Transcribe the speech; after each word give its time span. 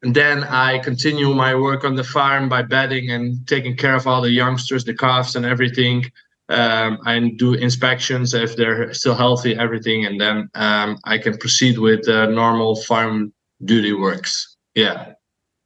And 0.05 0.15
then 0.15 0.43
I 0.43 0.77
continue 0.77 1.33
my 1.33 1.55
work 1.55 1.83
on 1.83 1.95
the 1.95 2.03
farm 2.03 2.47
by 2.47 2.61
bedding 2.61 3.09
and 3.09 3.45
taking 3.47 3.75
care 3.75 3.95
of 3.95 4.05
all 4.05 4.21
the 4.21 4.29
youngsters, 4.29 4.85
the 4.85 4.93
calves, 4.93 5.35
and 5.35 5.47
everything. 5.47 6.05
Um, 6.47 6.99
I 7.05 7.33
do 7.37 7.55
inspections 7.55 8.35
if 8.35 8.55
they're 8.55 8.93
still 8.93 9.15
healthy, 9.15 9.57
everything, 9.57 10.05
and 10.05 10.21
then 10.21 10.47
um, 10.53 10.99
I 11.05 11.17
can 11.17 11.39
proceed 11.39 11.79
with 11.79 12.07
uh, 12.07 12.27
normal 12.27 12.75
farm 12.83 13.33
duty 13.63 13.93
works. 13.93 14.55
Yeah. 14.75 15.13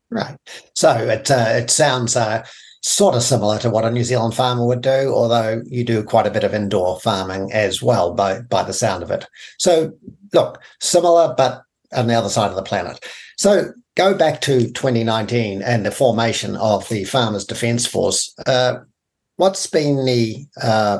Right. 0.10 0.38
So 0.74 0.96
it 0.96 1.30
uh, 1.30 1.50
it 1.50 1.70
sounds 1.70 2.16
uh, 2.16 2.46
sort 2.82 3.16
of 3.16 3.24
similar 3.24 3.60
to 3.60 3.70
what 3.70 3.84
a 3.84 3.92
New 3.92 4.06
Zealand 4.06 4.36
farmer 4.36 4.66
would 4.66 4.82
do, 4.82 5.14
although 5.14 5.62
you 5.66 5.84
do 5.84 6.02
quite 6.02 6.28
a 6.28 6.32
bit 6.32 6.46
of 6.46 6.54
indoor 6.54 6.98
farming 7.02 7.52
as 7.52 7.84
well, 7.84 8.14
by 8.14 8.40
by 8.44 8.64
the 8.64 8.72
sound 8.72 9.04
of 9.04 9.12
it. 9.12 9.28
So 9.58 9.92
look, 10.34 10.62
similar, 10.80 11.36
but 11.36 11.64
on 11.92 12.08
the 12.08 12.14
other 12.14 12.30
side 12.30 12.52
of 12.52 12.56
the 12.56 12.64
planet. 12.64 13.04
So 13.36 13.74
go 14.00 14.14
back 14.14 14.40
to 14.40 14.72
2019 14.72 15.62
and 15.62 15.86
the 15.86 15.92
formation 15.92 16.56
of 16.56 16.88
the 16.88 17.04
Farmers 17.04 17.44
Defence 17.44 17.86
Force. 17.86 18.34
Uh, 18.48 18.76
what's 19.36 19.68
been 19.68 20.06
the 20.06 20.46
uh, 20.64 21.00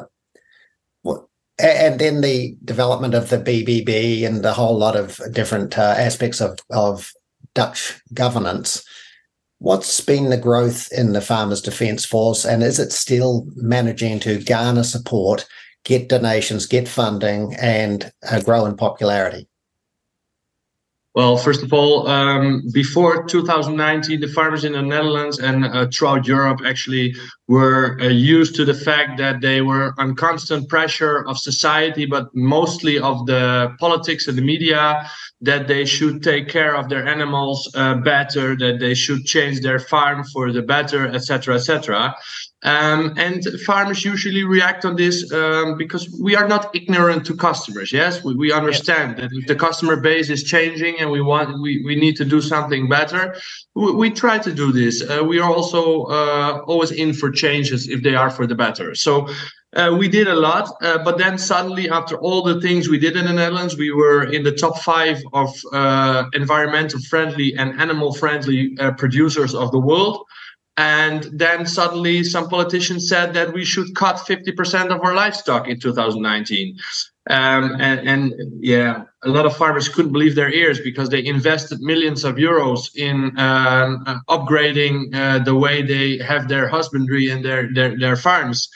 what, 1.04 1.26
and 1.58 1.98
then 1.98 2.20
the 2.20 2.58
development 2.66 3.14
of 3.14 3.30
the 3.30 3.38
BBB 3.38 4.28
and 4.28 4.44
the 4.44 4.52
whole 4.52 4.78
lot 4.78 4.98
of 4.98 5.22
different 5.32 5.80
uh, 5.80 5.96
aspects 5.98 6.42
of, 6.42 6.60
of 6.72 7.14
Dutch 7.54 8.02
governance. 8.14 8.84
What's 9.60 10.02
been 10.02 10.30
the 10.30 10.38
growth 10.38 10.90
in 10.92 11.14
the 11.14 11.22
Farmers 11.22 11.62
Defence 11.62 12.04
Force, 12.04 12.44
and 12.44 12.62
is 12.62 12.80
it 12.80 12.92
still 12.92 13.48
managing 13.56 14.20
to 14.22 14.44
garner 14.44 14.84
support, 14.84 15.48
get 15.86 16.10
donations, 16.10 16.66
get 16.66 16.90
funding, 16.90 17.56
and 17.62 18.12
uh, 18.30 18.42
grow 18.42 18.66
in 18.66 18.76
popularity? 18.76 19.49
Well, 21.16 21.38
first 21.38 21.64
of 21.64 21.74
all, 21.74 22.08
um, 22.08 22.64
before 22.72 23.26
2019, 23.26 24.20
the 24.20 24.28
farmers 24.28 24.64
in 24.64 24.74
the 24.74 24.82
Netherlands 24.82 25.40
and 25.40 25.66
uh, 25.66 25.88
throughout 25.92 26.28
Europe 26.28 26.62
actually 26.66 27.16
were 27.50 28.00
uh, 28.00 28.06
used 28.06 28.54
to 28.56 28.64
the 28.64 28.76
fact 28.76 29.18
that 29.18 29.42
they 29.42 29.60
were 29.62 29.92
on 29.98 30.16
constant 30.16 30.70
pressure 30.70 31.28
of 31.28 31.36
society, 31.36 32.06
but 32.06 32.30
mostly 32.36 33.00
of 33.00 33.26
the 33.26 33.76
politics 33.80 34.28
and 34.28 34.38
the 34.38 34.42
media, 34.44 35.10
that 35.42 35.68
they 35.68 35.84
should 35.84 36.22
take 36.22 36.48
care 36.48 36.76
of 36.76 36.90
their 36.90 37.08
animals 37.08 37.68
uh, 37.74 37.96
better, 37.96 38.56
that 38.56 38.78
they 38.80 38.94
should 38.94 39.26
change 39.26 39.62
their 39.62 39.80
farm 39.80 40.24
for 40.26 40.52
the 40.52 40.62
better, 40.62 41.08
etc., 41.08 41.56
etc. 41.56 42.16
Um, 42.62 43.14
and 43.16 43.42
farmers 43.66 44.04
usually 44.04 44.44
react 44.44 44.84
on 44.84 44.98
this 44.98 45.32
um, 45.32 45.78
because 45.78 46.10
we 46.22 46.36
are 46.36 46.46
not 46.46 46.76
ignorant 46.76 47.26
to 47.28 47.36
customers. 47.36 47.94
Yes, 47.94 48.22
we, 48.22 48.36
we 48.36 48.52
understand 48.52 49.16
that 49.18 49.30
if 49.32 49.48
the 49.48 49.56
customer 49.56 49.96
base 49.96 50.30
is 50.30 50.44
changing 50.44 51.00
and 51.00 51.10
we 51.10 51.22
want 51.22 51.62
we, 51.62 51.82
we 51.86 51.96
need 51.96 52.18
to 52.18 52.26
do 52.26 52.42
something 52.42 52.90
better, 52.90 53.38
we, 53.76 53.94
we 53.94 54.10
try 54.10 54.38
to 54.40 54.52
do 54.52 54.74
this. 54.74 55.02
Uh, 55.02 55.24
we 55.24 55.40
are 55.40 55.50
also 55.50 56.04
uh, 56.06 56.62
always 56.68 56.92
in 56.92 57.14
for 57.14 57.32
changes 57.44 57.88
if 57.88 58.00
they 58.04 58.16
are 58.16 58.30
for 58.30 58.46
the 58.48 58.56
better. 58.56 58.96
So 58.96 59.28
uh, 59.76 59.96
we 60.00 60.08
did 60.08 60.28
a 60.28 60.36
lot, 60.36 60.66
uh, 60.82 60.98
but 61.04 61.18
then 61.18 61.38
suddenly, 61.38 61.90
after 61.90 62.18
all 62.18 62.42
the 62.42 62.60
things 62.60 62.90
we 62.90 62.98
did 62.98 63.16
in 63.16 63.26
the 63.26 63.34
Netherlands, 63.34 63.78
we 63.78 63.92
were 63.92 64.24
in 64.24 64.42
the 64.44 64.52
top 64.52 64.80
five 64.80 65.22
of 65.34 65.50
uh, 65.72 66.24
environmental 66.34 67.00
friendly 67.02 67.56
and 67.56 67.80
animal 67.80 68.14
friendly 68.14 68.76
uh, 68.80 68.92
producers 68.94 69.54
of 69.54 69.72
the 69.72 69.80
world. 69.80 70.26
And 70.78 71.28
then 71.34 71.66
suddenly 71.66 72.24
some 72.24 72.48
politicians 72.48 73.10
said 73.10 73.34
that 73.34 73.54
we 73.54 73.66
should 73.66 73.94
cut 73.96 74.16
50% 74.16 74.96
of 74.96 75.02
our 75.02 75.14
livestock 75.14 75.68
in 75.68 75.80
2019. 75.80 76.78
Um, 77.30 77.76
and, 77.80 78.08
and, 78.08 78.34
yeah, 78.64 79.04
a 79.24 79.30
lot 79.30 79.46
of 79.46 79.56
farmers 79.56 79.90
couldn't 79.90 80.14
believe 80.14 80.36
their 80.36 80.52
ears 80.52 80.80
because 80.80 81.10
they 81.10 81.26
invested 81.26 81.82
millions 81.82 82.24
of 82.24 82.36
euros 82.36 82.96
in 82.96 83.38
um, 83.38 84.04
uh, 84.08 84.20
upgrading 84.30 85.14
uh, 85.14 85.40
the 85.40 85.56
way 85.56 85.82
they 85.82 86.18
have 86.24 86.48
their 86.48 86.68
husbandry 86.68 87.30
and 87.30 87.44
their, 87.44 87.72
their, 87.74 87.98
their 87.98 88.16
farms. 88.16 88.70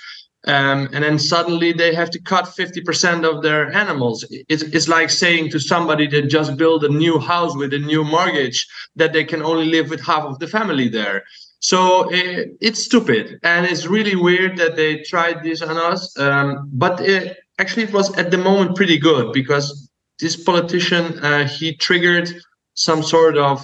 Um, 0.45 0.89
and 0.91 1.05
then 1.05 1.17
suddenly 1.17 1.71
they 1.71 1.95
have 1.95 2.09
to 2.09 2.21
cut 2.21 2.45
50% 2.45 3.23
of 3.23 3.41
their 3.41 3.71
animals. 3.71 4.25
It's, 4.29 4.63
it's 4.63 4.89
like 4.89 5.09
saying 5.09 5.51
to 5.51 5.59
somebody 5.59 6.05
that 6.07 6.23
just 6.23 6.57
built 6.57 6.83
a 6.83 6.89
new 6.89 7.17
house 7.17 7.55
with 7.55 7.73
a 7.73 7.79
new 7.79 8.03
mortgage 8.03 8.67
that 8.97 9.13
they 9.13 9.23
can 9.23 9.41
only 9.41 9.67
live 9.67 9.89
with 9.89 10.01
half 10.01 10.23
of 10.23 10.39
the 10.39 10.47
family 10.47 10.89
there. 10.89 11.23
So 11.59 12.09
it, 12.11 12.57
it's 12.59 12.83
stupid, 12.83 13.39
and 13.41 13.65
it's 13.65 13.85
really 13.85 14.17
weird 14.17 14.57
that 14.57 14.75
they 14.75 14.97
tried 15.03 15.43
this 15.43 15.61
on 15.61 15.77
us. 15.77 16.19
Um, 16.19 16.69
but 16.73 16.99
it, 16.99 17.37
actually, 17.57 17.83
it 17.83 17.93
was 17.93 18.13
at 18.17 18.31
the 18.31 18.37
moment 18.37 18.75
pretty 18.75 18.97
good 18.97 19.31
because 19.31 19.89
this 20.23 20.37
politician 20.51 21.03
uh, 21.19 21.45
he 21.57 21.67
triggered 21.87 22.27
some 22.73 23.01
sort 23.03 23.37
of 23.37 23.55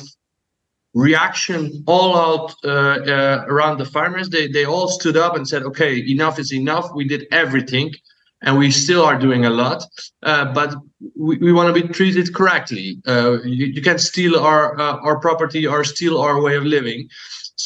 reaction 0.93 1.83
all 1.87 2.11
out 2.27 2.53
uh, 2.63 2.69
uh, 2.69 3.45
around 3.47 3.77
the 3.77 3.85
farmers. 3.85 4.29
They 4.29 4.45
they 4.47 4.65
all 4.65 4.87
stood 4.99 5.17
up 5.25 5.35
and 5.37 5.47
said, 5.47 5.63
"Okay, 5.63 5.93
enough 6.15 6.35
is 6.43 6.51
enough. 6.53 6.85
We 6.99 7.05
did 7.13 7.23
everything." 7.31 7.89
And 8.41 8.57
we 8.57 8.71
still 8.71 9.03
are 9.03 9.19
doing 9.19 9.43
a 9.45 9.49
lot, 9.49 9.83
uh, 10.23 10.45
but 10.53 10.69
we, 11.27 11.35
we 11.45 11.51
want 11.51 11.67
to 11.71 11.81
be 11.81 11.85
treated 11.99 12.33
correctly. 12.33 12.87
Uh, 13.05 13.39
you, 13.43 13.65
you 13.75 13.81
can't 13.81 13.99
steal 14.11 14.33
our 14.49 14.63
uh, 14.79 15.07
our 15.07 15.17
property 15.19 15.67
or 15.67 15.83
steal 15.83 16.15
our 16.25 16.41
way 16.45 16.55
of 16.55 16.63
living. 16.63 17.09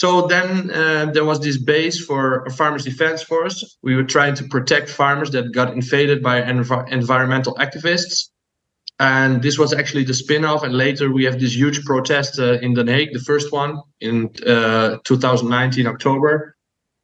So 0.01 0.25
then 0.33 0.49
uh, 0.71 1.11
there 1.13 1.27
was 1.31 1.39
this 1.39 1.57
base 1.73 1.97
for 2.03 2.43
a 2.49 2.51
farmers 2.59 2.83
defense 2.83 3.21
force. 3.21 3.57
We 3.83 3.95
were 3.95 4.07
trying 4.15 4.33
to 4.39 4.43
protect 4.55 4.89
farmers 4.89 5.29
that 5.35 5.51
got 5.59 5.71
invaded 5.71 6.23
by 6.23 6.41
env- 6.41 6.91
environmental 6.91 7.53
activists. 7.65 8.32
And 8.99 9.41
this 9.41 9.57
was 9.57 9.73
actually 9.73 10.03
the 10.03 10.13
spin-off. 10.13 10.63
And 10.63 10.75
later 10.75 11.11
we 11.11 11.23
have 11.25 11.39
this 11.39 11.55
huge 11.55 11.83
protest 11.83 12.39
uh, 12.39 12.59
in 12.59 12.73
The 12.73 12.85
Hague, 12.85 13.13
the 13.13 13.19
first 13.19 13.51
one 13.51 13.81
in 13.99 14.29
uh, 14.45 14.97
2019 15.03 15.87
October. 15.87 16.55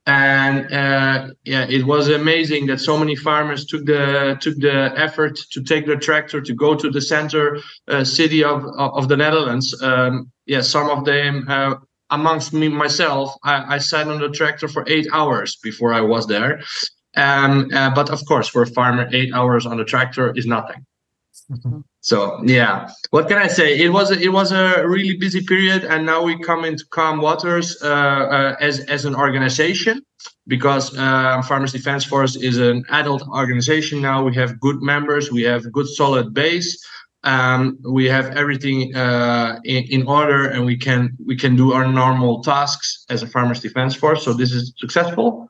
and 0.10 0.74
uh, 0.74 1.28
yeah, 1.44 1.66
it 1.70 1.86
was 1.86 2.10
amazing 2.10 2.66
that 2.68 2.80
so 2.80 2.98
many 2.98 3.16
farmers 3.16 3.66
took 3.66 3.86
the 3.86 4.38
took 4.42 4.56
the 4.58 4.92
effort 4.98 5.36
to 5.52 5.64
take 5.64 5.86
their 5.86 6.00
tractor 6.00 6.42
to 6.42 6.54
go 6.54 6.74
to 6.76 6.90
the 6.90 7.02
center 7.02 7.60
uh, 7.88 8.04
city 8.04 8.44
of 8.44 8.66
of 8.78 9.08
the 9.08 9.18
Netherlands. 9.18 9.68
Um, 9.82 10.32
yeah, 10.48 10.62
some 10.62 10.90
of 10.90 11.06
them, 11.06 11.46
uh, 11.48 11.76
amongst 12.10 12.54
me 12.54 12.70
myself, 12.70 13.36
I, 13.44 13.76
I, 13.76 13.78
sat 13.78 14.08
on 14.08 14.20
the 14.20 14.30
tractor 14.30 14.68
for 14.68 14.84
eight 14.88 15.08
hours 15.14 15.58
before 15.58 15.94
I 15.94 16.02
was 16.02 16.26
there. 16.26 16.62
Um, 17.16 17.70
uh, 17.72 17.92
but 17.94 18.10
of 18.10 18.26
course, 18.26 18.48
for 18.48 18.64
a 18.64 18.68
farmer, 18.68 19.08
eight 19.12 19.32
hours 19.34 19.68
on 19.68 19.78
the 19.78 19.86
tractor 19.86 20.36
is 20.36 20.48
nothing. 20.48 20.86
Mm-hmm. 21.52 21.80
So 22.02 22.42
yeah, 22.46 22.90
what 23.10 23.28
can 23.28 23.38
I 23.38 23.48
say? 23.48 23.78
It 23.78 23.90
was 23.90 24.12
a, 24.12 24.20
it 24.20 24.32
was 24.32 24.52
a 24.52 24.88
really 24.88 25.18
busy 25.18 25.44
period, 25.44 25.84
and 25.84 26.06
now 26.06 26.22
we 26.22 26.38
come 26.40 26.64
into 26.64 26.86
calm 26.92 27.22
waters 27.22 27.82
uh, 27.82 27.88
uh, 27.88 28.56
as 28.60 28.82
as 28.82 29.06
an 29.06 29.16
organization 29.16 30.02
because 30.48 30.96
uh, 30.98 31.42
Farmers 31.42 31.72
Defence 31.72 32.06
Force 32.06 32.36
is 32.36 32.58
an 32.58 32.86
adult 32.90 33.24
organization 33.30 34.00
now. 34.02 34.24
We 34.24 34.36
have 34.36 34.60
good 34.60 34.82
members, 34.82 35.32
we 35.32 35.42
have 35.44 35.72
good 35.72 35.88
solid 35.88 36.34
base, 36.34 36.86
um, 37.24 37.80
we 37.84 38.06
have 38.06 38.30
everything 38.38 38.96
uh, 38.96 39.60
in, 39.66 39.84
in 39.90 40.08
order, 40.08 40.50
and 40.50 40.66
we 40.66 40.78
can 40.78 41.18
we 41.26 41.36
can 41.36 41.56
do 41.56 41.74
our 41.74 41.88
normal 41.92 42.44
tasks 42.44 43.06
as 43.10 43.24
a 43.24 43.28
Farmers 43.28 43.60
Defence 43.60 43.96
Force. 43.96 44.24
So 44.24 44.34
this 44.34 44.52
is 44.52 44.74
successful, 44.78 45.50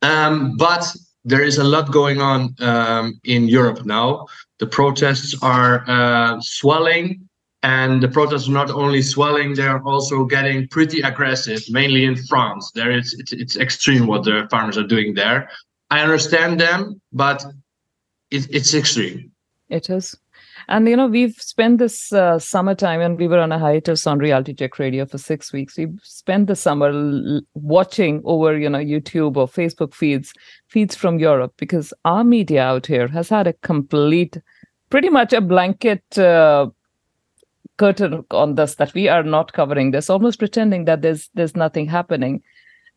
um, 0.00 0.56
but 0.56 0.84
there 1.24 1.42
is 1.42 1.58
a 1.58 1.64
lot 1.64 1.92
going 1.92 2.20
on 2.20 2.54
um, 2.60 3.20
in 3.24 3.48
Europe 3.48 3.84
now. 3.84 4.26
The 4.62 4.68
protests 4.68 5.34
are 5.42 5.82
uh, 5.88 6.40
swelling, 6.40 7.28
and 7.64 8.00
the 8.00 8.06
protests 8.06 8.46
are 8.48 8.52
not 8.52 8.70
only 8.70 9.02
swelling; 9.02 9.54
they 9.54 9.66
are 9.66 9.82
also 9.82 10.24
getting 10.24 10.68
pretty 10.68 11.00
aggressive. 11.00 11.60
Mainly 11.68 12.04
in 12.04 12.14
France, 12.14 12.70
there 12.72 12.92
it's, 12.92 13.12
it's 13.14 13.32
it's 13.32 13.56
extreme 13.56 14.06
what 14.06 14.22
the 14.22 14.46
farmers 14.52 14.78
are 14.78 14.86
doing 14.86 15.14
there. 15.14 15.50
I 15.90 15.98
understand 16.00 16.60
them, 16.60 17.00
but 17.12 17.44
it, 18.30 18.46
it's 18.54 18.72
extreme. 18.72 19.32
It 19.68 19.90
is. 19.90 20.16
And 20.68 20.88
you 20.88 20.96
know, 20.96 21.06
we've 21.06 21.34
spent 21.34 21.78
this 21.78 22.12
uh, 22.12 22.38
summertime, 22.38 23.00
and 23.00 23.18
we 23.18 23.28
were 23.28 23.40
on 23.40 23.52
a 23.52 23.58
hiatus 23.58 24.06
on 24.06 24.18
Reality 24.18 24.54
Check 24.54 24.78
Radio 24.78 25.06
for 25.06 25.18
six 25.18 25.52
weeks. 25.52 25.76
We 25.76 25.88
spent 26.02 26.46
the 26.46 26.56
summer 26.56 26.90
l- 26.90 27.40
watching 27.54 28.22
over, 28.24 28.56
you 28.56 28.70
know, 28.70 28.78
YouTube 28.78 29.36
or 29.36 29.48
Facebook 29.48 29.94
feeds, 29.94 30.32
feeds 30.68 30.94
from 30.94 31.18
Europe, 31.18 31.54
because 31.56 31.92
our 32.04 32.22
media 32.22 32.62
out 32.62 32.86
here 32.86 33.08
has 33.08 33.28
had 33.28 33.46
a 33.46 33.54
complete, 33.54 34.38
pretty 34.92 35.08
much 35.08 35.32
a 35.32 35.40
blanket 35.40 36.18
uh, 36.18 36.68
curtain 37.78 38.22
on 38.30 38.56
this 38.56 38.74
that 38.74 38.92
we 38.92 39.08
are 39.08 39.22
not 39.22 39.54
covering 39.54 39.90
this, 39.90 40.10
almost 40.10 40.38
pretending 40.38 40.84
that 40.84 41.00
there's 41.00 41.30
there's 41.32 41.56
nothing 41.56 41.86
happening. 41.86 42.42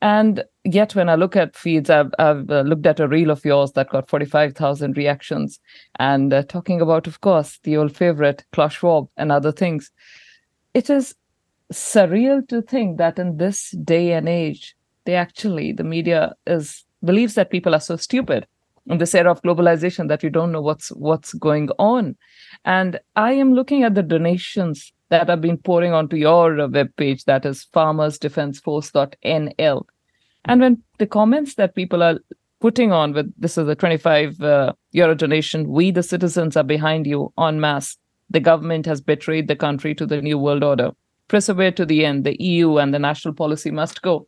And 0.01 0.43
yet, 0.65 0.93
when 0.93 1.07
I 1.07 1.15
look 1.15 1.37
at 1.37 1.55
feeds, 1.55 1.89
I've, 1.89 2.11
I've 2.19 2.51
uh, 2.51 2.61
looked 2.61 2.85
at 2.85 2.99
a 2.99 3.07
reel 3.07 3.31
of 3.31 3.45
yours 3.45 3.71
that 3.71 3.89
got 3.89 4.09
45,000 4.09 4.97
reactions 4.97 5.57
and 5.97 6.33
uh, 6.33 6.43
talking 6.43 6.81
about, 6.81 7.07
of 7.07 7.21
course, 7.21 7.59
the 7.63 7.77
old 7.77 7.95
favorite, 7.95 8.43
Klaus 8.51 8.73
Schwab 8.73 9.07
and 9.15 9.31
other 9.31 9.53
things. 9.53 9.89
It 10.73 10.89
is 10.89 11.15
surreal 11.71 12.45
to 12.49 12.61
think 12.61 12.97
that 12.97 13.17
in 13.17 13.37
this 13.37 13.71
day 13.71 14.11
and 14.11 14.27
age, 14.27 14.75
they 15.05 15.15
actually, 15.15 15.71
the 15.71 15.85
media 15.85 16.35
is 16.45 16.83
believes 17.05 17.35
that 17.35 17.51
people 17.51 17.73
are 17.73 17.79
so 17.79 17.95
stupid 17.95 18.47
in 18.87 18.99
this 18.99 19.15
era 19.15 19.31
of 19.31 19.41
globalization 19.41 20.07
that 20.09 20.21
you 20.23 20.29
don't 20.29 20.51
know 20.51 20.61
what's 20.61 20.89
what's 20.89 21.33
going 21.33 21.69
on. 21.79 22.15
And 22.63 22.99
I 23.15 23.31
am 23.33 23.53
looking 23.53 23.81
at 23.83 23.95
the 23.95 24.03
donations 24.03 24.93
that 25.09 25.27
have 25.29 25.41
been 25.41 25.57
pouring 25.57 25.93
onto 25.93 26.15
your 26.15 26.51
webpage, 26.51 27.25
that 27.25 27.45
is 27.45 27.67
farmersdefenseforce.nl. 27.73 29.85
And 30.45 30.61
when 30.61 30.81
the 30.97 31.07
comments 31.07 31.55
that 31.55 31.75
people 31.75 32.01
are 32.03 32.19
putting 32.59 32.91
on 32.91 33.13
with 33.13 33.33
this 33.37 33.57
is 33.57 33.67
a 33.67 33.75
25 33.75 34.41
uh, 34.41 34.73
euro 34.91 35.15
donation, 35.15 35.67
we 35.67 35.89
the 35.91 36.03
citizens 36.03 36.57
are 36.57 36.63
behind 36.63 37.07
you 37.07 37.33
en 37.39 37.59
masse. 37.59 37.97
The 38.29 38.39
government 38.39 38.85
has 38.87 39.01
betrayed 39.01 39.47
the 39.47 39.55
country 39.55 39.95
to 39.95 40.05
the 40.05 40.21
new 40.21 40.37
world 40.37 40.63
order. 40.63 40.91
Persevere 41.27 41.71
to 41.73 41.85
the 41.85 42.05
end. 42.05 42.23
The 42.23 42.41
EU 42.41 42.77
and 42.77 42.93
the 42.93 42.99
national 42.99 43.33
policy 43.33 43.71
must 43.71 44.01
go. 44.01 44.27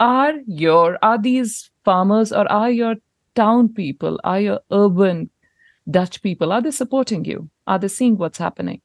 Are 0.00 0.32
your 0.46 0.98
are 1.02 1.18
these 1.18 1.70
farmers 1.84 2.32
or 2.32 2.50
are 2.50 2.70
your 2.70 2.96
town 3.34 3.68
people, 3.68 4.20
are 4.24 4.40
your 4.40 4.60
urban 4.70 5.30
Dutch 5.90 6.22
people, 6.22 6.52
are 6.52 6.62
they 6.62 6.70
supporting 6.70 7.24
you? 7.24 7.50
Are 7.66 7.78
they 7.78 7.88
seeing 7.88 8.16
what's 8.16 8.38
happening? 8.38 8.80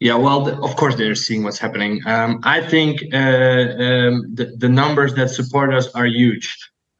Yeah, 0.00 0.16
well, 0.16 0.42
the, 0.42 0.56
of 0.60 0.76
course 0.76 0.96
they're 0.96 1.14
seeing 1.14 1.42
what's 1.42 1.58
happening. 1.58 2.00
Um, 2.06 2.40
I 2.42 2.60
think 2.60 3.02
uh, 3.14 3.16
um, 3.16 4.34
the 4.34 4.54
the 4.58 4.68
numbers 4.68 5.14
that 5.14 5.30
support 5.30 5.72
us 5.72 5.88
are 5.94 6.06
huge. 6.06 6.46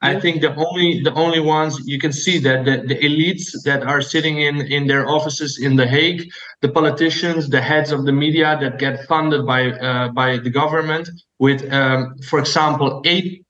I 0.01 0.21
think 0.21 0.41
the 0.41 0.55
only 0.55 1.03
the 1.03 1.13
only 1.15 1.41
ones 1.41 1.81
you 1.85 1.99
can 1.99 2.13
see 2.13 2.39
that 2.41 2.65
the, 2.65 2.77
the 2.87 2.97
elites 2.97 3.47
that 3.65 3.83
are 3.83 4.01
sitting 4.01 4.41
in 4.41 4.61
in 4.61 4.87
their 4.87 5.09
offices 5.09 5.59
in 5.59 5.77
The 5.77 5.87
Hague, 5.87 6.29
the 6.61 6.69
politicians, 6.69 7.49
the 7.49 7.61
heads 7.61 7.93
of 7.93 8.05
the 8.05 8.12
media 8.12 8.59
that 8.61 8.79
get 8.79 9.05
funded 9.07 9.47
by 9.47 9.73
uh, 9.73 10.09
by 10.09 10.39
the 10.39 10.51
government 10.51 11.09
with, 11.39 11.71
um, 11.73 12.17
for 12.29 12.39
example, 12.39 13.03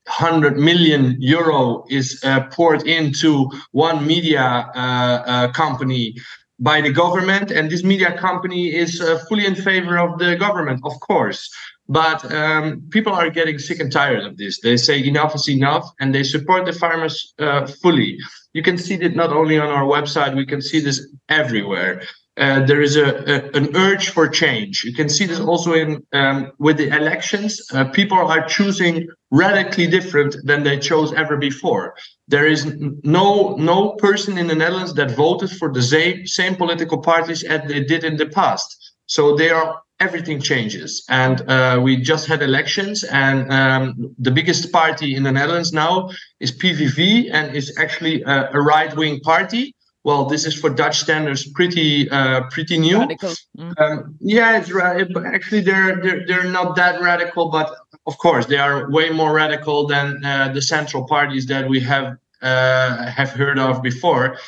800 0.09 0.57
million 0.57 1.17
euro 1.21 1.85
is 1.89 2.21
uh, 2.25 2.47
poured 2.53 2.87
into 2.87 3.51
one 3.73 4.07
media 4.07 4.43
uh, 4.43 4.79
uh, 4.79 5.53
company 5.53 6.15
by 6.59 6.81
the 6.81 6.91
government. 6.91 7.51
And 7.51 7.71
this 7.71 7.85
media 7.85 8.17
company 8.17 8.75
is 8.75 9.01
uh, 9.01 9.19
fully 9.29 9.47
in 9.47 9.55
favor 9.55 9.99
of 9.99 10.19
the 10.19 10.37
government 10.37 10.81
of 10.85 10.99
course. 11.01 11.51
But 11.89 12.33
um, 12.33 12.83
people 12.91 13.13
are 13.13 13.31
getting 13.31 13.59
sick 13.59 13.79
and 13.79 13.93
tired 13.93 14.25
of 14.25 14.37
this. 14.37 14.61
They 14.61 14.77
say 14.77 15.05
enough 15.05 15.35
is 15.35 15.49
enough 15.49 15.89
and 16.01 16.15
they 16.15 16.25
support 16.25 16.67
the 16.67 16.73
farmers 16.73 17.33
uh, 17.39 17.67
fully. 17.67 18.19
You 18.55 18.63
can 18.63 18.79
see 18.79 18.97
that 18.97 19.15
not 19.15 19.31
only 19.31 19.59
on 19.59 19.69
our 19.69 19.85
website. 19.85 20.35
We 20.35 20.47
can 20.47 20.63
see 20.63 20.81
this 20.81 21.07
everywhere 21.29 22.03
uh, 22.39 22.65
there 22.67 22.83
is 22.83 22.97
a, 22.97 23.07
a, 23.07 23.51
an 23.57 23.75
urge 23.75 24.11
for 24.11 24.29
change. 24.29 24.85
You 24.85 24.93
can 24.93 25.09
see 25.09 25.25
this 25.25 25.41
also 25.41 25.73
in 25.73 26.07
um, 26.13 26.53
with 26.59 26.77
the 26.77 26.89
elections. 26.89 27.63
Uh, 27.73 27.87
people 27.87 28.19
are 28.19 28.47
choosing 28.47 29.09
radically 29.31 29.87
different 29.87 30.37
than 30.45 30.63
they 30.63 30.79
chose 30.79 31.15
ever 31.15 31.37
before. 31.39 31.95
There 32.29 32.47
is 32.47 32.67
no 33.03 33.55
no 33.57 33.93
person 33.93 34.37
in 34.37 34.49
the 34.49 34.55
Netherlands 34.55 34.95
that 34.95 35.13
voted 35.13 35.51
for 35.51 35.73
the 35.73 35.83
same 35.83 36.27
same 36.27 36.57
political 36.57 36.99
parties 36.99 37.43
as 37.43 37.67
they 37.69 37.83
did 37.85 38.05
in 38.05 38.17
the 38.17 38.27
past. 38.27 38.93
So 39.07 39.35
they 39.35 39.51
are 39.51 39.81
everything 39.99 40.39
changes, 40.41 41.05
and 41.09 41.41
uh, 41.49 41.81
we 41.83 41.97
just 41.97 42.27
had 42.27 42.43
elections, 42.43 43.03
and 43.05 43.51
um, 43.51 44.15
the 44.19 44.31
biggest 44.31 44.71
party 44.71 45.17
in 45.17 45.23
the 45.23 45.33
Netherlands 45.33 45.73
now 45.73 46.11
is 46.39 46.53
PVV, 46.53 47.31
and 47.33 47.57
is 47.57 47.75
actually 47.79 48.23
a, 48.25 48.51
a 48.53 48.61
right 48.61 48.95
wing 48.95 49.21
party 49.21 49.76
well, 50.07 50.25
this 50.25 50.47
is 50.47 50.55
for 50.55 50.71
Dutch 50.71 51.01
standards 51.01 51.45
pretty 51.51 52.09
uh, 52.09 52.43
pretty 52.53 52.79
new. 52.79 52.99
Mm. 52.99 53.81
Um, 53.81 54.17
yeah, 54.21 54.57
it's 54.57 54.71
right. 54.71 55.05
Actually, 55.35 55.63
they're 55.63 56.01
they're 56.01 56.25
they're 56.25 56.51
not 56.59 56.77
that 56.77 57.01
radical, 57.01 57.51
but 57.51 57.75
of 58.07 58.17
course 58.19 58.47
they 58.47 58.57
are 58.57 58.89
way 58.89 59.11
more 59.11 59.33
radical 59.35 59.89
than 59.89 60.25
uh, 60.25 60.53
the 60.55 60.63
central 60.63 61.03
parties 61.09 61.47
that 61.47 61.69
we 61.69 61.81
have 61.81 62.19
uh, 62.41 63.11
have 63.11 63.31
heard 63.31 63.59
of 63.59 63.83
before. 63.83 64.39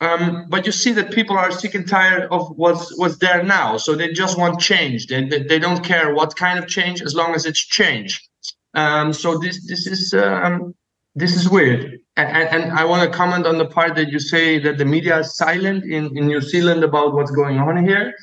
Um, 0.00 0.46
but 0.48 0.66
you 0.66 0.72
see 0.72 0.92
that 0.92 1.10
people 1.10 1.36
are 1.36 1.50
sick 1.50 1.74
and 1.74 1.88
tired 1.88 2.28
of 2.30 2.56
what's 2.56 2.96
what's 2.96 3.18
there 3.18 3.42
now, 3.42 3.78
so 3.78 3.96
they 3.96 4.12
just 4.12 4.38
want 4.38 4.60
change. 4.60 5.08
They 5.08 5.24
they, 5.24 5.42
they 5.42 5.58
don't 5.58 5.84
care 5.84 6.14
what 6.14 6.36
kind 6.36 6.60
of 6.60 6.68
change 6.68 7.02
as 7.02 7.12
long 7.12 7.34
as 7.34 7.44
it's 7.44 7.58
change. 7.58 8.22
Um, 8.74 9.12
so 9.12 9.36
this 9.36 9.66
this 9.66 9.88
is 9.88 10.14
um, 10.14 10.76
this 11.14 11.36
is 11.36 11.48
weird. 11.48 11.98
And, 12.16 12.48
and, 12.48 12.72
I 12.72 12.84
want 12.84 13.10
to 13.10 13.16
comment 13.16 13.46
on 13.46 13.58
the 13.58 13.64
part 13.64 13.94
that 13.96 14.10
you 14.10 14.18
say 14.18 14.58
that 14.58 14.76
the 14.76 14.84
media 14.84 15.20
is 15.20 15.36
silent 15.36 15.84
in, 15.84 16.16
in 16.16 16.26
New 16.26 16.42
Zealand 16.42 16.84
about 16.84 17.14
what's 17.14 17.30
going 17.30 17.58
on 17.58 17.86
here. 17.86 18.14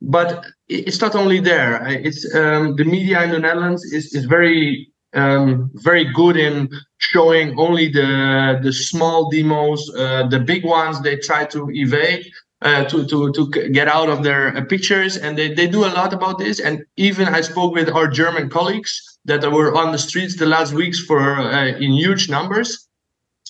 But 0.00 0.46
it's 0.68 1.00
not 1.00 1.14
only 1.14 1.40
there. 1.40 1.86
It's 1.86 2.34
um, 2.34 2.76
the 2.76 2.84
media 2.84 3.22
in 3.22 3.30
the 3.30 3.38
Netherlands 3.38 3.84
is, 3.84 4.14
is 4.14 4.24
very 4.24 4.90
um, 5.14 5.70
very 5.74 6.04
good 6.12 6.36
in 6.36 6.68
showing 6.98 7.58
only 7.58 7.88
the 7.88 8.58
the 8.62 8.72
small 8.72 9.30
demos. 9.30 9.90
Uh, 9.94 10.26
the 10.26 10.40
big 10.40 10.64
ones 10.64 11.00
they 11.00 11.16
try 11.16 11.44
to 11.46 11.70
evade. 11.70 12.26
Uh, 12.62 12.82
to 12.84 13.06
to 13.06 13.30
to 13.32 13.50
get 13.70 13.88
out 13.88 14.08
of 14.08 14.22
their 14.22 14.56
uh, 14.56 14.64
pictures 14.64 15.18
and 15.18 15.36
they, 15.36 15.52
they 15.52 15.66
do 15.66 15.84
a 15.84 15.92
lot 15.92 16.14
about 16.14 16.38
this 16.38 16.60
and 16.60 16.82
even 16.96 17.28
i 17.28 17.42
spoke 17.42 17.74
with 17.74 17.90
our 17.90 18.08
german 18.08 18.48
colleagues 18.48 19.13
that 19.24 19.50
were 19.50 19.74
on 19.74 19.92
the 19.92 19.98
streets 19.98 20.36
the 20.36 20.46
last 20.46 20.72
weeks 20.72 21.00
for 21.00 21.20
uh, 21.20 21.66
in 21.66 21.92
huge 21.92 22.28
numbers 22.28 22.84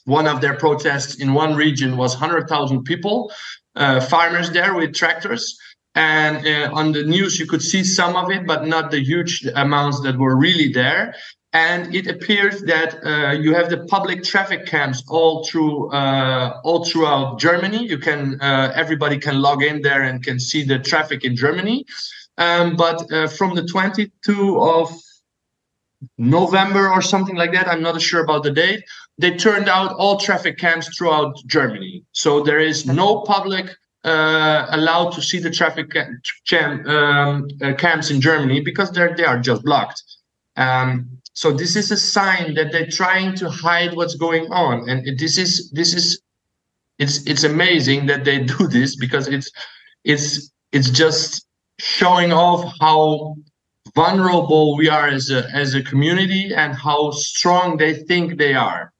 one 0.04 0.26
of 0.26 0.40
their 0.40 0.54
protests 0.54 1.16
in 1.16 1.33
one 1.33 1.54
region 1.54 1.97
was 1.97 2.12
100,000 2.12 2.85
people, 2.85 3.33
uh, 3.75 4.00
farmers 4.00 4.50
there 4.50 4.75
with 4.75 4.95
tractors. 4.95 5.59
And 5.95 6.47
uh, 6.47 6.75
on 6.75 6.93
the 6.93 7.04
news, 7.04 7.38
you 7.38 7.47
could 7.47 7.62
see 7.62 7.85
some 7.85 8.16
of 8.16 8.31
it, 8.31 8.47
but 8.47 8.66
not 8.66 8.90
the 8.90 9.02
huge 9.02 9.47
amounts 9.54 10.00
that 10.02 10.19
were 10.19 10.37
really 10.37 10.73
there. 10.73 11.14
And 11.52 11.95
it 11.95 12.09
appears 12.09 12.62
that 12.62 12.99
uh, 13.07 13.31
you 13.33 13.54
have 13.54 13.71
the 13.71 13.87
public 13.87 14.25
traffic 14.25 14.66
cams 14.66 15.04
all 15.09 15.45
through 15.45 15.93
uh, 15.93 16.61
all 16.64 16.85
throughout 16.85 17.38
Germany. 17.38 17.87
You 17.87 17.99
can 17.99 18.40
uh, 18.40 18.73
everybody 18.75 19.19
can 19.19 19.40
log 19.40 19.62
in 19.62 19.81
there 19.81 20.02
and 20.02 20.21
can 20.21 20.40
see 20.40 20.64
the 20.64 20.81
traffic 20.81 21.25
in 21.25 21.37
Germany. 21.37 21.87
Um, 22.38 22.75
but 22.75 23.09
from 23.31 23.54
the 23.54 23.64
22 23.64 24.61
of 24.61 24.90
November 26.18 26.88
or 26.90 27.02
something 27.02 27.37
like 27.37 27.52
that. 27.52 27.68
I'm 27.68 27.82
not 27.82 28.00
sure 28.00 28.23
about 28.23 28.42
the 28.42 28.50
date. 28.50 28.84
They 29.18 29.37
turned 29.37 29.68
out 29.68 29.94
all 29.94 30.18
traffic 30.18 30.58
cams 30.58 30.88
throughout 30.96 31.37
Germany. 31.46 32.04
So 32.12 32.42
there 32.42 32.58
is 32.58 32.87
no 32.87 33.20
public 33.20 33.70
uh, 34.04 34.66
allowed 34.70 35.11
to 35.12 35.23
see 35.23 35.38
the 35.38 35.50
traffic 35.50 35.94
cam, 36.46 36.87
um, 36.87 37.49
uh, 37.62 37.73
cams 37.75 38.11
in 38.11 38.20
Germany 38.20 38.61
because 38.61 38.90
they're 38.90 39.14
they 39.16 39.25
are 39.25 39.38
just 39.38 39.64
blocked. 39.64 40.02
Um, 40.56 41.08
so 41.32 41.52
this 41.52 41.75
is 41.75 41.90
a 41.90 41.96
sign 41.96 42.54
that 42.54 42.70
they're 42.70 42.87
trying 42.87 43.34
to 43.37 43.50
hide 43.50 43.94
what's 43.94 44.14
going 44.14 44.52
on, 44.52 44.88
and 44.88 45.18
this 45.18 45.38
is 45.38 45.70
this 45.70 45.94
is 45.94 46.20
it's 46.99 47.26
it's 47.26 47.44
amazing 47.44 48.06
that 48.06 48.25
they 48.25 48.44
do 48.56 48.68
this 48.68 48.96
because 48.96 49.26
it's 49.28 49.50
it's 50.04 50.50
it's 50.73 50.90
just 50.90 51.46
showing 51.78 52.32
off 52.32 52.73
how 52.80 53.37
vulnerable 53.94 54.76
we 54.76 54.88
are 54.88 55.08
as 55.08 55.30
a 55.30 55.48
as 55.52 55.74
a 55.74 55.82
community 55.82 56.52
and 56.54 56.74
how 56.74 57.10
strong 57.10 57.76
they 57.76 57.94
think 57.94 58.38
they 58.38 58.54
are. 58.54 58.92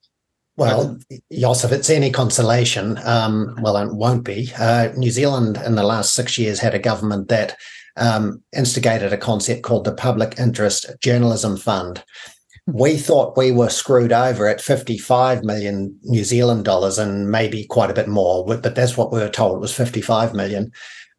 Well, 0.57 0.99
Jos, 1.33 1.65
if 1.65 1.73
it's 1.73 1.91
any 1.91 2.13
consolation, 2.13 2.97
um, 3.05 3.59
well, 3.61 3.77
it 3.77 3.93
won't 3.93 4.25
be. 4.25 4.53
Uh, 4.57 4.91
New 4.97 5.11
Zealand 5.11 5.57
in 5.67 5.75
the 5.75 5.83
last 5.83 6.13
six 6.13 6.39
years 6.39 6.61
had 6.61 6.75
a 6.75 6.79
government 6.79 7.29
that 7.29 7.57
um, 7.97 8.41
instigated 8.57 9.13
a 9.13 9.17
concept 9.17 9.63
called 9.63 9.85
the 9.85 9.95
Public 9.95 10.39
Interest 10.39 10.87
Journalism 11.01 11.57
Fund. 11.57 12.05
We 12.67 12.97
thought 12.97 13.37
we 13.37 13.51
were 13.51 13.69
screwed 13.69 14.13
over 14.13 14.47
at 14.47 14.61
55 14.61 15.43
million 15.43 15.99
New 16.05 16.25
Zealand 16.25 16.65
dollars 16.65 16.99
and 16.99 17.31
maybe 17.31 17.67
quite 17.67 17.91
a 17.91 17.95
bit 17.95 18.09
more, 18.09 18.47
but 18.47 18.75
that's 18.75 18.97
what 18.97 19.13
we 19.13 19.19
were 19.19 19.29
told 19.29 19.61
was 19.61 19.75
55 19.75 20.35
million. 20.35 20.71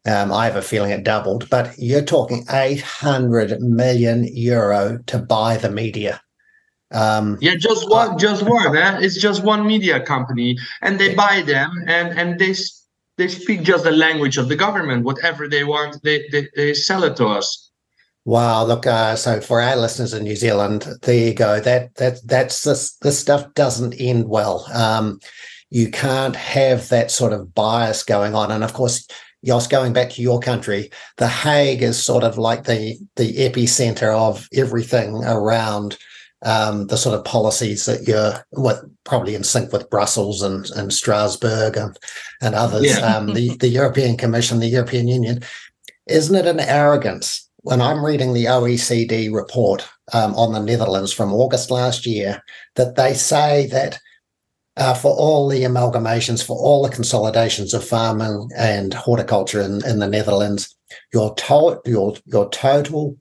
Um, 0.06 0.32
I 0.32 0.44
have 0.46 0.56
a 0.56 0.62
feeling 0.62 0.92
it 0.92 1.04
doubled, 1.04 1.50
but 1.50 1.76
you're 1.78 2.02
talking 2.02 2.44
800 2.50 3.60
million 3.60 4.24
euro 4.32 4.98
to 5.06 5.18
buy 5.18 5.56
the 5.56 5.70
media. 5.70 6.20
Um, 6.92 7.38
yeah, 7.40 7.56
just 7.56 7.90
one, 7.90 8.10
uh, 8.10 8.18
just 8.18 8.42
one. 8.42 8.76
Eh? 8.76 8.98
It's 9.00 9.20
just 9.20 9.42
one 9.42 9.66
media 9.66 10.00
company, 10.00 10.56
and 10.82 11.00
they 11.00 11.14
buy 11.14 11.42
them, 11.42 11.70
and 11.86 12.16
and 12.18 12.38
they 12.38 12.54
they 13.16 13.28
speak 13.28 13.62
just 13.62 13.84
the 13.84 13.90
language 13.90 14.38
of 14.38 14.48
the 14.48 14.56
government. 14.56 15.04
Whatever 15.04 15.48
they 15.48 15.64
want, 15.64 16.00
they 16.04 16.28
they, 16.30 16.48
they 16.54 16.74
sell 16.74 17.02
it 17.02 17.16
to 17.16 17.26
us. 17.26 17.70
Wow, 18.24 18.64
look. 18.64 18.86
Uh, 18.86 19.16
so 19.16 19.40
for 19.40 19.60
our 19.60 19.76
listeners 19.76 20.14
in 20.14 20.22
New 20.22 20.36
Zealand, 20.36 20.86
there 21.02 21.28
you 21.28 21.34
go. 21.34 21.60
That 21.60 21.94
that 21.96 22.18
that's 22.24 22.62
this 22.62 22.96
this 22.98 23.18
stuff 23.18 23.52
doesn't 23.54 23.94
end 23.94 24.28
well. 24.28 24.66
Um, 24.72 25.18
you 25.70 25.90
can't 25.90 26.36
have 26.36 26.88
that 26.90 27.10
sort 27.10 27.32
of 27.32 27.52
bias 27.54 28.04
going 28.04 28.34
on, 28.34 28.52
and 28.52 28.62
of 28.62 28.72
course. 28.72 29.06
Jos, 29.44 29.66
going 29.66 29.92
back 29.92 30.10
to 30.10 30.22
your 30.22 30.40
country, 30.40 30.90
The 31.18 31.28
Hague 31.28 31.82
is 31.82 32.02
sort 32.02 32.24
of 32.24 32.38
like 32.38 32.64
the 32.64 32.98
the 33.16 33.34
epicenter 33.36 34.14
of 34.14 34.48
everything 34.52 35.22
around 35.24 35.96
um, 36.42 36.86
the 36.88 36.96
sort 36.96 37.18
of 37.18 37.24
policies 37.24 37.86
that 37.86 38.06
you're 38.06 38.44
what 38.50 38.80
probably 39.04 39.34
in 39.34 39.44
sync 39.44 39.72
with 39.72 39.90
Brussels 39.90 40.42
and, 40.42 40.68
and 40.76 40.92
Strasbourg 40.92 41.76
and, 41.76 41.98
and 42.42 42.54
others, 42.54 42.86
yeah. 42.86 43.16
um, 43.16 43.32
the, 43.34 43.56
the 43.56 43.68
European 43.68 44.16
Commission, 44.16 44.58
the 44.58 44.66
European 44.66 45.08
Union. 45.08 45.40
Isn't 46.06 46.36
it 46.36 46.46
an 46.46 46.60
arrogance 46.60 47.48
when 47.58 47.80
I'm 47.80 48.04
reading 48.04 48.32
the 48.32 48.44
OECD 48.44 49.32
report 49.32 49.88
um, 50.12 50.34
on 50.34 50.52
the 50.52 50.60
Netherlands 50.60 51.12
from 51.12 51.32
August 51.32 51.70
last 51.70 52.06
year 52.06 52.42
that 52.76 52.96
they 52.96 53.14
say 53.14 53.66
that 53.68 53.98
uh, 54.76 54.94
for 54.94 55.12
all 55.12 55.48
the 55.48 55.62
amalgamations, 55.62 56.44
for 56.44 56.56
all 56.56 56.82
the 56.82 56.94
consolidations 56.94 57.72
of 57.72 57.86
farming 57.86 58.48
and 58.56 58.92
horticulture 58.94 59.60
in, 59.60 59.84
in 59.86 59.98
the 59.98 60.08
Netherlands, 60.08 60.76
your, 61.12 61.34
to- 61.34 61.80
your, 61.86 62.14
your 62.26 62.48
total 62.50 63.16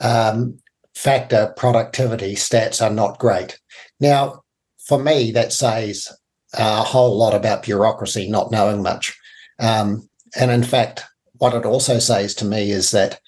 um, 0.00 0.58
factor 0.94 1.52
productivity 1.56 2.34
stats 2.34 2.84
are 2.84 2.92
not 2.92 3.18
great. 3.18 3.58
Now, 4.00 4.42
for 4.78 5.02
me, 5.02 5.30
that 5.32 5.52
says 5.52 6.08
a 6.54 6.82
whole 6.82 7.16
lot 7.16 7.34
about 7.34 7.64
bureaucracy 7.64 8.28
not 8.28 8.50
knowing 8.50 8.82
much. 8.82 9.16
Um, 9.58 10.08
and 10.38 10.50
in 10.50 10.62
fact, 10.62 11.04
what 11.38 11.54
it 11.54 11.66
also 11.66 11.98
says 11.98 12.34
to 12.36 12.44
me 12.44 12.70
is 12.70 12.90
that 12.92 13.20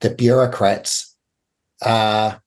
the 0.00 0.10
bureaucrats 0.10 1.16
are 1.82 2.40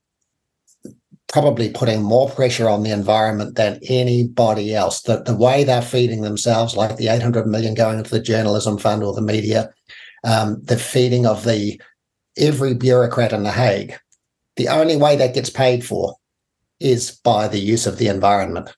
probably 1.32 1.70
putting 1.70 2.02
more 2.02 2.30
pressure 2.30 2.68
on 2.68 2.84
the 2.84 2.92
environment 2.92 3.56
than 3.56 3.80
anybody 3.88 4.74
else. 4.74 5.02
The, 5.04 5.22
the 5.24 5.36
way 5.36 5.64
they're 5.64 5.82
feeding 5.82 6.22
themselves, 6.22 6.76
like 6.76 6.98
the 6.98 7.08
800 7.08 7.48
million 7.48 7.76
going 7.76 8.00
into 8.00 8.12
the 8.12 8.20
journalism 8.20 8.78
fund 8.78 9.04
or 9.04 9.14
the 9.14 9.22
media, 9.22 9.72
um, 10.24 10.62
the 10.64 10.78
feeding 10.78 11.26
of 11.26 11.46
the 11.46 11.80
every 12.38 12.74
bureaucrat 12.74 13.34
in 13.34 13.44
The 13.44 13.52
Hague 13.52 13.98
the 14.60 14.68
only 14.68 14.98
way 14.98 15.16
that 15.16 15.34
gets 15.34 15.50
paid 15.50 15.86
for 15.86 16.18
is 16.82 17.12
by 17.12 17.48
the 17.48 17.60
use 17.60 17.88
of 17.88 17.98
the 17.98 18.08
environment. 18.08 18.70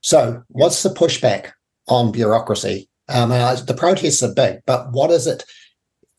So, 0.00 0.42
what's 0.48 0.82
the 0.82 0.88
pushback 0.88 1.50
on 1.88 2.10
bureaucracy? 2.10 2.88
Um, 3.10 3.28
the 3.28 3.76
protests 3.76 4.22
are 4.22 4.32
big, 4.32 4.60
but 4.64 4.92
what 4.92 5.10
is 5.10 5.26
it? 5.26 5.44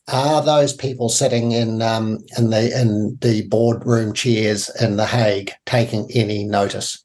Are 0.08 0.42
those 0.42 0.72
people 0.72 1.08
sitting 1.08 1.52
in 1.52 1.82
um, 1.82 2.18
in 2.38 2.50
the 2.50 2.80
in 2.80 3.18
the 3.20 3.46
boardroom 3.48 4.12
chairs 4.12 4.70
in 4.80 4.96
the 4.96 5.06
Hague 5.06 5.52
taking 5.64 6.08
any 6.14 6.44
notice? 6.44 7.02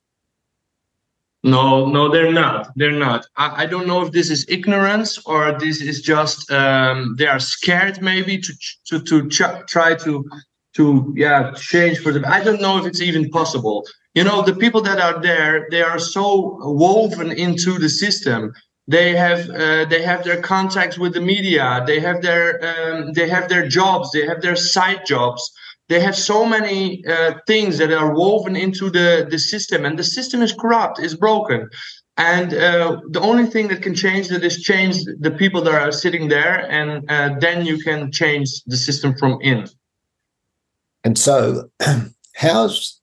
No, 1.43 1.87
no, 1.87 2.11
they're 2.11 2.31
not. 2.31 2.71
They're 2.75 2.91
not. 2.91 3.25
I, 3.35 3.63
I 3.63 3.65
don't 3.65 3.87
know 3.87 4.03
if 4.03 4.11
this 4.11 4.29
is 4.29 4.45
ignorance 4.47 5.17
or 5.25 5.57
this 5.57 5.81
is 5.81 6.01
just 6.01 6.51
um, 6.51 7.15
they 7.17 7.25
are 7.25 7.39
scared, 7.39 8.01
maybe 8.01 8.37
to 8.37 8.53
to 8.89 8.99
to 9.01 9.29
ch- 9.29 9.65
try 9.67 9.95
to 9.95 10.23
to 10.73 11.13
yeah 11.17 11.51
change 11.51 11.99
for 11.99 12.11
them 12.11 12.23
i 12.25 12.43
don't 12.43 12.61
know 12.61 12.77
if 12.77 12.85
it's 12.85 13.01
even 13.01 13.29
possible 13.29 13.85
you 14.13 14.23
know 14.23 14.41
the 14.41 14.55
people 14.55 14.81
that 14.81 14.99
are 14.99 15.21
there 15.21 15.67
they 15.69 15.81
are 15.81 15.99
so 15.99 16.57
woven 16.61 17.31
into 17.31 17.77
the 17.77 17.89
system 17.89 18.53
they 18.91 19.15
have 19.15 19.49
uh, 19.49 19.85
they 19.85 20.01
have 20.01 20.23
their 20.23 20.41
contacts 20.41 20.97
with 20.97 21.13
the 21.13 21.21
media. 21.21 21.83
They 21.87 21.99
have 21.99 22.21
their 22.21 22.45
um, 22.69 23.13
they 23.13 23.27
have 23.29 23.47
their 23.47 23.67
jobs. 23.67 24.11
They 24.11 24.25
have 24.25 24.41
their 24.41 24.55
side 24.55 25.05
jobs. 25.05 25.41
They 25.89 25.99
have 25.99 26.15
so 26.15 26.45
many 26.45 27.05
uh, 27.05 27.33
things 27.47 27.77
that 27.79 27.91
are 27.91 28.13
woven 28.13 28.55
into 28.55 28.89
the 28.89 29.27
the 29.29 29.39
system 29.39 29.85
and 29.85 29.97
the 29.97 30.03
system 30.03 30.41
is 30.41 30.53
corrupt 30.53 30.99
is 30.99 31.15
broken. 31.15 31.69
And 32.17 32.53
uh, 32.53 32.99
the 33.09 33.21
only 33.21 33.45
thing 33.45 33.69
that 33.69 33.81
can 33.81 33.95
change 33.95 34.27
that 34.29 34.43
is 34.43 34.61
change 34.61 34.95
the 35.19 35.31
people 35.31 35.61
that 35.63 35.73
are 35.73 35.91
sitting 35.91 36.27
there 36.27 36.69
and 36.69 37.09
uh, 37.09 37.29
then 37.39 37.65
you 37.65 37.77
can 37.79 38.11
change 38.11 38.49
the 38.67 38.77
system 38.77 39.15
from 39.17 39.39
in. 39.41 39.67
And 41.03 41.17
so, 41.17 41.69
how's 42.35 43.01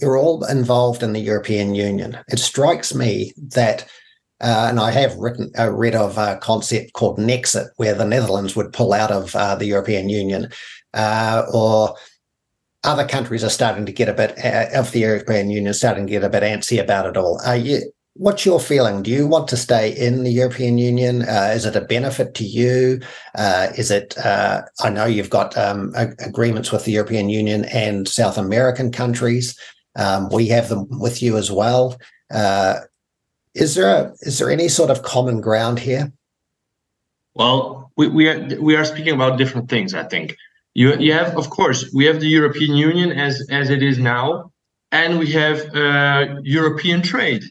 you're 0.00 0.16
all 0.16 0.44
involved 0.44 1.02
in 1.02 1.12
the 1.12 1.20
European 1.20 1.74
Union? 1.74 2.18
It 2.28 2.38
strikes 2.38 2.94
me 2.94 3.32
that, 3.48 3.86
uh, 4.40 4.66
and 4.68 4.78
I 4.78 4.90
have 4.90 5.16
written 5.16 5.50
uh, 5.58 5.72
read 5.72 5.94
of 5.94 6.18
a 6.18 6.38
concept 6.42 6.92
called 6.92 7.18
Nexit, 7.18 7.68
where 7.76 7.94
the 7.94 8.04
Netherlands 8.04 8.54
would 8.54 8.72
pull 8.72 8.92
out 8.92 9.10
of 9.10 9.34
uh, 9.34 9.56
the 9.56 9.66
European 9.66 10.08
Union, 10.08 10.48
uh, 10.92 11.44
or 11.52 11.96
other 12.84 13.06
countries 13.06 13.42
are 13.42 13.50
starting 13.50 13.86
to 13.86 13.92
get 13.92 14.08
a 14.08 14.14
bit 14.14 14.38
uh, 14.44 14.66
of 14.78 14.92
the 14.92 15.00
European 15.00 15.50
Union 15.50 15.72
starting 15.72 16.06
to 16.06 16.10
get 16.10 16.24
a 16.24 16.28
bit 16.28 16.42
antsy 16.42 16.80
about 16.80 17.06
it 17.06 17.16
all. 17.16 17.40
You 17.56 17.80
what's 18.18 18.46
your 18.46 18.60
feeling? 18.60 19.02
Do 19.02 19.10
you 19.10 19.26
want 19.26 19.48
to 19.48 19.56
stay 19.56 19.90
in 19.90 20.24
the 20.24 20.30
European 20.30 20.78
Union? 20.78 21.22
Uh, 21.22 21.52
is 21.54 21.66
it 21.66 21.76
a 21.76 21.82
benefit 21.82 22.34
to 22.34 22.44
you? 22.44 23.00
Is 23.76 23.90
it? 23.90 24.14
I 24.18 24.90
know 24.90 25.06
you've 25.06 25.30
got 25.30 25.56
um, 25.56 25.92
agreements 25.96 26.72
with 26.72 26.84
the 26.84 26.92
European 26.92 27.30
Union 27.30 27.64
and 27.66 28.06
South 28.06 28.36
American 28.36 28.92
countries. 28.92 29.58
Um, 29.96 30.28
we 30.28 30.48
have 30.48 30.68
them 30.68 30.86
with 30.90 31.22
you 31.22 31.38
as 31.38 31.50
well. 31.50 31.96
Uh, 32.30 32.80
is 33.56 33.74
there 33.74 33.88
a, 33.88 34.14
is 34.20 34.38
there 34.38 34.50
any 34.50 34.68
sort 34.68 34.90
of 34.90 35.02
common 35.02 35.40
ground 35.40 35.78
here? 35.78 36.12
Well, 37.34 37.90
we 37.96 38.08
we 38.08 38.28
are, 38.28 38.60
we 38.60 38.76
are 38.76 38.84
speaking 38.84 39.14
about 39.14 39.38
different 39.38 39.68
things. 39.68 39.94
I 39.94 40.04
think 40.04 40.36
you 40.74 40.96
you 40.98 41.12
have, 41.12 41.36
of 41.36 41.50
course, 41.50 41.90
we 41.94 42.04
have 42.06 42.20
the 42.20 42.28
European 42.28 42.76
Union 42.76 43.12
as 43.12 43.46
as 43.50 43.70
it 43.70 43.82
is 43.82 43.98
now, 43.98 44.52
and 44.92 45.18
we 45.18 45.32
have 45.32 45.58
uh, 45.74 46.40
European 46.42 47.02
trade 47.02 47.44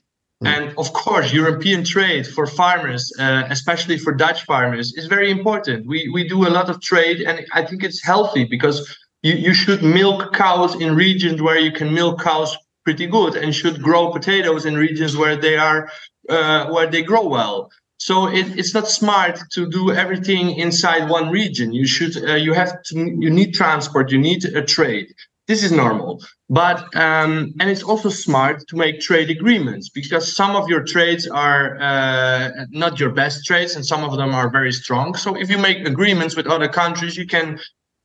Mm. 0.43 0.47
And 0.47 0.77
of 0.77 0.91
course, 0.91 1.31
European 1.31 1.83
trade 1.83 2.27
for 2.27 2.45
farmers, 2.45 3.12
uh, 3.19 3.43
especially 3.50 3.97
for 3.97 4.13
Dutch 4.13 4.43
farmers, 4.43 4.93
is 4.97 5.05
very 5.05 5.31
important. 5.31 5.88
We 5.88 6.09
we 6.13 6.27
do 6.27 6.45
a 6.45 6.51
lot 6.51 6.69
of 6.69 6.81
trade, 6.81 7.21
and 7.21 7.45
I 7.53 7.63
think 7.63 7.83
it's 7.83 8.03
healthy 8.03 8.43
because 8.43 8.77
you, 9.24 9.33
you 9.33 9.53
should 9.53 9.81
milk 9.81 10.33
cows 10.33 10.75
in 10.75 10.95
regions 10.95 11.41
where 11.41 11.57
you 11.57 11.71
can 11.71 11.93
milk 11.93 12.21
cows 12.21 12.57
pretty 12.86 13.08
good, 13.08 13.36
and 13.36 13.54
should 13.54 13.82
grow 13.82 14.12
potatoes 14.12 14.65
in 14.65 14.75
regions 14.75 15.18
where 15.18 15.36
they 15.36 15.58
are 15.58 15.89
uh, 16.30 16.68
where 16.70 16.88
they 16.88 17.04
grow 17.04 17.27
well. 17.27 17.70
So 17.98 18.27
it, 18.27 18.58
it's 18.60 18.74
not 18.74 18.88
smart 18.88 19.39
to 19.54 19.70
do 19.70 19.92
everything 19.92 20.51
inside 20.51 21.10
one 21.10 21.30
region. 21.30 21.74
You 21.74 21.88
should 21.88 22.15
uh, 22.18 22.36
you 22.36 22.54
have 22.54 22.72
to 22.84 22.94
you 22.96 23.30
need 23.30 23.54
transport, 23.54 24.12
you 24.12 24.20
need 24.20 24.46
a 24.46 24.62
trade. 24.62 25.08
This 25.48 25.63
is 25.63 25.72
normal. 25.72 26.24
But 26.50 26.80
um, 26.96 27.54
and 27.60 27.70
it's 27.70 27.84
also 27.84 28.10
smart 28.10 28.68
to 28.70 28.75
make 28.75 29.00
trade 29.00 29.30
agreements 29.30 29.89
because 29.89 30.36
some 30.36 30.56
of 30.56 30.68
your 30.70 30.84
trades 30.84 31.27
are 31.27 31.77
uh, 31.80 32.50
not 32.72 33.00
your 33.00 33.12
best 33.12 33.46
trades 33.46 33.75
and 33.75 33.86
some 33.86 34.04
of 34.04 34.18
them 34.18 34.34
are 34.34 34.50
very 34.50 34.72
strong. 34.72 35.15
So 35.15 35.36
if 35.36 35.50
you 35.50 35.58
make 35.58 35.88
agreements 35.88 36.36
with 36.36 36.48
other 36.48 36.68
countries 36.68 37.15
you 37.15 37.27
can 37.27 37.60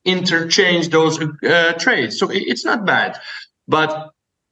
interchange 0.04 0.88
those 0.88 1.20
uh, 1.20 1.72
trades. 1.78 2.18
So 2.18 2.28
it's 2.30 2.64
not 2.64 2.86
bad. 2.86 3.18
But 3.68 4.10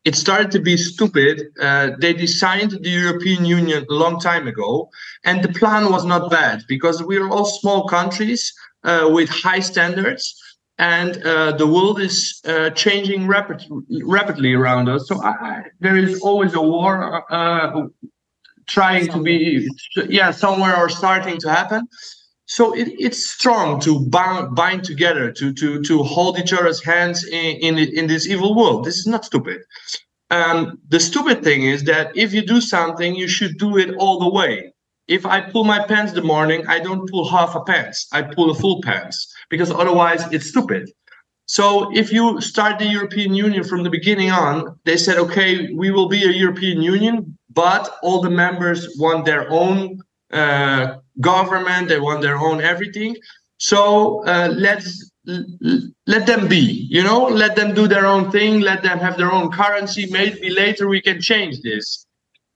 it 0.09 0.17
started 0.17 0.51
to 0.57 0.61
be 0.71 0.77
stupid. 0.93 1.35
Uh, 1.61 1.91
they 2.03 2.15
designed 2.27 2.73
the 2.87 2.93
European 3.05 3.45
Union 3.45 3.85
a 3.91 3.95
long 4.03 4.19
time 4.31 4.47
ago, 4.55 4.89
and 5.29 5.37
the 5.43 5.53
plan 5.61 5.83
was 5.95 6.05
not 6.13 6.31
bad 6.31 6.57
because 6.75 6.97
we 7.03 7.17
are 7.19 7.29
all 7.29 7.45
small 7.61 7.81
countries 7.97 8.43
uh, 8.85 9.07
with 9.17 9.29
high 9.29 9.63
standards, 9.73 10.25
and 10.79 11.11
uh, 11.25 11.53
the 11.61 11.67
world 11.75 12.01
is 12.01 12.41
uh, 12.47 12.71
changing 12.85 13.21
rapid, 13.37 13.59
rapidly 14.17 14.53
around 14.55 14.89
us. 14.89 15.03
So 15.09 15.15
I, 15.23 15.65
there 15.85 15.99
is 16.05 16.11
always 16.29 16.55
a 16.55 16.65
war 16.75 16.93
uh, 17.31 17.83
trying 18.67 19.07
to 19.15 19.19
be, 19.23 19.69
yeah, 20.19 20.31
somewhere 20.31 20.77
or 20.83 20.89
starting 20.89 21.37
to 21.45 21.49
happen 21.51 21.83
so 22.49 22.75
it, 22.75 22.89
it's 22.99 23.29
strong 23.31 23.79
to 23.81 24.01
bind, 24.07 24.55
bind 24.55 24.83
together 24.83 25.31
to 25.33 25.53
to 25.53 25.83
to 25.83 26.03
hold 26.03 26.39
each 26.39 26.53
other's 26.53 26.83
hands 26.83 27.25
in 27.25 27.57
in, 27.57 27.79
in 27.79 28.07
this 28.07 28.27
evil 28.27 28.55
world. 28.57 28.85
This 28.85 28.97
is 28.97 29.07
not 29.07 29.25
stupid. 29.25 29.61
Um, 30.31 30.79
the 30.89 30.99
stupid 30.99 31.45
thing 31.45 31.63
is 31.63 31.85
that 31.85 32.17
if 32.17 32.33
you 32.33 32.45
do 32.45 32.61
something 32.61 33.15
you 33.15 33.29
should 33.29 33.59
do 33.59 33.77
it 33.79 33.95
all 33.97 34.19
the 34.19 34.31
way. 34.31 34.73
If 35.09 35.25
i 35.25 35.41
pull 35.41 35.65
my 35.65 35.81
pants 35.87 36.13
the 36.13 36.23
morning 36.23 36.67
i 36.67 36.79
don't 36.79 37.09
pull 37.11 37.29
half 37.29 37.55
a 37.55 37.63
pants. 37.63 38.09
I 38.13 38.23
pull 38.23 38.51
a 38.51 38.55
full 38.55 38.81
pants 38.83 39.17
because 39.51 39.71
otherwise 39.71 40.23
it's 40.33 40.49
stupid. 40.49 40.91
So 41.47 41.91
if 41.97 42.13
you 42.13 42.41
start 42.41 42.79
the 42.79 42.87
european 42.87 43.35
union 43.35 43.63
from 43.65 43.83
the 43.83 43.91
beginning 43.99 44.31
on 44.31 44.55
they 44.85 44.97
said 44.97 45.19
okay 45.19 45.73
we 45.83 45.91
will 45.91 46.09
be 46.09 46.25
a 46.25 46.33
european 46.45 46.81
union 46.81 47.39
but 47.51 47.85
all 48.03 48.21
the 48.23 48.37
members 48.45 48.81
want 48.99 49.25
their 49.25 49.51
own 49.51 49.99
uh, 50.33 50.97
government 51.21 51.89
they 51.89 52.01
want 52.01 52.23
their 52.23 52.39
own 52.39 52.61
everything. 52.61 53.17
So 53.59 54.25
uh, 54.25 54.53
let's 54.57 55.11
let 56.07 56.27
them 56.27 56.49
be 56.49 56.87
you 56.91 57.03
know? 57.03 57.25
Let 57.25 57.57
them 57.57 57.75
do 57.75 57.87
their 57.87 58.07
own 58.07 58.31
thing 58.31 58.61
let 58.61 58.83
them 58.83 58.99
have 58.99 59.17
their 59.17 59.33
own 59.33 59.51
currency. 59.51 60.07
Maybe 60.11 60.51
later 60.51 60.89
we 60.89 61.01
can 61.01 61.21
change 61.21 61.61
this. 61.63 62.07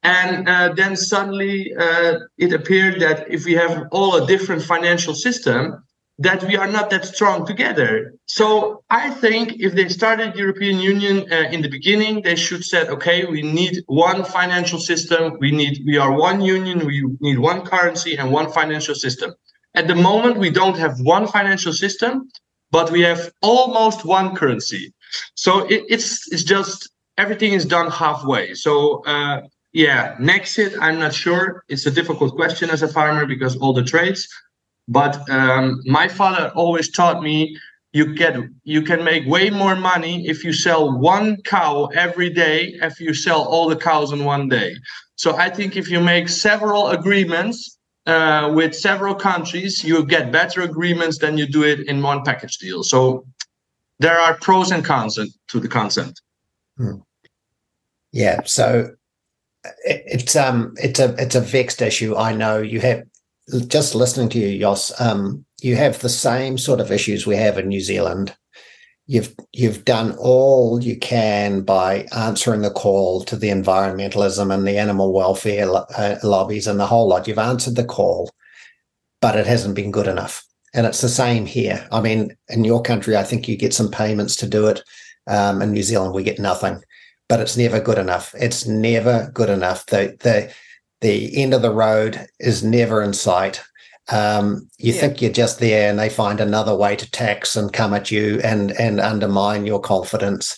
And 0.02 0.48
uh, 0.48 0.72
then 0.74 0.96
suddenly 0.96 1.72
uh, 1.78 2.20
it 2.36 2.52
appeared 2.52 3.00
that 3.00 3.30
if 3.30 3.44
we 3.44 3.52
have 3.52 3.86
all 3.92 4.16
a 4.16 4.26
different 4.26 4.62
financial 4.62 5.14
system 5.14 5.84
that 6.22 6.44
we 6.44 6.56
are 6.56 6.68
not 6.68 6.90
that 6.90 7.04
strong 7.04 7.44
together. 7.46 8.14
So 8.26 8.82
I 8.90 9.10
think 9.10 9.60
if 9.66 9.74
they 9.74 9.88
started 9.88 10.36
European 10.36 10.78
Union 10.78 11.16
uh, 11.32 11.48
in 11.54 11.62
the 11.62 11.68
beginning, 11.68 12.22
they 12.22 12.36
should 12.36 12.64
said, 12.64 12.88
okay, 12.88 13.24
we 13.24 13.42
need 13.42 13.82
one 13.86 14.24
financial 14.24 14.78
system. 14.78 15.36
We 15.40 15.50
need 15.50 15.82
we 15.84 15.96
are 15.98 16.12
one 16.12 16.40
union. 16.40 16.86
We 16.86 16.98
need 17.20 17.38
one 17.38 17.60
currency 17.62 18.16
and 18.16 18.30
one 18.30 18.50
financial 18.52 18.94
system. 18.94 19.34
At 19.74 19.88
the 19.88 19.94
moment, 19.94 20.38
we 20.38 20.50
don't 20.50 20.78
have 20.78 20.94
one 21.00 21.26
financial 21.26 21.72
system, 21.72 22.12
but 22.70 22.90
we 22.90 23.00
have 23.02 23.32
almost 23.40 24.04
one 24.04 24.36
currency. 24.36 24.92
So 25.34 25.52
it, 25.66 25.80
it's 25.94 26.30
it's 26.32 26.44
just 26.44 26.88
everything 27.18 27.52
is 27.52 27.64
done 27.66 27.90
halfway. 27.90 28.54
So. 28.54 29.04
Uh, 29.04 29.42
yeah, 29.74 30.16
Nexit, 30.16 30.76
I'm 30.78 30.98
not 30.98 31.14
sure. 31.14 31.64
It's 31.66 31.86
a 31.86 31.90
difficult 31.90 32.34
question 32.34 32.68
as 32.68 32.82
a 32.82 32.88
farmer 32.88 33.24
because 33.24 33.56
all 33.56 33.72
the 33.72 33.82
trades. 33.82 34.28
But 34.88 35.28
um, 35.30 35.80
my 35.84 36.08
father 36.08 36.52
always 36.54 36.90
taught 36.90 37.22
me 37.22 37.56
you 37.92 38.14
get 38.14 38.36
you 38.64 38.82
can 38.82 39.04
make 39.04 39.26
way 39.26 39.50
more 39.50 39.76
money 39.76 40.26
if 40.26 40.44
you 40.44 40.52
sell 40.52 40.98
one 40.98 41.36
cow 41.42 41.86
every 41.94 42.30
day 42.30 42.74
if 42.80 43.00
you 43.00 43.12
sell 43.12 43.42
all 43.42 43.68
the 43.68 43.76
cows 43.76 44.12
in 44.12 44.24
one 44.24 44.48
day. 44.48 44.74
So 45.16 45.36
I 45.36 45.50
think 45.50 45.76
if 45.76 45.90
you 45.90 46.00
make 46.00 46.28
several 46.28 46.88
agreements 46.88 47.78
uh, 48.06 48.50
with 48.52 48.74
several 48.74 49.14
countries, 49.14 49.84
you 49.84 50.04
get 50.04 50.32
better 50.32 50.62
agreements 50.62 51.18
than 51.18 51.38
you 51.38 51.46
do 51.46 51.62
it 51.64 51.80
in 51.86 52.02
one 52.02 52.24
package 52.24 52.56
deal. 52.58 52.82
So 52.82 53.24
there 54.00 54.18
are 54.18 54.34
pros 54.34 54.72
and 54.72 54.84
cons 54.84 55.18
to 55.48 55.60
the 55.60 55.68
concept. 55.68 56.22
Hmm. 56.76 56.96
Yeah. 58.10 58.40
So 58.44 58.94
it, 59.84 60.02
it's 60.06 60.34
um 60.34 60.74
it's 60.76 60.98
a 60.98 61.14
it's 61.18 61.34
a 61.34 61.40
vexed 61.40 61.82
issue. 61.82 62.16
I 62.16 62.32
know 62.32 62.58
you 62.58 62.80
have 62.80 63.02
just 63.66 63.94
listening 63.94 64.28
to 64.30 64.38
you, 64.38 64.58
Jos, 64.58 64.98
um, 65.00 65.44
you 65.60 65.76
have 65.76 66.00
the 66.00 66.08
same 66.08 66.58
sort 66.58 66.80
of 66.80 66.92
issues 66.92 67.26
we 67.26 67.36
have 67.36 67.58
in 67.58 67.68
New 67.68 67.80
Zealand. 67.80 68.34
You've 69.06 69.34
you've 69.52 69.84
done 69.84 70.12
all 70.18 70.82
you 70.82 70.96
can 70.96 71.62
by 71.62 72.06
answering 72.16 72.62
the 72.62 72.70
call 72.70 73.22
to 73.24 73.36
the 73.36 73.48
environmentalism 73.48 74.54
and 74.54 74.66
the 74.66 74.78
animal 74.78 75.12
welfare 75.12 75.68
uh, 75.96 76.16
lobbies 76.22 76.66
and 76.66 76.78
the 76.78 76.86
whole 76.86 77.08
lot. 77.08 77.26
You've 77.26 77.38
answered 77.38 77.74
the 77.74 77.84
call, 77.84 78.30
but 79.20 79.36
it 79.36 79.46
hasn't 79.46 79.74
been 79.74 79.90
good 79.90 80.06
enough. 80.06 80.44
And 80.72 80.86
it's 80.86 81.00
the 81.00 81.08
same 81.08 81.46
here. 81.46 81.86
I 81.90 82.00
mean, 82.00 82.34
in 82.48 82.64
your 82.64 82.80
country, 82.80 83.16
I 83.16 83.24
think 83.24 83.48
you 83.48 83.56
get 83.56 83.74
some 83.74 83.90
payments 83.90 84.36
to 84.36 84.46
do 84.46 84.68
it. 84.68 84.82
Um, 85.26 85.60
in 85.60 85.72
New 85.72 85.82
Zealand, 85.82 86.14
we 86.14 86.22
get 86.22 86.38
nothing, 86.38 86.82
but 87.28 87.38
it's 87.40 87.56
never 87.56 87.80
good 87.80 87.98
enough. 87.98 88.34
It's 88.38 88.66
never 88.66 89.30
good 89.34 89.50
enough. 89.50 89.86
The 89.86 90.16
the 90.20 90.52
the 91.02 91.36
end 91.36 91.52
of 91.52 91.62
the 91.62 91.72
road 91.72 92.26
is 92.40 92.64
never 92.64 93.02
in 93.02 93.12
sight. 93.12 93.62
Um, 94.10 94.68
you 94.78 94.94
yeah. 94.94 95.00
think 95.00 95.20
you're 95.20 95.32
just 95.32 95.60
there, 95.60 95.90
and 95.90 95.98
they 95.98 96.08
find 96.08 96.40
another 96.40 96.74
way 96.74 96.96
to 96.96 97.10
tax 97.10 97.54
and 97.54 97.72
come 97.72 97.92
at 97.92 98.10
you 98.10 98.40
and 98.42 98.72
and 98.72 99.00
undermine 99.00 99.66
your 99.66 99.80
confidence. 99.80 100.56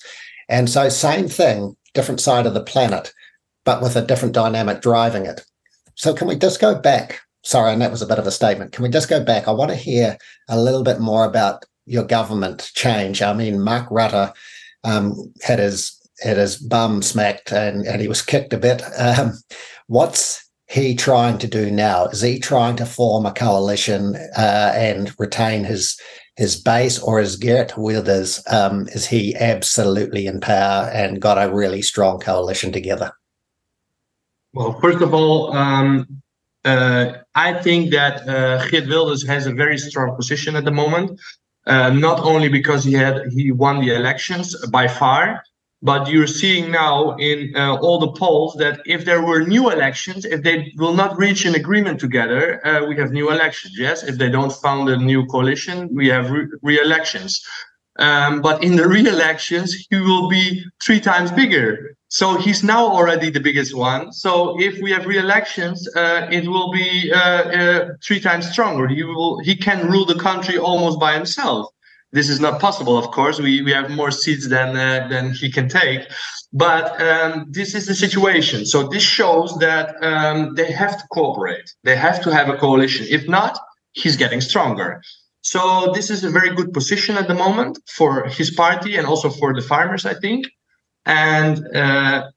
And 0.49 0.71
so, 0.71 0.89
same 0.89 1.29
thing, 1.29 1.77
different 1.93 2.21
side 2.21 2.47
of 2.47 2.55
the 2.55 2.63
planet, 2.63 3.13
but 3.65 3.83
with 3.83 3.97
a 3.97 4.03
different 4.03 4.35
dynamic 4.35 4.81
driving 4.81 5.27
it. 5.27 5.45
So, 5.95 6.15
can 6.15 6.29
we 6.29 6.37
just 6.37 6.61
go 6.61 6.75
back? 6.79 7.21
Sorry, 7.43 7.73
and 7.73 7.83
that 7.83 7.91
was 7.91 8.03
a 8.03 8.07
bit 8.07 8.19
of 8.19 8.27
a 8.27 8.31
statement. 8.31 8.73
Can 8.73 8.83
we 8.83 8.89
just 8.89 9.11
go 9.11 9.23
back? 9.23 9.47
I 9.47 9.53
want 9.53 9.71
to 9.71 9.77
hear 9.77 10.17
a 10.49 10.59
little 10.59 10.83
bit 10.83 11.01
more 11.01 11.25
about 11.25 11.65
your 11.87 12.05
government 12.05 12.71
change. 12.75 13.21
I 13.21 13.35
mean, 13.35 13.61
Mark 13.61 13.89
Rutte 13.91 14.33
um, 14.85 15.33
had 15.43 15.59
his 15.59 16.01
had 16.23 16.37
his 16.37 16.57
bum 16.57 17.03
smacked 17.03 17.53
and, 17.53 17.85
and 17.87 18.01
he 18.01 18.09
was 18.09 18.23
kicked 18.23 18.53
a 18.53 18.59
bit. 18.59 18.83
Um, 18.99 19.35
What's 19.87 20.45
he 20.67 20.95
trying 20.95 21.39
to 21.39 21.47
do 21.47 21.71
now? 21.71 22.07
Is 22.07 22.21
he 22.23 22.39
trying 22.39 22.77
to 22.77 22.87
form 22.87 23.27
a 23.27 23.33
coalition 23.33 24.17
uh, 24.37 24.73
and 24.75 25.13
retain 25.19 25.65
his 25.65 25.99
his 26.37 26.57
base, 26.57 26.99
or 26.99 27.21
is 27.21 27.37
Geert 27.37 27.77
Wilders 27.77 28.43
um, 28.51 28.89
is 28.89 29.07
he 29.07 29.37
absolutely 29.37 30.27
in 30.27 30.41
power 30.41 30.91
and 30.93 31.21
got 31.21 31.39
a 31.39 31.55
really 31.55 31.81
strong 31.81 32.19
coalition 32.19 32.73
together? 32.73 33.13
Well, 34.53 34.79
first 34.81 35.01
of 35.01 35.15
all, 35.15 35.53
um, 35.53 36.23
uh, 36.65 37.19
I 37.35 37.55
think 37.63 37.93
that 37.93 38.29
uh, 38.29 38.67
Geert 38.69 38.89
Wilders 38.89 39.25
has 39.27 39.47
a 39.47 39.53
very 39.53 39.79
strong 39.79 40.17
position 40.17 40.57
at 40.57 40.65
the 40.65 40.73
moment. 40.73 41.21
Uh, 41.67 41.91
not 41.91 42.21
only 42.21 42.49
because 42.49 42.85
he 42.85 42.93
had 42.93 43.33
he 43.33 43.53
won 43.53 43.81
the 43.81 43.95
elections 43.95 44.55
by 44.67 44.87
far, 44.87 45.43
but 45.85 46.09
you're 46.09 46.27
seeing 46.43 46.73
now 46.73 47.17
in 47.19 47.39
uh, 47.57 47.77
all 47.85 47.99
the 48.01 48.13
polls 48.13 48.55
that 48.63 48.81
if 48.87 49.05
there 49.05 49.23
were 49.23 49.41
new 49.45 49.71
elections, 49.71 50.25
if 50.25 50.43
they 50.43 50.73
will 50.79 50.95
not 50.95 51.17
reach 51.19 51.45
an 51.47 51.55
agreement 51.55 52.01
together, 52.01 52.43
uh, 52.67 52.87
we 52.89 52.97
have 52.97 53.13
new 53.13 53.31
elections. 53.31 53.75
Yes, 53.79 54.03
if 54.03 54.19
they 54.19 54.31
don't 54.31 54.53
found 54.67 54.89
a 54.91 54.97
new 54.97 55.27
coalition, 55.27 55.77
we 55.99 56.09
have 56.09 56.27
re- 56.31 56.81
elections 56.81 57.33
Um, 57.99 58.41
but 58.43 58.65
in 58.65 58.77
the 58.77 58.89
re-elections, 58.89 59.87
he 59.91 59.97
will 59.97 60.29
be 60.29 60.65
three 60.85 61.01
times 61.01 61.31
bigger. 61.31 61.95
So 62.09 62.37
he's 62.39 62.63
now 62.65 62.87
already 62.87 63.31
the 63.31 63.41
biggest 63.41 63.73
one. 63.75 64.13
So 64.13 64.61
if 64.61 64.81
we 64.83 64.91
have 64.93 65.07
re-elections, 65.07 65.89
uh, 65.95 66.29
it 66.31 66.49
will 66.49 66.73
be 66.73 67.13
uh, 67.13 67.19
uh, 67.61 67.89
three 68.05 68.21
times 68.21 68.51
stronger. 68.51 68.89
He 68.89 69.05
will 69.05 69.39
he 69.49 69.55
can 69.57 69.89
rule 69.91 70.07
the 70.07 70.19
country 70.19 70.59
almost 70.59 70.99
by 70.99 71.15
himself. 71.15 71.69
This 72.15 72.29
is 72.29 72.39
not 72.39 72.61
possible, 72.61 72.97
of 72.97 73.07
course. 73.11 73.41
We, 73.41 73.61
we 73.63 73.73
have 73.73 73.91
more 73.91 74.13
seats 74.13 74.49
than, 74.49 74.77
uh, 74.77 75.09
than 75.09 75.33
he 75.33 75.51
can 75.51 75.69
take. 75.69 76.03
But 76.53 76.85
um, 77.03 77.47
this 77.51 77.75
is 77.75 77.87
the 77.87 77.95
situation. 78.07 78.67
So 78.67 78.87
this 78.95 79.03
shows 79.03 79.59
that 79.59 79.87
um, 80.11 80.55
they 80.55 80.71
have 80.71 80.97
to 81.01 81.05
cooperate. 81.11 81.69
They 81.83 81.97
have 81.97 82.23
to 82.23 82.33
have 82.33 82.49
a 82.49 82.57
coalition. 82.57 83.05
If 83.11 83.29
not, 83.29 83.59
he's 83.93 84.17
getting 84.17 84.41
stronger. 84.41 85.03
So 85.43 85.93
this 85.93 86.09
is 86.09 86.23
a 86.23 86.31
very 86.31 86.55
good 86.55 86.73
position 86.73 87.17
at 87.17 87.27
the 87.27 87.35
moment 87.35 87.79
for 87.99 88.29
his 88.29 88.51
party 88.53 88.97
and 88.97 89.07
also 89.07 89.29
for 89.29 89.53
the 89.53 89.61
farmers, 89.61 90.07
I 90.07 90.15
think. 90.15 90.47
And 91.05 91.55
uh, 91.75 92.31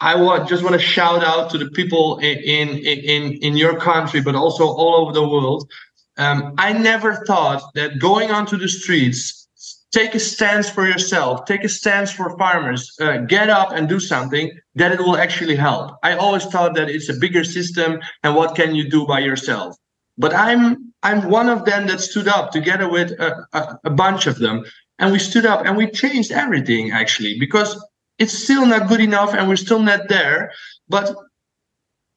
I 0.00 0.14
want, 0.14 0.48
just 0.48 0.62
want 0.62 0.74
to 0.80 0.86
shout 0.96 1.22
out 1.22 1.50
to 1.50 1.58
the 1.58 1.70
people 1.70 2.18
in, 2.18 2.38
in 2.38 2.68
in 3.14 3.22
in 3.46 3.56
your 3.56 3.78
country, 3.78 4.20
but 4.22 4.34
also 4.34 4.64
all 4.64 4.94
over 5.02 5.12
the 5.12 5.28
world 5.34 5.70
um, 6.16 6.54
I 6.58 6.72
never 6.72 7.24
thought 7.26 7.62
that 7.74 7.98
going 7.98 8.30
onto 8.30 8.56
the 8.56 8.68
streets, 8.68 9.48
take 9.92 10.14
a 10.14 10.20
stance 10.20 10.68
for 10.68 10.86
yourself, 10.86 11.44
take 11.46 11.64
a 11.64 11.68
stance 11.68 12.12
for 12.12 12.36
farmers, 12.38 12.96
uh, 13.00 13.18
get 13.18 13.50
up 13.50 13.72
and 13.72 13.88
do 13.88 13.98
something, 14.00 14.50
that 14.74 14.92
it 14.92 15.00
will 15.00 15.16
actually 15.16 15.56
help. 15.56 15.96
I 16.02 16.14
always 16.14 16.44
thought 16.44 16.74
that 16.74 16.88
it's 16.88 17.08
a 17.08 17.14
bigger 17.14 17.44
system 17.44 18.00
and 18.22 18.34
what 18.34 18.54
can 18.54 18.74
you 18.74 18.88
do 18.88 19.06
by 19.06 19.20
yourself? 19.20 19.76
But 20.18 20.34
I'm 20.34 20.92
I'm 21.02 21.30
one 21.30 21.48
of 21.48 21.64
them 21.64 21.86
that 21.86 22.00
stood 22.00 22.28
up 22.28 22.52
together 22.52 22.88
with 22.88 23.12
a, 23.12 23.46
a, 23.54 23.78
a 23.84 23.90
bunch 23.90 24.26
of 24.26 24.38
them, 24.38 24.64
and 24.98 25.12
we 25.12 25.18
stood 25.18 25.46
up 25.46 25.64
and 25.64 25.76
we 25.76 25.90
changed 25.90 26.30
everything 26.30 26.90
actually 26.92 27.38
because 27.38 27.82
it's 28.18 28.34
still 28.34 28.66
not 28.66 28.86
good 28.86 29.00
enough 29.00 29.32
and 29.32 29.48
we're 29.48 29.56
still 29.56 29.80
not 29.80 30.08
there. 30.08 30.52
But 30.90 31.16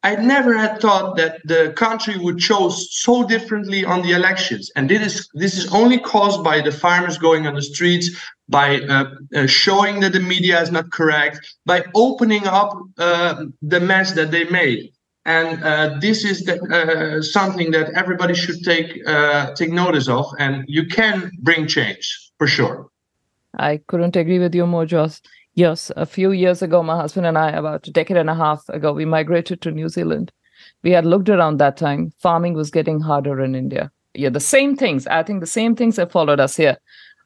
I 0.03 0.15
never 0.17 0.53
had 0.57 0.81
thought 0.81 1.15
that 1.15 1.39
the 1.45 1.73
country 1.77 2.17
would 2.17 2.37
choose 2.37 2.89
so 2.91 3.25
differently 3.25 3.85
on 3.85 4.01
the 4.01 4.11
elections, 4.11 4.69
and 4.75 4.89
this 4.89 5.01
is 5.01 5.29
this 5.33 5.57
is 5.57 5.73
only 5.73 5.97
caused 5.97 6.43
by 6.43 6.59
the 6.59 6.71
farmers 6.71 7.17
going 7.17 7.47
on 7.47 7.55
the 7.55 7.61
streets, 7.61 8.09
by 8.49 8.81
uh, 8.81 9.05
uh, 9.33 9.47
showing 9.47 10.01
that 10.01 10.11
the 10.11 10.19
media 10.19 10.61
is 10.61 10.71
not 10.71 10.91
correct, 10.91 11.39
by 11.65 11.85
opening 11.95 12.45
up 12.45 12.77
uh, 12.97 13.45
the 13.61 13.79
mess 13.79 14.11
that 14.11 14.31
they 14.31 14.43
made, 14.45 14.91
and 15.25 15.63
uh, 15.63 15.97
this 16.01 16.25
is 16.25 16.43
the, 16.43 16.59
uh, 16.61 17.21
something 17.21 17.71
that 17.71 17.91
everybody 17.95 18.33
should 18.33 18.61
take 18.63 18.89
uh, 19.07 19.53
take 19.55 19.71
notice 19.71 20.09
of, 20.09 20.25
and 20.37 20.65
you 20.67 20.85
can 20.85 21.31
bring 21.39 21.65
change 21.65 22.31
for 22.37 22.47
sure. 22.47 22.89
I 23.57 23.79
couldn't 23.87 24.15
agree 24.17 24.39
with 24.39 24.53
you 24.53 24.67
more, 24.67 24.85
Jos. 24.85 25.21
Yes, 25.55 25.91
a 25.95 26.05
few 26.07 26.31
years 26.31 26.63
ago, 26.63 26.81
my 26.81 26.95
husband 26.95 27.27
and 27.27 27.37
I, 27.37 27.51
about 27.51 27.87
a 27.87 27.91
decade 27.91 28.17
and 28.17 28.29
a 28.29 28.33
half 28.33 28.67
ago, 28.69 28.91
we 28.91 29.05
migrated 29.05 29.61
to 29.61 29.71
New 29.71 29.87
Zealand. 29.87 30.31
We 30.81 30.91
had 30.91 31.05
looked 31.05 31.29
around 31.29 31.57
that 31.57 31.77
time. 31.77 32.11
Farming 32.19 32.55
was 32.55 32.71
getting 32.71 32.99
harder 32.99 33.39
in 33.39 33.53
India. 33.53 33.91
Yeah, 34.15 34.29
the 34.29 34.39
same 34.39 34.75
things. 34.75 35.05
I 35.05 35.21
think 35.21 35.41
the 35.41 35.47
same 35.47 35.75
things 35.75 35.97
have 35.97 36.11
followed 36.11 36.39
us 36.39 36.55
here. 36.55 36.77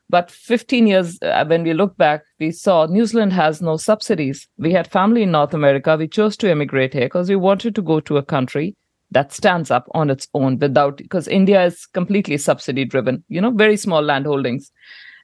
But 0.09 0.29
15 0.29 0.87
years, 0.87 1.17
uh, 1.21 1.45
when 1.45 1.63
we 1.63 1.73
look 1.73 1.95
back, 1.97 2.23
we 2.39 2.51
saw 2.51 2.85
New 2.85 3.05
Zealand 3.05 3.31
has 3.33 3.61
no 3.61 3.77
subsidies. 3.77 4.47
We 4.57 4.73
had 4.73 4.91
family 4.91 5.23
in 5.23 5.31
North 5.31 5.53
America. 5.53 5.95
We 5.97 6.07
chose 6.07 6.35
to 6.37 6.49
emigrate 6.49 6.93
here 6.93 7.05
because 7.05 7.29
we 7.29 7.35
wanted 7.37 7.75
to 7.75 7.81
go 7.81 8.01
to 8.01 8.17
a 8.17 8.23
country 8.23 8.75
that 9.11 9.31
stands 9.31 9.71
up 9.71 9.87
on 9.93 10.09
its 10.09 10.27
own 10.33 10.59
without, 10.59 10.97
because 10.97 11.29
India 11.29 11.63
is 11.63 11.85
completely 11.85 12.37
subsidy 12.37 12.83
driven, 12.83 13.23
you 13.29 13.39
know, 13.39 13.51
very 13.51 13.77
small 13.77 14.01
land 14.01 14.25
holdings 14.25 14.69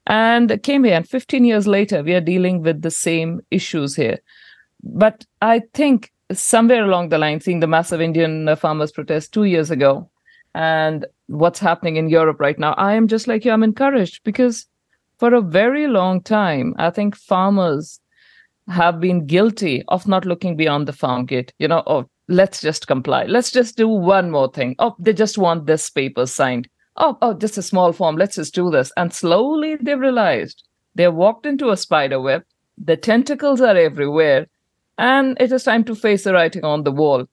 and 0.06 0.62
came 0.62 0.84
here. 0.84 0.94
And 0.94 1.08
15 1.08 1.44
years 1.44 1.66
later, 1.66 2.02
we 2.02 2.14
are 2.14 2.20
dealing 2.20 2.62
with 2.62 2.82
the 2.82 2.90
same 2.90 3.40
issues 3.50 3.96
here. 3.96 4.18
But 4.82 5.24
I 5.40 5.62
think 5.72 6.12
somewhere 6.32 6.84
along 6.84 7.08
the 7.08 7.18
line, 7.18 7.40
seeing 7.40 7.60
the 7.60 7.66
massive 7.66 8.00
Indian 8.00 8.48
uh, 8.48 8.56
farmers 8.56 8.92
protest 8.92 9.32
two 9.32 9.44
years 9.44 9.70
ago 9.70 10.10
and 10.54 11.06
what's 11.26 11.58
happening 11.58 11.96
in 11.96 12.08
Europe 12.08 12.40
right 12.40 12.58
now, 12.58 12.74
I 12.74 12.94
am 12.94 13.08
just 13.08 13.26
like 13.26 13.44
you, 13.44 13.52
I'm 13.52 13.62
encouraged 13.62 14.22
because 14.24 14.66
for 15.18 15.34
a 15.34 15.40
very 15.40 15.86
long 15.86 16.22
time, 16.22 16.74
I 16.78 16.90
think 16.90 17.16
farmers 17.16 18.00
have 18.68 19.00
been 19.00 19.26
guilty 19.26 19.82
of 19.88 20.08
not 20.08 20.24
looking 20.24 20.56
beyond 20.56 20.88
the 20.88 20.92
farm 20.92 21.26
gate. 21.26 21.52
You 21.58 21.68
know, 21.68 21.82
oh, 21.86 22.08
let's 22.28 22.60
just 22.60 22.86
comply. 22.86 23.24
Let's 23.24 23.50
just 23.50 23.76
do 23.76 23.88
one 23.88 24.30
more 24.30 24.50
thing. 24.50 24.74
Oh, 24.78 24.96
they 24.98 25.12
just 25.12 25.38
want 25.38 25.66
this 25.66 25.88
paper 25.90 26.26
signed 26.26 26.68
oh, 26.96 27.18
oh, 27.22 27.34
just 27.34 27.58
a 27.58 27.62
small 27.62 27.92
form. 27.92 28.16
Let's 28.16 28.36
just 28.36 28.54
do 28.54 28.70
this. 28.70 28.92
And 28.96 29.12
slowly 29.12 29.76
they've 29.76 29.98
realized 29.98 30.62
they 30.94 31.08
walked 31.08 31.46
into 31.46 31.70
a 31.70 31.76
spider 31.76 32.20
web. 32.20 32.44
The 32.78 32.96
tentacles 32.96 33.60
are 33.60 33.76
everywhere. 33.76 34.46
And 34.98 35.36
it 35.40 35.50
is 35.50 35.64
time 35.64 35.84
to 35.84 35.94
face 35.94 36.24
the 36.24 36.32
writing 36.32 36.64
on 36.64 36.84
the 36.84 36.92
wall. 36.92 37.26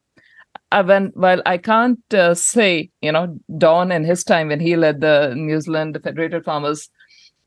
Uh, 0.72 0.84
when, 0.84 1.12
well, 1.16 1.42
I 1.46 1.58
can't 1.58 2.02
uh, 2.14 2.34
say, 2.34 2.90
you 3.02 3.12
know, 3.12 3.38
Don 3.58 3.92
and 3.92 4.06
his 4.06 4.24
time 4.24 4.48
when 4.48 4.60
he 4.60 4.76
led 4.76 5.02
the 5.02 5.34
New 5.36 5.60
Zealand 5.60 6.00
Federated 6.02 6.46
Farmers, 6.46 6.90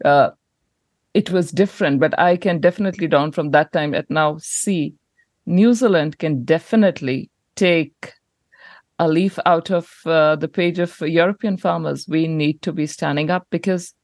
uh, 0.05 0.31
it 1.15 1.31
was 1.31 1.51
different. 1.51 2.01
But 2.01 2.19
I 2.19 2.37
can 2.37 2.61
definitely, 2.61 3.09
Don, 3.09 3.33
from 3.33 3.51
that 3.51 3.73
time 3.73 3.95
at 3.95 4.11
now, 4.11 4.37
see 4.41 4.95
New 5.47 5.75
Zealand 5.75 6.19
can 6.19 6.45
definitely 6.45 7.31
take 7.57 8.13
a 8.99 9.09
leaf 9.09 9.39
out 9.45 9.71
of 9.71 9.91
uh, 10.07 10.37
the 10.37 10.49
page 10.49 10.79
of 10.79 11.01
European 11.01 11.57
farmers. 11.57 12.07
We 12.09 12.29
need 12.29 12.63
to 12.63 12.73
be 12.73 12.87
standing 12.87 13.31
up 13.31 13.47
because 13.51 13.95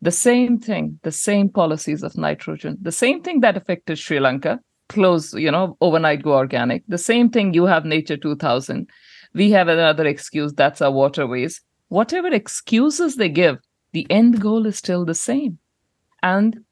the 0.00 0.10
same 0.10 0.58
thing, 0.58 0.98
the 1.02 1.12
same 1.12 1.48
policies 1.48 2.02
of 2.02 2.16
nitrogen, 2.16 2.76
the 2.82 2.92
same 2.92 3.22
thing 3.22 3.40
that 3.40 3.56
affected 3.56 3.98
Sri 3.98 4.18
Lanka, 4.18 4.58
close, 4.88 5.32
you 5.32 5.50
know, 5.50 5.76
overnight 5.80 6.22
go 6.22 6.34
organic, 6.34 6.82
the 6.88 6.98
same 6.98 7.30
thing 7.30 7.54
you 7.54 7.64
have 7.66 7.84
Natura 7.84 8.18
2000. 8.18 8.88
We 9.34 9.50
have 9.52 9.68
another 9.68 10.06
excuse 10.06 10.52
that's 10.52 10.82
our 10.82 10.90
waterways. 10.90 11.60
Whatever 11.88 12.28
excuses 12.28 13.16
they 13.16 13.28
give, 13.28 13.58
the 13.92 14.06
end 14.10 14.40
goal 14.40 14.66
is 14.66 14.76
still 14.76 15.04
the 15.04 15.14
same. 15.14 15.58
And 16.22 16.64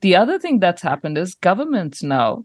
the 0.00 0.16
other 0.16 0.38
thing 0.38 0.60
that's 0.60 0.82
happened 0.82 1.18
is 1.18 1.34
governments 1.34 2.02
now, 2.02 2.44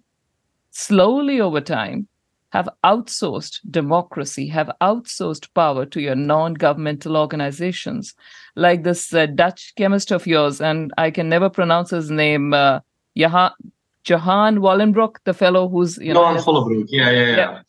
slowly 0.71 1.39
over 1.39 1.61
time, 1.61 2.07
have 2.51 2.69
outsourced 2.83 3.59
democracy, 3.69 4.47
have 4.47 4.69
outsourced 4.81 5.47
power 5.53 5.85
to 5.85 6.01
your 6.01 6.15
non 6.15 6.53
governmental 6.53 7.17
organizations. 7.17 8.13
Like 8.55 8.83
this 8.83 9.13
uh, 9.13 9.25
Dutch 9.27 9.73
chemist 9.77 10.11
of 10.11 10.27
yours, 10.27 10.61
and 10.61 10.93
I 10.97 11.11
can 11.11 11.29
never 11.29 11.49
pronounce 11.49 11.89
his 11.89 12.11
name, 12.11 12.53
uh, 12.53 12.81
Johan, 13.15 13.51
Johan 14.05 14.57
Vollenbroek, 14.57 15.15
the 15.23 15.33
fellow 15.33 15.69
who's, 15.69 15.97
you 15.97 16.13
know. 16.13 16.33
Johan 16.33 16.85
yeah, 16.89 17.09
yeah, 17.09 17.25
yeah, 17.25 17.35
yeah. 17.35 17.61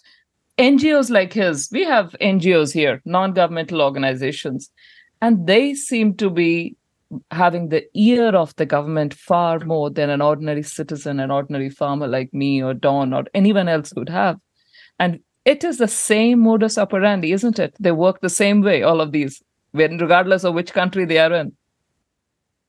NGOs 0.58 1.10
like 1.10 1.32
his, 1.32 1.68
we 1.72 1.84
have 1.84 2.14
NGOs 2.20 2.72
here, 2.72 3.00
non 3.04 3.32
governmental 3.32 3.80
organizations, 3.80 4.70
and 5.20 5.46
they 5.46 5.74
seem 5.74 6.14
to 6.16 6.28
be 6.28 6.76
having 7.30 7.68
the 7.68 7.84
ear 7.94 8.28
of 8.34 8.54
the 8.56 8.66
government 8.66 9.14
far 9.14 9.60
more 9.60 9.90
than 9.90 10.10
an 10.10 10.22
ordinary 10.22 10.62
citizen, 10.62 11.20
an 11.20 11.30
ordinary 11.30 11.70
farmer 11.70 12.06
like 12.06 12.32
me 12.32 12.62
or 12.62 12.74
Don 12.74 13.12
or 13.12 13.24
anyone 13.34 13.68
else 13.68 13.92
would 13.94 14.08
have. 14.08 14.38
And 15.02 15.18
it 15.44 15.64
is 15.64 15.78
the 15.78 15.88
same 15.88 16.38
modus 16.38 16.78
operandi, 16.78 17.32
isn't 17.32 17.58
it? 17.58 17.74
They 17.80 17.90
work 17.90 18.20
the 18.20 18.36
same 18.42 18.62
way, 18.62 18.84
all 18.84 19.00
of 19.00 19.10
these, 19.10 19.42
regardless 19.74 20.44
of 20.44 20.54
which 20.54 20.72
country 20.72 21.04
they 21.04 21.18
are 21.18 21.32
in. 21.32 21.56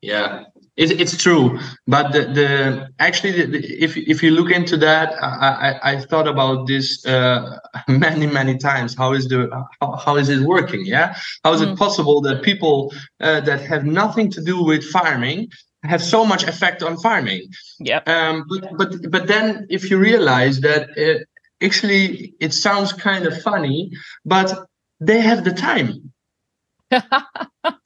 Yeah, 0.02 0.46
it, 0.76 1.00
it's 1.00 1.16
true. 1.16 1.60
But 1.86 2.12
the, 2.12 2.22
the 2.38 2.88
actually, 2.98 3.32
the, 3.38 3.46
the, 3.46 3.84
if 3.86 3.96
if 3.96 4.20
you 4.24 4.32
look 4.32 4.50
into 4.50 4.76
that, 4.78 5.14
I, 5.22 5.28
I, 5.68 5.92
I 5.92 6.00
thought 6.00 6.26
about 6.26 6.66
this 6.66 7.06
uh, 7.06 7.58
many 7.88 8.26
many 8.26 8.58
times. 8.58 8.96
How 8.96 9.12
is 9.12 9.28
the 9.28 9.40
how, 9.80 9.92
how 10.04 10.16
is 10.16 10.28
it 10.28 10.40
working? 10.40 10.84
Yeah, 10.84 11.16
how 11.44 11.52
is 11.52 11.60
mm. 11.60 11.72
it 11.72 11.78
possible 11.78 12.20
that 12.22 12.42
people 12.42 12.92
uh, 13.20 13.40
that 13.42 13.60
have 13.60 13.84
nothing 13.84 14.28
to 14.32 14.42
do 14.42 14.56
with 14.64 14.82
farming 14.84 15.50
have 15.84 16.02
so 16.02 16.26
much 16.26 16.42
effect 16.42 16.82
on 16.82 16.96
farming? 16.98 17.42
Yeah. 17.78 18.00
Um, 18.06 18.44
but 18.50 18.62
but 18.76 19.10
but 19.10 19.26
then 19.28 19.66
if 19.70 19.88
you 19.88 19.98
realize 19.98 20.60
that 20.62 20.82
uh, 20.98 21.24
actually 21.64 22.34
it 22.40 22.52
sounds 22.52 22.92
kind 22.92 23.26
of 23.26 23.40
funny 23.42 23.90
but 24.24 24.66
they 25.00 25.20
have 25.20 25.44
the 25.44 25.52
time. 25.52 26.12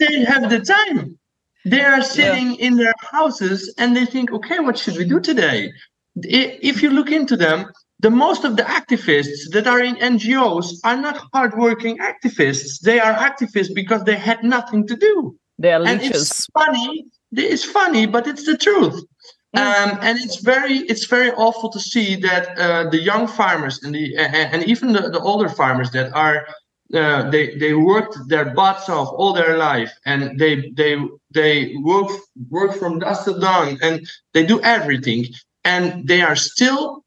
They 0.01 0.21
have 0.25 0.51
the 0.51 0.61
time. 0.61 1.19
They 1.65 1.83
are 1.83 2.03
sitting 2.03 2.49
yeah. 2.53 2.67
in 2.67 2.77
their 2.77 2.95
houses 3.13 3.73
and 3.79 3.97
they 3.97 4.07
think 4.07 4.33
okay 4.33 4.59
what 4.59 4.79
should 4.79 4.97
we 4.97 5.05
do 5.05 5.21
today? 5.21 5.73
If 6.17 6.83
you 6.83 6.91
look 6.91 7.11
into 7.11 7.37
them 7.37 7.71
the 8.01 8.11
most 8.11 8.45
of 8.45 8.57
the 8.57 8.63
activists 8.63 9.51
that 9.53 9.67
are 9.67 9.81
in 9.81 9.97
ngos 9.97 10.67
are 10.85 10.97
not 10.97 11.17
hardworking 11.33 11.99
activists. 11.99 12.81
They 12.81 13.01
are 13.01 13.15
activists 13.15 13.75
because 13.75 14.05
they 14.05 14.17
had 14.17 14.45
nothing 14.45 14.87
to 14.87 14.97
do. 14.97 15.37
They 15.59 15.73
are 15.73 15.81
leeches. 15.81 16.07
and 16.07 16.15
it's 16.15 16.47
funny 16.59 17.05
it's 17.33 17.65
funny 17.65 18.07
but 18.07 18.27
it's 18.27 18.47
the 18.47 18.57
truth 18.57 19.05
um, 19.55 19.99
and 20.03 20.19
it's 20.19 20.37
very 20.37 20.79
it's 20.91 21.07
very 21.07 21.31
awful 21.33 21.71
to 21.71 21.81
see 21.81 22.17
that 22.17 22.59
uh, 22.59 22.91
the 22.91 23.01
young 23.01 23.27
farmers 23.27 23.83
and 23.83 23.95
the 23.95 24.15
and 24.17 24.63
even 24.65 24.93
the, 24.93 25.09
the 25.09 25.21
older 25.21 25.49
farmers 25.49 25.91
that 25.93 26.13
are 26.13 26.47
uh, 26.93 27.31
they 27.31 27.57
they 27.57 27.73
worked 27.73 28.17
their 28.29 28.47
butts 28.47 28.89
off 28.91 29.09
all 29.13 29.33
their 29.33 29.57
life 29.57 29.93
and 30.05 30.39
they 30.39 30.71
they 30.77 30.99
they 31.31 31.75
work 31.77 32.11
work 32.51 32.75
from 32.75 32.99
dusk 32.99 33.25
to 33.25 33.41
dawn 33.41 33.79
and 33.83 34.07
they 34.35 34.45
do 34.45 34.61
everything 34.63 35.25
and 35.65 36.07
they 36.07 36.21
are 36.21 36.37
still 36.37 37.05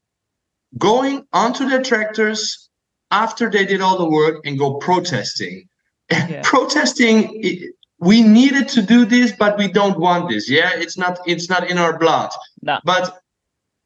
going 0.78 1.24
onto 1.32 1.68
their 1.68 1.82
tractors 1.82 2.68
after 3.12 3.50
they 3.50 3.64
did 3.64 3.80
all 3.80 3.98
the 3.98 4.08
work 4.08 4.44
and 4.44 4.58
go 4.58 4.74
protesting 4.74 5.68
yeah. 6.10 6.40
protesting 6.42 7.72
we 8.02 8.20
needed 8.20 8.68
to 8.68 8.82
do 8.82 9.04
this 9.04 9.32
but 9.32 9.56
we 9.56 9.68
don't 9.68 9.98
want 9.98 10.28
this. 10.28 10.50
Yeah 10.50 10.72
it's 10.74 10.98
not 10.98 11.20
it's 11.24 11.48
not 11.48 11.70
in 11.70 11.78
our 11.78 11.98
blood. 11.98 12.30
No. 12.60 12.78
but 12.84 13.22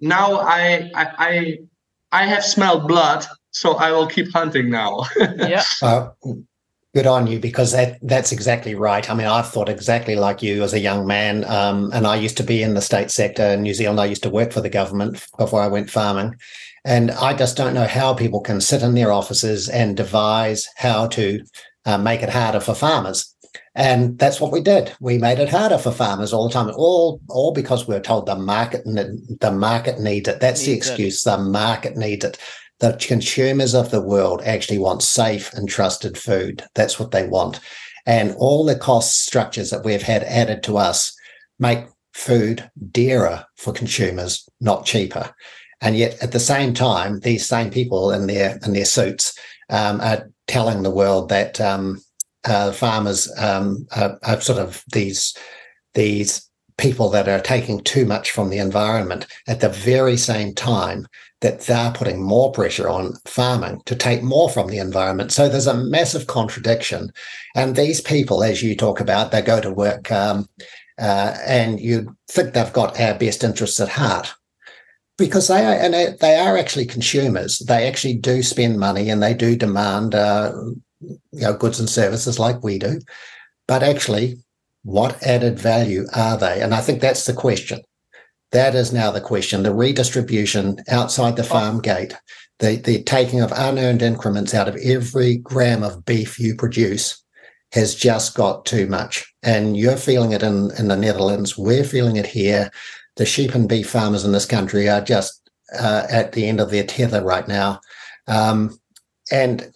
now 0.01 0.41
I, 0.41 0.91
I 0.95 1.07
i 1.19 1.59
i 2.13 2.27
have 2.27 2.45
smelled 2.45 2.89
blood 2.89 3.27
so 3.51 3.75
i 3.75 3.93
will 3.93 4.07
keep 4.07 4.33
hunting 4.33 4.71
now. 4.71 5.05
Yeah. 5.39 5.63
Uh, 5.83 6.09
good 6.95 7.07
on 7.07 7.27
you 7.27 7.39
because 7.39 7.73
that 7.73 7.99
that's 8.01 8.33
exactly 8.33 8.75
right. 8.75 9.09
I 9.09 9.15
mean 9.15 9.27
i've 9.27 9.51
thought 9.51 9.69
exactly 9.69 10.17
like 10.17 10.43
you 10.43 10.63
as 10.63 10.73
a 10.73 10.81
young 10.89 11.07
man. 11.07 11.45
Um, 11.45 11.91
and 11.93 12.07
i 12.07 12.17
used 12.17 12.39
to 12.39 12.43
be 12.53 12.63
in 12.63 12.73
the 12.73 12.89
state 12.91 13.11
sector 13.11 13.45
in 13.45 13.63
new 13.63 13.75
zealand. 13.75 14.01
I 14.01 14.07
used 14.07 14.23
to 14.23 14.31
work 14.31 14.51
for 14.51 14.63
the 14.63 14.77
government 14.81 15.27
before 15.37 15.61
i 15.61 15.69
went 15.69 15.91
farming. 15.91 16.37
And 16.87 17.11
i 17.11 17.35
just 17.35 17.57
don't 17.59 17.75
know 17.75 17.87
how 17.99 18.15
people 18.15 18.41
can 18.41 18.63
sit 18.63 18.83
in 18.83 18.95
their 18.95 19.13
offices 19.13 19.69
and 19.69 19.95
devise 19.97 20.67
how 20.77 21.09
to 21.09 21.45
uh, 21.85 21.99
make 21.99 22.23
it 22.23 22.31
harder 22.31 22.61
for 22.61 22.75
farmers 22.75 23.36
and 23.77 24.19
that's 24.19 24.41
what 24.41 24.53
we 24.53 24.63
did. 24.63 24.93
We 25.01 25.19
made 25.19 25.39
it 25.39 25.51
harder 25.51 25.77
for 25.77 25.93
farmers 25.93 26.33
all 26.33 26.49
the 26.49 26.53
time, 26.53 26.73
all 26.75 27.21
all 27.29 27.53
because 27.53 27.87
we 27.87 27.95
were 27.95 28.01
told 28.01 28.25
the 28.25 28.35
market 28.35 28.85
the 28.85 29.53
market 29.53 30.01
needs 30.01 30.29
it. 30.29 30.41
That's 30.41 30.67
needs 30.67 30.87
the 30.87 30.93
excuse. 30.93 31.27
It. 31.27 31.31
The 31.31 31.39
market 31.39 31.95
needs 31.95 32.25
it. 32.25 32.39
The 32.81 32.97
consumers 32.99 33.75
of 33.75 33.91
the 33.91 34.01
world 34.01 34.41
actually 34.45 34.79
want 34.79 35.03
safe 35.03 35.53
and 35.53 35.69
trusted 35.69 36.17
food. 36.17 36.65
That's 36.75 36.99
what 36.99 37.11
they 37.11 37.27
want. 37.27 37.61
And 38.07 38.35
all 38.39 38.65
the 38.65 38.79
cost 38.79 39.27
structures 39.27 39.69
that 39.71 39.85
we've 39.85 40.03
had 40.03 40.25
added 40.25 40.63
to 40.65 40.79
us 40.79 41.15
make 41.59 41.85
food 42.15 42.71
dearer 42.91 43.45
for 43.57 43.75
consumers, 43.75 44.49
not 44.59 44.87
cheaper. 44.87 45.35
And 45.83 45.97
yet, 45.97 46.23
at 46.23 46.33
the 46.33 46.41
same 46.41 46.73
time, 46.73 47.21
these 47.21 47.47
same 47.47 47.71
people 47.71 48.11
in 48.11 48.27
their 48.27 48.59
in 48.65 48.73
their 48.73 48.87
suits 48.87 49.39
um, 49.69 50.01
are 50.01 50.31
telling 50.47 50.83
the 50.83 50.91
world 50.91 51.29
that 51.29 51.61
um, 51.61 52.01
uh, 52.47 52.73
farmers 52.73 53.33
um, 53.39 53.87
are, 53.97 54.19
are, 54.25 54.41
sort 54.41 54.59
of 54.59 54.85
these 54.93 55.37
these 55.95 56.49
people 56.79 57.09
that 57.11 57.29
are 57.29 57.41
taking 57.41 57.81
too 57.81 58.05
much 58.05 58.31
from 58.31 58.51
the 58.51 58.59
environment 58.59 59.27
at 59.49 59.61
the 59.61 59.69
very 59.69 60.17
same 60.17 60.55
time 60.55 61.07
that 61.41 61.61
they're 61.61 61.93
putting 61.93 62.23
more 62.23 62.53
pressure 62.53 62.89
on 62.89 63.15
farming 63.25 63.81
to 63.87 63.95
take 63.95 64.23
more 64.23 64.49
from 64.49 64.69
the 64.69 64.79
environment. 64.79 65.33
So 65.33 65.49
there's 65.49 65.67
a 65.67 65.75
massive 65.75 66.27
contradiction. 66.27 67.13
And 67.55 67.77
these 67.77 68.01
people, 68.01 68.43
as 68.43 68.63
you 68.63 68.75
talk 68.75 69.01
about, 69.01 69.33
they 69.33 69.43
go 69.43 69.61
to 69.61 69.71
work 69.71 70.11
um, 70.11 70.49
uh, 70.99 71.37
and 71.47 71.79
you 71.81 72.17
think 72.31 72.53
they've 72.53 72.73
got 72.73 72.99
our 73.01 73.15
best 73.19 73.45
interests 73.45 73.81
at 73.81 73.89
heart 73.89 74.35
because 75.19 75.49
they 75.49 75.65
are 75.65 75.75
and 75.75 76.19
they 76.19 76.37
are 76.37 76.57
actually 76.57 76.87
consumers. 76.87 77.59
They 77.61 77.87
actually 77.87 78.15
do 78.15 78.43
spend 78.43 78.79
money 78.79 79.09
and 79.09 79.23
they 79.23 79.35
do 79.35 79.57
demand 79.57 80.15
uh, 80.15 80.53
you 81.01 81.19
know 81.33 81.55
goods 81.57 81.81
and 81.81 81.89
services 81.89 82.39
like 82.39 82.63
we 82.63 82.79
do. 82.79 83.01
But 83.69 83.83
actually, 83.83 84.39
what 84.83 85.21
added 85.23 85.59
value 85.59 86.07
are 86.15 86.39
they? 86.39 86.63
And 86.63 86.75
I 86.75 86.81
think 86.81 87.01
that's 87.01 87.27
the 87.27 87.33
question. 87.33 87.81
That 88.53 88.75
is 88.75 88.93
now 88.93 89.11
the 89.11 89.21
question. 89.21 89.63
The 89.63 89.75
redistribution 89.75 90.79
outside 90.89 91.37
the 91.37 91.43
farm 91.43 91.81
gate, 91.81 92.15
the, 92.61 92.77
the 92.77 93.03
taking 93.03 93.41
of 93.41 93.53
unearned 93.55 94.03
increments 94.03 94.55
out 94.55 94.69
of 94.69 94.77
every 94.77 95.39
gram 95.39 95.83
of 95.83 96.05
beef 96.05 96.39
you 96.39 96.55
produce 96.55 97.23
has 97.73 97.95
just 97.95 98.37
got 98.37 98.65
too 98.65 98.87
much. 98.87 99.27
And 99.43 99.77
you're 99.77 99.97
feeling 99.97 100.33
it 100.33 100.45
in, 100.45 100.71
in 100.79 100.87
the 100.89 100.97
Netherlands. 100.97 101.59
We're 101.59 101.85
feeling 101.85 102.17
it 102.17 102.27
here. 102.27 102.71
The 103.17 103.27
sheep 103.27 103.55
and 103.55 103.69
beef 103.69 103.91
farmers 103.91 104.25
in 104.25 104.33
this 104.33 104.47
country 104.47 104.89
are 104.89 105.01
just 105.01 105.51
uh, 105.77 106.07
at 106.09 106.33
the 106.33 106.49
end 106.49 106.61
of 106.61 106.71
their 106.71 106.85
tether 106.85 107.25
right 107.25 107.49
now. 107.49 107.81
Um, 108.29 108.79
and 109.33 109.75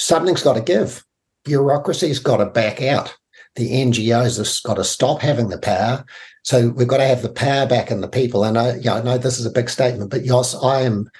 something's 0.00 0.42
got 0.42 0.54
to 0.54 0.60
give. 0.60 1.04
Bureaucracy's 1.44 2.18
got 2.18 2.38
to 2.38 2.46
back 2.46 2.82
out. 2.82 3.14
The 3.56 3.70
NGOs 3.70 4.38
have 4.38 4.62
got 4.64 4.74
to 4.74 4.84
stop 4.84 5.20
having 5.20 5.48
the 5.48 5.58
power. 5.58 6.04
So 6.42 6.70
we've 6.70 6.88
got 6.88 6.98
to 6.98 7.06
have 7.06 7.22
the 7.22 7.32
power 7.32 7.66
back 7.66 7.90
in 7.90 8.00
the 8.00 8.08
people. 8.08 8.44
And 8.44 8.56
I, 8.56 8.76
yeah, 8.76 8.94
I 8.94 9.02
know 9.02 9.18
this 9.18 9.38
is 9.38 9.46
a 9.46 9.50
big 9.50 9.68
statement, 9.68 10.10
but 10.10 10.24
yes, 10.24 10.54
I 10.54 10.82
am 10.82 11.10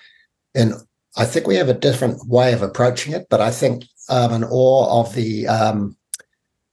in. 0.54 0.74
I 1.16 1.24
think 1.24 1.46
we 1.46 1.56
have 1.56 1.68
a 1.68 1.74
different 1.74 2.24
way 2.28 2.52
of 2.52 2.62
approaching 2.62 3.12
it, 3.12 3.26
but 3.28 3.40
I 3.40 3.50
think 3.50 3.84
I'm 4.08 4.32
in 4.32 4.44
awe 4.44 5.00
of 5.00 5.12
the 5.14 5.48
um, 5.48 5.96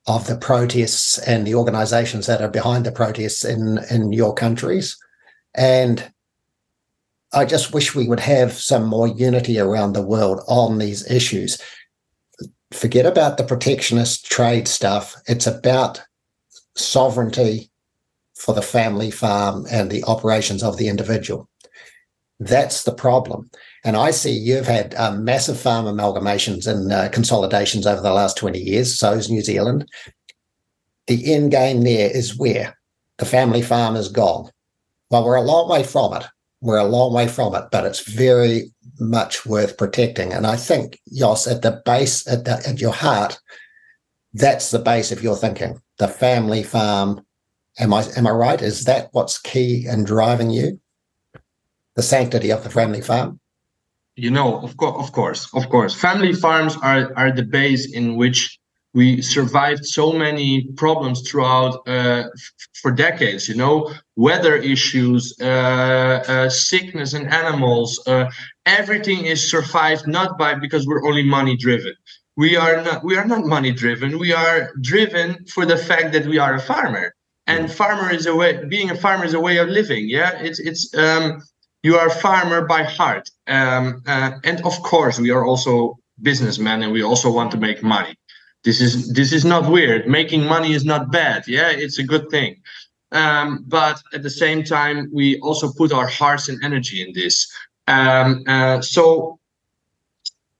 of 0.07 0.25
the 0.25 0.37
protests 0.37 1.17
and 1.19 1.45
the 1.45 1.55
organizations 1.55 2.27
that 2.27 2.41
are 2.41 2.49
behind 2.49 2.85
the 2.85 2.91
protests 2.91 3.43
in 3.43 3.79
in 3.91 4.13
your 4.13 4.33
countries 4.33 4.97
and 5.55 6.11
i 7.33 7.43
just 7.43 7.73
wish 7.73 7.93
we 7.93 8.07
would 8.07 8.19
have 8.19 8.53
some 8.53 8.85
more 8.85 9.07
unity 9.07 9.59
around 9.59 9.93
the 9.93 10.01
world 10.01 10.41
on 10.47 10.77
these 10.77 11.09
issues 11.11 11.61
forget 12.71 13.05
about 13.05 13.37
the 13.37 13.43
protectionist 13.43 14.29
trade 14.29 14.67
stuff 14.67 15.15
it's 15.27 15.47
about 15.47 16.01
sovereignty 16.75 17.71
for 18.35 18.53
the 18.53 18.61
family 18.61 19.09
farm 19.09 19.65
and 19.71 19.89
the 19.89 20.03
operations 20.03 20.61
of 20.61 20.77
the 20.77 20.87
individual 20.87 21.49
that's 22.39 22.83
the 22.83 22.93
problem 22.93 23.49
and 23.87 23.95
I 23.95 24.11
see 24.11 24.31
you've 24.31 24.67
had 24.67 24.93
um, 24.95 25.23
massive 25.23 25.57
farm 25.57 25.85
amalgamations 25.85 26.67
and 26.67 26.91
uh, 26.91 27.07
consolidations 27.07 27.87
over 27.87 28.01
the 28.01 28.11
last 28.11 28.35
20 28.35 28.59
years. 28.59 28.99
So 28.99 29.13
is 29.13 29.29
New 29.29 29.41
Zealand. 29.41 29.87
The 31.07 31.33
end 31.33 31.51
game 31.51 31.83
there 31.83 32.11
is 32.11 32.37
where 32.37 32.77
the 33.17 33.25
family 33.25 33.61
farm 33.61 33.95
is 33.95 34.09
gone. 34.09 34.51
Well, 35.09 35.23
we're 35.23 35.35
a 35.35 35.41
long 35.41 35.69
way 35.69 35.83
from 35.83 36.15
it. 36.15 36.25
We're 36.61 36.77
a 36.77 36.85
long 36.85 37.13
way 37.13 37.27
from 37.27 37.53
it, 37.55 37.65
but 37.71 37.85
it's 37.85 38.01
very 38.01 38.71
much 38.99 39.45
worth 39.45 39.77
protecting. 39.77 40.33
And 40.33 40.47
I 40.47 40.55
think, 40.55 40.99
Jos, 41.13 41.47
at 41.47 41.61
the 41.61 41.81
base, 41.85 42.27
at, 42.27 42.45
the, 42.45 42.61
at 42.67 42.81
your 42.81 42.93
heart, 42.93 43.39
that's 44.33 44.71
the 44.71 44.79
base 44.79 45.11
of 45.11 45.21
your 45.21 45.35
thinking. 45.35 45.81
The 45.97 46.07
family 46.07 46.63
farm. 46.63 47.23
Am 47.79 47.93
I 47.93 48.05
am 48.17 48.25
I 48.25 48.31
right? 48.31 48.59
Is 48.59 48.85
that 48.85 49.09
what's 49.11 49.37
key 49.37 49.85
in 49.87 50.03
driving 50.03 50.49
you? 50.49 50.79
The 51.95 52.01
sanctity 52.01 52.51
of 52.51 52.63
the 52.63 52.71
family 52.71 53.01
farm 53.01 53.39
you 54.17 54.31
know 54.31 54.59
of 54.61 54.75
course 54.77 54.95
of 54.97 55.11
course 55.13 55.47
of 55.53 55.69
course 55.69 55.93
family 55.93 56.33
farms 56.33 56.75
are 56.77 57.13
are 57.15 57.31
the 57.31 57.43
base 57.43 57.93
in 57.93 58.15
which 58.15 58.59
we 58.97 59.21
survived 59.21 59.85
so 59.85 60.11
many 60.11 60.49
problems 60.83 61.17
throughout 61.21 61.87
uh, 61.87 62.23
for 62.81 62.91
decades 62.91 63.47
you 63.47 63.55
know? 63.55 63.75
Weather 64.15 64.55
issues 64.55 65.21
uh, 65.39 66.23
uh, 66.33 66.49
sickness 66.49 67.13
in 67.13 67.23
animals 67.27 67.89
uh, 68.07 68.25
everything 68.65 69.25
is 69.25 69.39
survived 69.55 70.05
not 70.07 70.29
by 70.41 70.55
because 70.55 70.87
we're 70.87 71.05
only 71.09 71.23
money 71.23 71.55
driven. 71.55 71.93
We 72.43 72.55
are 72.55 72.77
not 72.87 73.03
we 73.09 73.15
are 73.19 73.27
not 73.33 73.43
money 73.45 73.71
driven. 73.83 74.09
We 74.27 74.33
are 74.43 74.59
driven 74.91 75.45
for 75.53 75.63
the 75.71 75.77
fact 75.89 76.07
that 76.13 76.25
we 76.25 76.37
are 76.39 76.53
a 76.55 76.63
farmer. 76.71 77.13
And 77.51 77.71
farmer 77.71 78.09
is 78.19 78.25
a 78.25 78.35
way 78.35 78.49
being 78.75 78.89
a 78.89 78.99
farmer 79.05 79.25
is 79.29 79.35
a 79.35 79.43
way 79.47 79.55
of 79.63 79.67
living 79.79 80.03
yeah? 80.17 80.31
It's 80.47 80.59
it's 80.69 80.83
um 81.05 81.23
you 81.87 81.93
are 81.99 82.07
a 82.07 82.17
farmer 82.27 82.59
by 82.75 82.81
heart. 82.83 83.25
Um, 83.57 83.85
uh, 84.13 84.31
and 84.49 84.57
of 84.71 84.75
course 84.91 85.15
we 85.25 85.29
are 85.35 85.45
also 85.45 85.73
businessmen 86.29 86.77
and 86.83 86.91
we 86.91 87.03
also 87.03 87.29
want 87.37 87.51
to 87.51 87.59
make 87.67 87.79
money 87.83 88.15
this 88.63 88.81
is 88.81 89.13
this 89.13 89.31
is 89.31 89.45
not 89.45 89.71
weird. 89.71 90.07
Making 90.07 90.45
money 90.45 90.73
is 90.73 90.85
not 90.85 91.11
bad. 91.11 91.43
Yeah 91.47 91.71
it's 91.71 91.99
a 91.99 92.03
good 92.03 92.29
thing. 92.29 92.61
Um, 93.11 93.63
but 93.67 94.01
at 94.13 94.23
the 94.23 94.29
same 94.29 94.63
time 94.63 95.09
we 95.13 95.39
also 95.39 95.71
put 95.71 95.91
our 95.93 96.07
hearts 96.07 96.49
and 96.49 96.61
energy 96.63 97.01
in 97.01 97.13
this. 97.13 97.49
Um, 97.87 98.43
uh, 98.47 98.81
so 98.81 99.39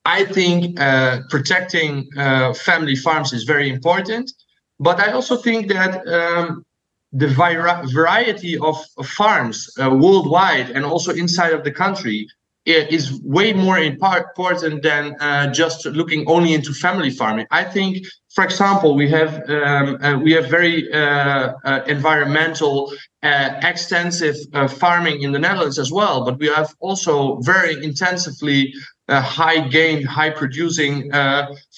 i 0.08 0.24
think 0.24 0.80
uh, 0.80 1.20
protecting 1.30 2.08
uh, 2.18 2.54
family 2.54 2.96
farms 2.96 3.34
is 3.34 3.44
very 3.44 3.70
important 3.70 4.32
but 4.80 5.00
i 5.00 5.12
also 5.12 5.36
think 5.36 5.68
that 5.68 5.92
um, 6.08 6.66
the 7.14 7.28
variety 7.28 8.58
of, 8.58 8.78
farms 9.06 9.70
uh, 9.80 9.90
worldwide 9.90 10.70
and 10.70 10.84
also 10.86 11.12
inside 11.14 11.54
of 11.54 11.64
the 11.64 11.72
country 11.72 12.28
is 12.68 13.22
way 13.24 13.54
more 13.54 13.80
important 13.80 14.84
than 14.84 15.16
uh, 15.20 15.52
just 15.54 15.86
looking 15.86 16.28
only 16.28 16.54
into 16.54 16.74
family 16.74 17.10
farming. 17.10 17.48
I 17.52 17.64
think, 17.64 18.06
for 18.36 18.44
example, 18.44 18.94
we 18.96 19.10
have 19.10 19.50
um, 19.50 19.98
uh, 20.02 20.18
we 20.20 20.34
have 20.34 20.50
very 20.50 20.92
uh, 20.92 21.54
uh 21.64 21.82
environmental, 21.88 22.94
uh, 23.24 23.50
extensive 23.64 24.36
uh, 24.54 24.68
farming 24.68 25.22
in 25.22 25.32
the 25.32 25.40
Netherlands 25.40 25.80
as 25.80 25.92
well, 25.92 26.26
but 26.26 26.38
we 26.40 26.48
have 26.48 26.76
also 26.80 27.38
very 27.38 27.84
intensively 27.84 28.74
high 29.10 29.66
gain, 29.68 30.04
high 30.04 30.30
producing 30.30 31.10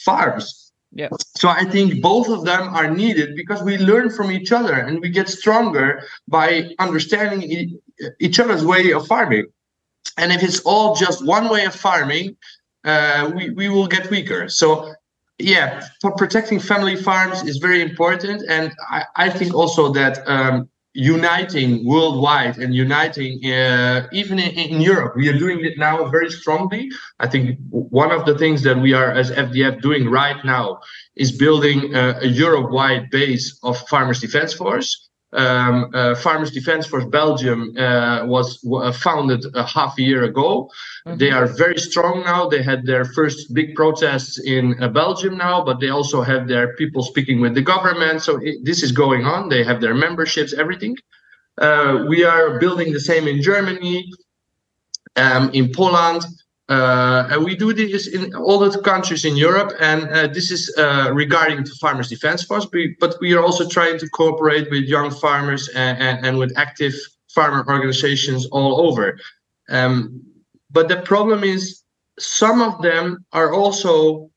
farms. 0.04 0.72
Yeah. 0.92 1.10
So 1.38 1.50
I 1.50 1.66
think 1.66 2.02
both 2.02 2.30
of 2.30 2.46
them 2.46 2.70
are 2.70 2.90
needed 2.90 3.36
because 3.36 3.62
we 3.62 3.78
learn 3.78 4.10
from 4.10 4.32
each 4.32 4.52
other 4.52 4.74
and 4.74 5.00
we 5.00 5.10
get 5.10 5.30
stronger 5.30 6.04
by 6.28 6.72
understanding 6.80 7.44
e- 7.44 7.78
each 8.20 8.40
other's 8.40 8.66
way 8.66 8.92
of 8.92 9.06
farming. 9.06 9.46
And 10.18 10.32
if 10.32 10.44
it's 10.44 10.60
all 10.62 10.96
just 10.96 11.26
one 11.26 11.50
way 11.50 11.66
of 11.66 11.74
farming, 11.74 12.38
uh, 12.84 13.32
we, 13.36 13.50
we 13.52 13.70
will 13.70 13.88
get 13.88 14.10
weaker. 14.10 14.50
So 14.50 14.94
yeah, 15.38 15.88
protecting 16.02 16.60
family 16.60 16.96
farms 16.96 17.44
is 17.44 17.58
very 17.58 17.82
important. 17.82 18.44
And 18.50 18.74
I, 18.90 19.06
I 19.16 19.30
think 19.30 19.54
also 19.54 19.92
that 19.94 20.28
um, 20.28 20.70
uniting 20.94 21.86
worldwide 21.86 22.58
and 22.58 22.74
uniting 22.74 23.40
uh, 23.46 24.08
even 24.12 24.40
in, 24.40 24.52
in, 24.52 24.82
Europe. 24.82 25.16
We 25.16 25.30
are 25.30 25.38
doing 25.38 25.64
it 25.64 25.78
now 25.78 26.06
very 26.10 26.30
strongly. 26.30 26.90
I 27.20 27.28
think 27.28 27.58
one 27.70 28.12
of 28.12 28.26
the 28.26 28.38
things 28.38 28.64
that 28.64 28.78
we 28.78 28.94
are 28.94 29.12
as 29.12 29.32
FDF 29.32 29.82
doing 29.82 30.10
right 30.10 30.44
now 30.44 30.80
is 31.16 31.32
building 31.32 31.96
a, 31.96 32.20
a 32.22 32.28
Europe-wide 32.28 33.10
base 33.12 33.60
of 33.64 33.78
Farmers 33.88 34.20
Defence 34.20 34.54
Force. 34.54 35.09
Um, 35.32 35.92
uh, 35.94 36.16
Farmers 36.16 36.50
Defence 36.50 36.88
Force 36.88 37.06
Belgium 37.06 37.78
uh, 37.78 38.26
was 38.26 38.66
uh, 38.66 38.92
founded 38.92 39.46
a 39.54 39.64
half 39.64 39.98
a 40.00 40.02
year 40.02 40.24
ago. 40.24 40.72
Mm-hmm. 41.06 41.18
They 41.20 41.30
are 41.30 41.46
very 41.46 41.78
strong 41.78 42.24
now. 42.24 42.50
They 42.50 42.64
had 42.64 42.84
their 42.84 43.06
first 43.06 43.54
big 43.54 43.76
protests 43.76 44.40
in 44.40 44.82
uh, 44.82 44.88
Belgium 44.88 45.38
now, 45.38 45.64
but 45.64 45.80
they 45.80 45.90
also 45.90 46.24
have 46.24 46.48
their 46.48 46.76
people 46.78 47.04
speaking 47.04 47.42
with 47.42 47.54
the 47.54 47.62
government. 47.62 48.24
So 48.24 48.40
it, 48.42 48.66
this 48.66 48.82
is 48.82 48.92
going 48.92 49.26
on. 49.26 49.50
They 49.50 49.64
have 49.64 49.82
their 49.82 49.94
memberships, 49.94 50.52
everything. 50.54 50.96
Uh, 51.60 52.06
we 52.08 52.24
are 52.24 52.58
building 52.58 52.92
the 52.92 53.00
same 53.00 53.28
in 53.28 53.42
Germany, 53.42 54.10
um, 55.16 55.52
in 55.54 55.72
Poland. 55.72 56.24
Uh, 56.70 57.28
and 57.32 57.44
we 57.44 57.56
do 57.56 57.74
this 57.74 58.08
in 58.08 58.34
all 58.36 58.60
the 58.60 58.80
countries 58.82 59.26
in 59.26 59.36
Europe, 59.36 59.74
and 59.80 60.08
uh, 60.10 60.28
this 60.28 60.52
is 60.52 60.72
uh, 60.78 61.10
regarding 61.12 61.64
the 61.64 61.76
Farmers 61.82 62.10
Defence 62.10 62.44
Force. 62.44 62.68
But 63.00 63.16
we 63.20 63.34
are 63.34 63.44
also 63.44 63.68
trying 63.68 63.98
to 63.98 64.08
cooperate 64.10 64.70
with 64.70 64.84
young 64.84 65.10
farmers 65.10 65.68
and, 65.70 65.98
and, 65.98 66.26
and 66.26 66.38
with 66.38 66.54
active 66.58 66.94
farmer 67.34 67.66
organizations 67.68 68.46
all 68.52 68.88
over. 68.88 69.18
Um, 69.70 70.22
but 70.70 70.88
the 70.90 71.02
problem 71.02 71.44
is, 71.44 71.82
some 72.20 72.62
of 72.62 72.82
them 72.84 73.26
are 73.34 73.52
also 73.52 74.30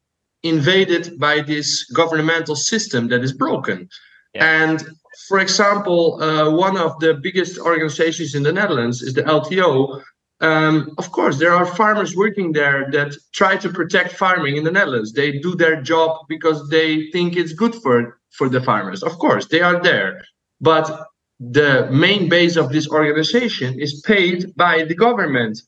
invaded 0.42 1.18
by 1.18 1.42
this 1.42 1.84
governmental 1.90 2.56
system 2.56 3.08
that 3.08 3.22
is 3.22 3.32
broken. 3.32 3.88
Yeah. 4.34 4.62
And 4.62 4.82
for 5.28 5.38
example, 5.38 6.22
uh, 6.22 6.50
one 6.50 6.76
of 6.76 6.98
the 7.00 7.14
biggest 7.14 7.58
organizations 7.58 8.34
in 8.34 8.42
the 8.42 8.52
Netherlands 8.52 9.02
is 9.02 9.14
the 9.14 9.22
LTO, 9.22 10.02
um, 10.42 10.92
of 10.98 11.12
course, 11.12 11.38
there 11.38 11.54
are 11.54 11.64
farmers 11.64 12.16
working 12.16 12.52
there 12.52 12.90
that 12.90 13.16
try 13.32 13.56
to 13.56 13.68
protect 13.68 14.12
farming 14.12 14.56
in 14.56 14.64
the 14.64 14.72
Netherlands. 14.72 15.12
They 15.12 15.38
do 15.38 15.54
their 15.54 15.80
job 15.80 16.26
because 16.28 16.68
they 16.68 17.10
think 17.12 17.36
it's 17.36 17.52
good 17.52 17.74
for 17.76 18.18
for 18.30 18.48
the 18.48 18.60
farmers. 18.60 19.02
Of 19.02 19.18
course, 19.18 19.46
they 19.46 19.60
are 19.60 19.80
there, 19.80 20.22
but 20.60 21.06
the 21.38 21.88
main 21.90 22.28
base 22.28 22.56
of 22.56 22.70
this 22.70 22.88
organization 22.88 23.78
is 23.80 24.00
paid 24.02 24.54
by 24.56 24.84
the 24.84 24.94
government. 24.94 25.60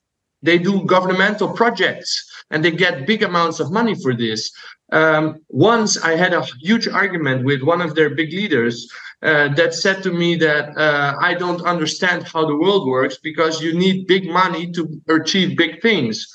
They 0.42 0.58
do 0.58 0.84
governmental 0.84 1.52
projects 1.52 2.12
and 2.50 2.64
they 2.64 2.70
get 2.70 3.06
big 3.06 3.22
amounts 3.22 3.60
of 3.60 3.72
money 3.72 3.94
for 3.94 4.14
this. 4.14 4.52
Um, 4.94 5.40
once 5.48 6.00
I 6.00 6.14
had 6.14 6.32
a 6.32 6.46
huge 6.60 6.86
argument 6.86 7.44
with 7.44 7.62
one 7.62 7.80
of 7.80 7.96
their 7.96 8.14
big 8.14 8.32
leaders 8.32 8.88
uh, 9.22 9.48
that 9.54 9.74
said 9.74 10.04
to 10.04 10.12
me 10.12 10.36
that 10.36 10.78
uh, 10.78 11.16
I 11.20 11.34
don't 11.34 11.62
understand 11.62 12.22
how 12.22 12.46
the 12.46 12.56
world 12.56 12.86
works 12.86 13.18
because 13.18 13.60
you 13.60 13.74
need 13.76 14.06
big 14.06 14.24
money 14.28 14.70
to 14.72 14.82
achieve 15.08 15.56
big 15.56 15.82
things. 15.82 16.32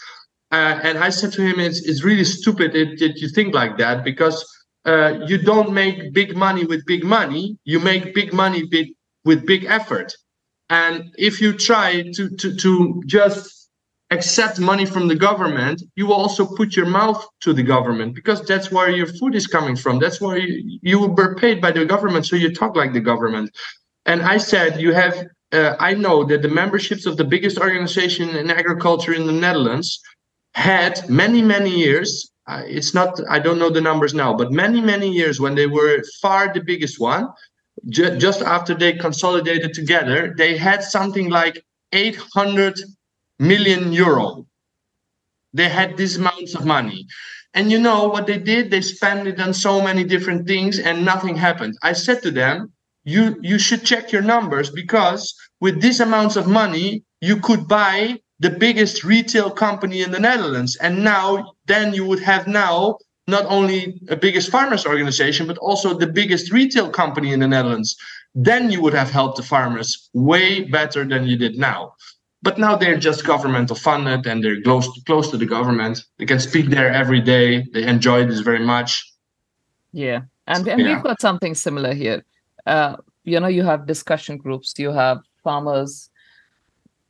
Uh, 0.51 0.77
and 0.83 0.97
I 0.97 1.09
said 1.09 1.31
to 1.33 1.41
him, 1.41 1.59
it's, 1.59 1.87
it's 1.87 2.03
really 2.03 2.25
stupid 2.25 2.73
that, 2.73 3.13
you 3.21 3.29
think 3.29 3.53
like 3.53 3.77
that 3.77 4.03
because 4.03 4.45
uh, 4.85 5.19
you 5.25 5.37
don't 5.37 5.71
make 5.71 6.11
big 6.13 6.35
money 6.35 6.65
with 6.65 6.85
big 6.85 7.05
money. 7.05 7.57
You 7.63 7.79
make 7.79 8.13
big 8.13 8.33
money 8.33 8.63
with 9.23 9.45
big 9.45 9.65
effort. 9.65 10.13
And 10.69 11.13
if 11.17 11.39
you 11.39 11.53
try 11.53 12.03
to, 12.15 12.29
to, 12.29 12.55
to 12.55 13.03
just 13.05 13.58
accept 14.11 14.59
money 14.59 14.85
from 14.85 15.07
the 15.07 15.15
government, 15.15 15.83
you 15.95 16.07
will 16.07 16.15
also 16.15 16.45
put 16.45 16.75
your 16.75 16.85
mouth 16.85 17.23
to 17.41 17.53
the 17.53 17.63
government 17.63 18.15
because 18.15 18.41
that's 18.45 18.71
where 18.71 18.89
your 18.89 19.05
food 19.05 19.35
is 19.35 19.45
coming 19.45 19.75
from. 19.75 19.99
That's 19.99 20.19
why 20.19 20.37
you, 20.37 20.79
you 20.81 21.07
were 21.07 21.35
paid 21.35 21.61
by 21.61 21.71
the 21.71 21.85
government, 21.85 22.25
so 22.25 22.35
you 22.35 22.53
talk 22.53 22.75
like 22.75 22.93
the 22.93 22.99
government. 22.99 23.51
And 24.05 24.21
I 24.21 24.37
said, 24.37 24.81
you 24.81 24.93
have. 24.93 25.25
Uh, 25.51 25.75
I 25.79 25.95
know 25.95 26.23
that 26.25 26.43
the 26.43 26.47
memberships 26.47 27.07
of 27.07 27.17
the 27.17 27.23
biggest 27.23 27.57
organization 27.57 28.29
in 28.35 28.51
agriculture 28.51 29.13
in 29.13 29.25
the 29.25 29.33
Netherlands 29.33 29.99
had 30.53 31.09
many, 31.09 31.41
many 31.41 31.71
years. 31.71 32.31
Uh, 32.45 32.61
it's 32.65 32.93
not. 32.93 33.19
I 33.29 33.39
don't 33.39 33.57
know 33.57 33.71
the 33.71 33.81
numbers 33.81 34.13
now, 34.13 34.33
but 34.33 34.51
many, 34.51 34.79
many 34.79 35.09
years 35.11 35.39
when 35.39 35.55
they 35.55 35.65
were 35.65 36.03
far 36.21 36.53
the 36.53 36.61
biggest 36.61 36.99
one. 36.99 37.27
Ju- 37.87 38.17
just 38.17 38.41
after 38.41 38.75
they 38.75 38.93
consolidated 38.93 39.73
together, 39.73 40.33
they 40.37 40.55
had 40.57 40.83
something 40.83 41.29
like 41.29 41.63
800 41.93 42.79
million 43.39 43.91
euro. 43.93 44.45
They 45.54 45.69
had 45.69 45.97
these 45.97 46.17
amounts 46.17 46.54
of 46.54 46.65
money. 46.65 47.08
And 47.54 47.71
you 47.71 47.80
know 47.80 48.08
what 48.08 48.28
they 48.28 48.38
did? 48.38 48.69
They 48.69 48.82
spent 48.82 49.28
it 49.28 49.39
on 49.39 49.54
so 49.54 49.82
many 49.82 50.04
different 50.04 50.47
things 50.47 50.78
and 50.78 51.04
nothing 51.04 51.36
happened. 51.36 51.75
I 51.82 51.93
said 51.93 52.21
to 52.21 52.32
them, 52.32 52.71
you 53.06 53.38
you 53.41 53.58
should 53.58 53.84
check 53.84 54.12
your 54.12 54.21
numbers 54.21 54.69
because 54.69 55.34
with 55.60 55.82
these 55.82 55.99
amounts 55.99 56.36
of 56.36 56.47
money, 56.47 57.04
you 57.21 57.38
could 57.38 57.67
buy 57.67 58.19
the 58.39 58.52
biggest 58.52 59.04
retail 59.04 59.49
company 59.49 60.02
in 60.04 60.12
the 60.12 60.19
Netherlands. 60.19 60.75
And 60.75 61.04
now 61.04 61.54
then 61.65 61.93
you 61.93 62.06
would 62.06 62.19
have 62.19 62.47
now 62.47 62.97
not 63.28 63.45
only 63.47 63.99
a 64.10 64.15
biggest 64.15 64.49
farmers 64.49 64.86
organization, 64.86 65.47
but 65.47 65.58
also 65.58 65.93
the 65.93 66.08
biggest 66.08 66.52
retail 66.52 66.89
company 66.89 67.34
in 67.34 67.39
the 67.39 67.47
Netherlands. 67.47 67.95
Then 68.36 68.69
you 68.69 68.82
would 68.82 68.93
have 68.93 69.10
helped 69.10 69.38
the 69.38 69.43
farmers 69.43 70.10
way 70.13 70.65
better 70.65 71.04
than 71.04 71.25
you 71.25 71.36
did 71.36 71.58
now 71.58 71.95
but 72.41 72.58
now 72.58 72.75
they're 72.75 72.97
just 72.97 73.25
governmental 73.25 73.75
funded 73.75 74.25
and 74.25 74.43
they're 74.43 74.62
close 74.62 74.88
close 75.04 75.30
to 75.32 75.38
the 75.38 75.45
government. 75.45 76.04
They 76.17 76.25
can 76.25 76.39
speak 76.39 76.67
there 76.69 76.91
every 76.91 77.21
day. 77.21 77.65
They 77.73 77.84
enjoy 77.84 78.25
this 78.25 78.39
very 78.39 78.65
much. 78.65 79.13
Yeah, 79.91 80.21
and 80.47 80.67
and 80.67 80.82
yeah. 80.82 80.95
we've 80.95 81.04
got 81.04 81.21
something 81.21 81.56
similar 81.56 81.93
here. 81.93 82.23
Uh, 82.65 82.97
you 83.23 83.39
know, 83.39 83.47
you 83.47 83.63
have 83.63 83.86
discussion 83.86 84.38
groups, 84.38 84.73
you 84.78 84.91
have 84.91 85.19
farmers 85.43 86.10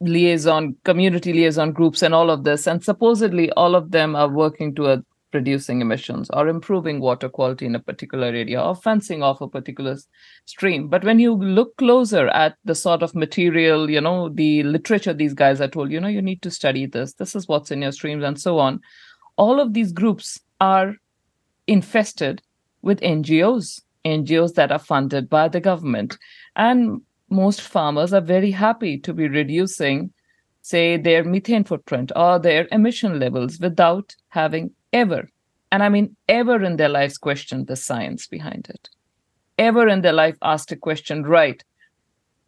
liaison, 0.01 0.75
community 0.85 1.33
liaison 1.33 1.73
groups, 1.73 2.01
and 2.01 2.13
all 2.13 2.29
of 2.29 2.43
this, 2.43 2.67
and 2.67 2.83
supposedly 2.83 3.51
all 3.51 3.75
of 3.75 3.91
them 3.91 4.15
are 4.15 4.29
working 4.29 4.73
to 4.75 4.87
a 4.87 5.03
reducing 5.33 5.81
emissions 5.81 6.29
or 6.33 6.47
improving 6.47 6.99
water 6.99 7.29
quality 7.29 7.65
in 7.65 7.75
a 7.75 7.79
particular 7.79 8.27
area 8.27 8.61
or 8.61 8.75
fencing 8.75 9.21
off 9.21 9.41
a 9.41 9.47
particular 9.47 9.97
stream. 10.45 10.87
But 10.87 11.03
when 11.03 11.19
you 11.19 11.33
look 11.33 11.77
closer 11.77 12.27
at 12.29 12.55
the 12.65 12.75
sort 12.75 13.03
of 13.03 13.15
material 13.15 13.89
you 13.89 14.01
know 14.01 14.29
the 14.29 14.63
literature 14.63 15.13
these 15.13 15.33
guys 15.33 15.61
are 15.61 15.67
told 15.67 15.91
you 15.91 15.99
know 15.99 16.07
you 16.07 16.21
need 16.21 16.41
to 16.41 16.51
study 16.51 16.85
this 16.85 17.13
this 17.13 17.35
is 17.35 17.47
what's 17.47 17.71
in 17.71 17.81
your 17.81 17.91
streams 17.91 18.23
and 18.23 18.39
so 18.39 18.59
on 18.59 18.79
all 19.37 19.59
of 19.59 19.73
these 19.73 19.91
groups 19.91 20.39
are 20.59 20.95
infested 21.67 22.41
with 22.81 22.99
ngos 23.01 23.81
ngos 24.05 24.53
that 24.55 24.71
are 24.71 24.79
funded 24.79 25.29
by 25.29 25.47
the 25.47 25.59
government. 25.59 26.17
And 26.55 27.01
most 27.29 27.61
farmers 27.61 28.13
are 28.13 28.21
very 28.21 28.51
happy 28.51 28.97
to 28.99 29.13
be 29.13 29.27
reducing 29.27 30.11
say 30.61 30.97
their 30.97 31.23
methane 31.23 31.63
footprint 31.63 32.11
or 32.15 32.37
their 32.37 32.67
emission 32.71 33.19
levels 33.19 33.59
without 33.59 34.15
having 34.27 34.71
ever, 34.93 35.29
and 35.71 35.83
I 35.83 35.89
mean 35.89 36.15
ever 36.27 36.63
in 36.63 36.77
their 36.77 36.89
lives, 36.89 37.17
questioned 37.17 37.67
the 37.67 37.75
science 37.75 38.27
behind 38.27 38.67
it. 38.69 38.89
Ever 39.57 39.87
in 39.87 40.01
their 40.01 40.13
life 40.13 40.37
asked 40.41 40.71
a 40.71 40.75
question, 40.75 41.23
right? 41.23 41.63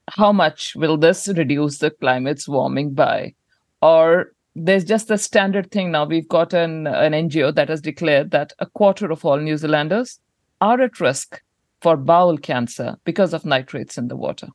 How 0.09 0.31
much 0.31 0.75
will 0.75 0.97
this 0.97 1.27
reduce 1.27 1.77
the 1.77 1.91
climate's 1.91 2.47
warming 2.47 2.93
by? 2.93 3.33
Or 3.81 4.31
there's 4.55 4.83
just 4.83 5.07
the 5.07 5.17
standard 5.17 5.71
thing 5.71 5.91
now. 5.91 6.05
We've 6.05 6.27
got 6.27 6.53
an, 6.53 6.87
an 6.87 7.13
NGO 7.13 7.53
that 7.55 7.69
has 7.69 7.81
declared 7.81 8.31
that 8.31 8.53
a 8.59 8.65
quarter 8.65 9.11
of 9.11 9.23
all 9.25 9.37
New 9.37 9.57
Zealanders 9.57 10.19
are 10.59 10.81
at 10.81 10.99
risk 10.99 11.41
for 11.81 11.97
bowel 11.97 12.37
cancer 12.37 12.97
because 13.05 13.33
of 13.33 13.45
nitrates 13.45 13.97
in 13.97 14.07
the 14.07 14.15
water. 14.15 14.47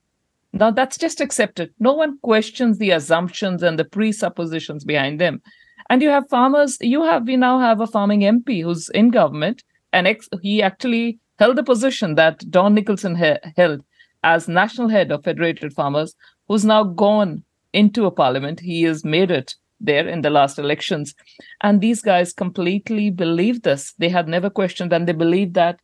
Now 0.53 0.71
that's 0.71 0.97
just 0.97 1.21
accepted. 1.21 1.75
No 1.79 1.93
one 1.93 2.19
questions 2.19 2.79
the 2.79 2.91
assumptions 2.91 3.63
and 3.63 3.79
the 3.79 3.85
presuppositions 3.85 4.85
behind 4.85 5.21
them. 5.21 5.43
And 5.89 6.03
you 6.03 6.09
have 6.09 6.29
farmers, 6.29 6.79
you 6.81 7.05
have, 7.05 7.27
we 7.27 7.37
now 7.37 7.59
have 7.59 7.81
a 7.81 7.87
farming 7.87 8.21
MP 8.21 8.63
who's 8.63 8.89
in 8.91 9.11
government, 9.11 9.63
and 9.93 10.07
ex- 10.07 10.29
he 10.43 10.63
actually 10.63 11.19
held 11.39 11.57
the 11.57 11.63
position 11.63 12.15
that 12.17 12.51
Don 12.51 12.75
Nicholson 12.75 13.17
he- 13.17 13.37
held 13.57 13.85
as 14.25 14.49
national 14.49 14.89
head 14.89 15.13
of 15.13 15.25
Federated 15.25 15.73
Farmers, 15.75 16.15
who's 16.49 16.65
now 16.65 16.83
gone 16.83 17.45
into 17.73 18.07
a 18.07 18.11
parliament. 18.11 18.61
He 18.61 18.83
has 18.83 19.05
made 19.05 19.31
it 19.31 19.55
there 19.81 20.09
in 20.09 20.23
the 20.23 20.31
last 20.31 20.59
elections. 20.59 21.15
And 21.61 21.81
these 21.81 22.01
guys 22.03 22.33
completely 22.33 23.11
believe 23.11 23.63
this. 23.63 23.93
They 23.99 24.09
had 24.09 24.27
never 24.29 24.51
questioned, 24.51 24.93
and 24.93 25.07
they 25.07 25.13
believe 25.13 25.53
that 25.53 25.79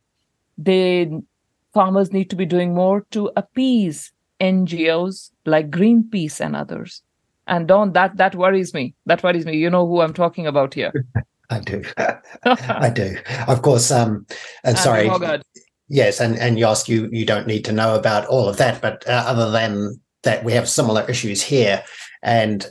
they 0.57 1.11
farmers 1.73 2.11
need 2.11 2.29
to 2.29 2.35
be 2.35 2.45
doing 2.45 2.73
more 2.73 3.01
to 3.11 3.31
appease 3.35 4.11
NGOs 4.39 5.31
like 5.45 5.71
Greenpeace 5.71 6.39
and 6.39 6.55
others 6.55 7.01
and 7.47 7.67
Don, 7.67 7.93
that 7.93 8.17
that 8.17 8.35
worries 8.35 8.73
me. 8.73 8.95
That 9.05 9.23
worries 9.23 9.45
me. 9.45 9.57
You 9.57 9.69
know 9.69 9.87
who 9.87 10.01
I'm 10.01 10.13
talking 10.13 10.47
about 10.47 10.73
here. 10.73 10.93
I 11.49 11.59
do. 11.59 11.83
I 12.43 12.89
do. 12.89 13.17
Of 13.47 13.61
course. 13.61 13.91
Um, 13.91 14.25
and 14.63 14.77
sorry. 14.77 15.09
Yes, 15.89 16.19
and 16.19 16.37
and 16.39 16.57
Jos, 16.57 16.87
you 16.87 17.09
you 17.11 17.25
don't 17.25 17.47
need 17.47 17.65
to 17.65 17.71
know 17.71 17.95
about 17.95 18.25
all 18.27 18.47
of 18.47 18.57
that, 18.57 18.81
but 18.81 19.07
uh, 19.07 19.23
other 19.27 19.51
than 19.51 19.99
that, 20.23 20.43
we 20.43 20.53
have 20.53 20.67
similar 20.69 21.07
issues 21.09 21.43
here, 21.43 21.83
and 22.23 22.65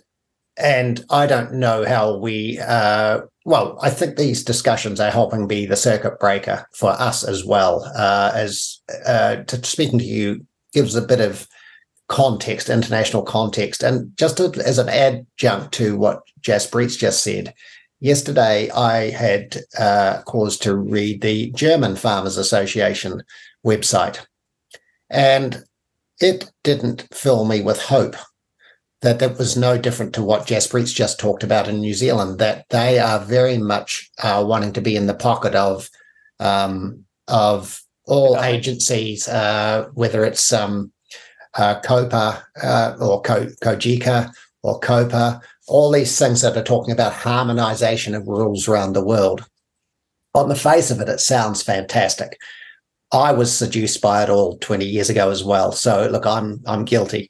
and 0.57 1.05
I 1.11 1.27
don't 1.27 1.55
know 1.55 1.85
how 1.85 2.17
we. 2.17 2.59
Uh, 2.59 3.21
well, 3.45 3.79
I 3.83 3.91
think 3.91 4.17
these 4.17 4.45
discussions 4.45 5.01
are 5.01 5.11
helping 5.11 5.47
be 5.47 5.67
the 5.67 5.77
circuit 5.77 6.19
breaker 6.19 6.67
for 6.75 6.91
us 6.91 7.23
as 7.23 7.45
well. 7.45 7.85
Uh, 7.97 8.33
as 8.35 8.81
uh, 9.07 9.37
to, 9.37 9.65
speaking 9.65 9.99
to 9.99 10.05
you 10.05 10.47
gives 10.73 10.95
a 10.95 11.07
bit 11.07 11.21
of 11.21 11.47
context, 12.09 12.69
international 12.69 13.23
context. 13.23 13.83
And 13.83 14.17
just 14.17 14.41
as 14.41 14.79
an 14.79 14.88
adjunct 14.88 15.73
to 15.75 15.97
what 15.97 16.23
Jaspreet 16.41 16.99
just 16.99 17.23
said, 17.23 17.55
yesterday 18.01 18.71
I 18.71 19.11
had 19.11 19.59
uh, 19.79 20.23
cause 20.23 20.59
to 20.59 20.77
read 20.77 21.23
the 21.23 21.51
German 21.53 21.97
Farmers 21.97 22.37
Association 22.37 23.23
website, 23.65 24.27
and 25.09 25.65
it 26.21 26.51
didn't 26.65 27.09
fill 27.12 27.45
me 27.45 27.61
with 27.61 27.81
hope 27.81 28.17
that 29.03 29.19
that 29.19 29.37
was 29.37 29.57
no 29.57 29.77
different 29.77 30.15
to 30.15 30.23
what 30.23 30.47
Jaspreet's 30.47 30.93
just 30.93 31.19
talked 31.19 31.43
about 31.43 31.69
in 31.69 31.81
New 31.81 31.95
Zealand, 31.95 32.38
that 32.38 32.67
they 32.71 32.99
are 32.99 33.19
very 33.19 33.59
much 33.59 34.11
uh, 34.23 34.45
wanting 34.47 34.73
to 34.75 34.81
be 34.81 34.97
in 34.97 35.07
the 35.07 35.15
pocket 35.15 35.55
of 35.55 35.88
um, 36.38 37.05
of 37.29 37.83
all 38.07 38.41
agencies, 38.41 39.29
uh, 39.29 39.88
whether 39.95 40.25
it's 40.25 40.53
um, 40.53 40.93
uh, 41.55 41.80
COPA 41.80 42.44
uh, 42.62 42.96
or 43.00 43.22
COGECA 43.22 44.32
or 44.62 44.78
COPA, 44.80 45.40
all 45.68 45.90
these 45.90 46.18
things 46.18 46.40
that 46.42 46.57
are 46.57 46.62
talking 46.62 46.92
about 46.92 47.12
harmonization 47.12 48.14
of 48.14 48.26
rules 48.26 48.68
around 48.68 48.92
the 48.92 49.05
world. 49.05 49.44
On 50.34 50.48
the 50.48 50.55
face 50.55 50.90
of 50.90 51.00
it, 51.00 51.09
it 51.09 51.20
sounds 51.20 51.62
fantastic. 51.62 52.38
I 53.12 53.32
was 53.32 53.55
seduced 53.55 54.00
by 54.00 54.22
it 54.22 54.30
all 54.30 54.57
20 54.59 54.84
years 54.84 55.11
ago 55.11 55.30
as 55.30 55.44
well. 55.44 55.72
So 55.72 56.09
look, 56.11 56.26
I'm 56.26 56.62
I'm 56.66 56.84
guilty. 56.84 57.28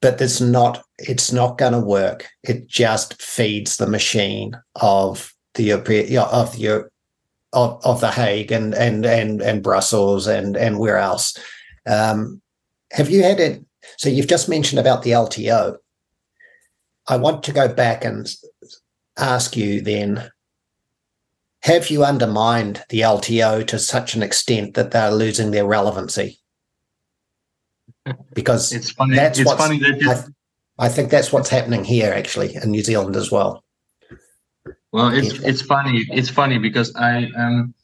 But 0.00 0.20
it's 0.20 0.40
not 0.40 0.84
it's 0.98 1.32
not 1.32 1.58
going 1.58 1.72
to 1.72 1.80
work. 1.80 2.28
It 2.44 2.68
just 2.68 3.20
feeds 3.20 3.76
the 3.76 3.86
machine 3.86 4.54
of 4.76 5.32
the 5.54 5.72
of 5.72 5.84
the 5.84 6.88
of, 7.52 7.80
of 7.84 8.00
the 8.00 8.10
Hague 8.10 8.52
and 8.52 8.74
and 8.74 9.04
and 9.04 9.42
and 9.42 9.62
Brussels 9.62 10.26
and 10.26 10.56
and 10.56 10.78
where 10.78 10.98
else. 10.98 11.36
Um, 11.86 12.40
have 12.92 13.10
you 13.10 13.22
had 13.22 13.40
it? 13.40 13.64
So 13.96 14.08
you've 14.08 14.28
just 14.28 14.48
mentioned 14.48 14.78
about 14.78 15.02
the 15.02 15.10
LTO. 15.10 15.76
I 17.08 17.16
want 17.16 17.42
to 17.44 17.52
go 17.52 17.72
back 17.72 18.04
and 18.04 18.28
ask 19.18 19.56
you 19.56 19.80
then 19.80 20.30
have 21.62 21.90
you 21.90 22.04
undermined 22.04 22.82
the 22.88 23.00
LTO 23.00 23.66
to 23.68 23.78
such 23.78 24.14
an 24.14 24.22
extent 24.22 24.74
that 24.74 24.90
they're 24.90 25.12
losing 25.12 25.50
their 25.50 25.66
relevancy? 25.66 26.38
Because 28.34 28.72
it's 28.72 28.90
funny. 28.90 29.14
That's 29.14 29.38
it's 29.38 29.46
what's, 29.46 29.62
funny 29.62 29.78
that 29.78 30.00
you, 30.00 30.10
I, 30.10 30.86
I 30.86 30.88
think 30.88 31.10
that's 31.10 31.32
what's 31.32 31.48
happening 31.48 31.84
here, 31.84 32.12
actually, 32.12 32.56
in 32.56 32.72
New 32.72 32.82
Zealand 32.82 33.14
as 33.14 33.30
well. 33.30 33.62
well, 34.90 35.14
it's 35.14 35.34
it's 35.34 35.62
funny. 35.62 36.04
It's 36.10 36.28
funny 36.28 36.58
because 36.58 36.92
I 36.96 37.30
um, 37.36 37.74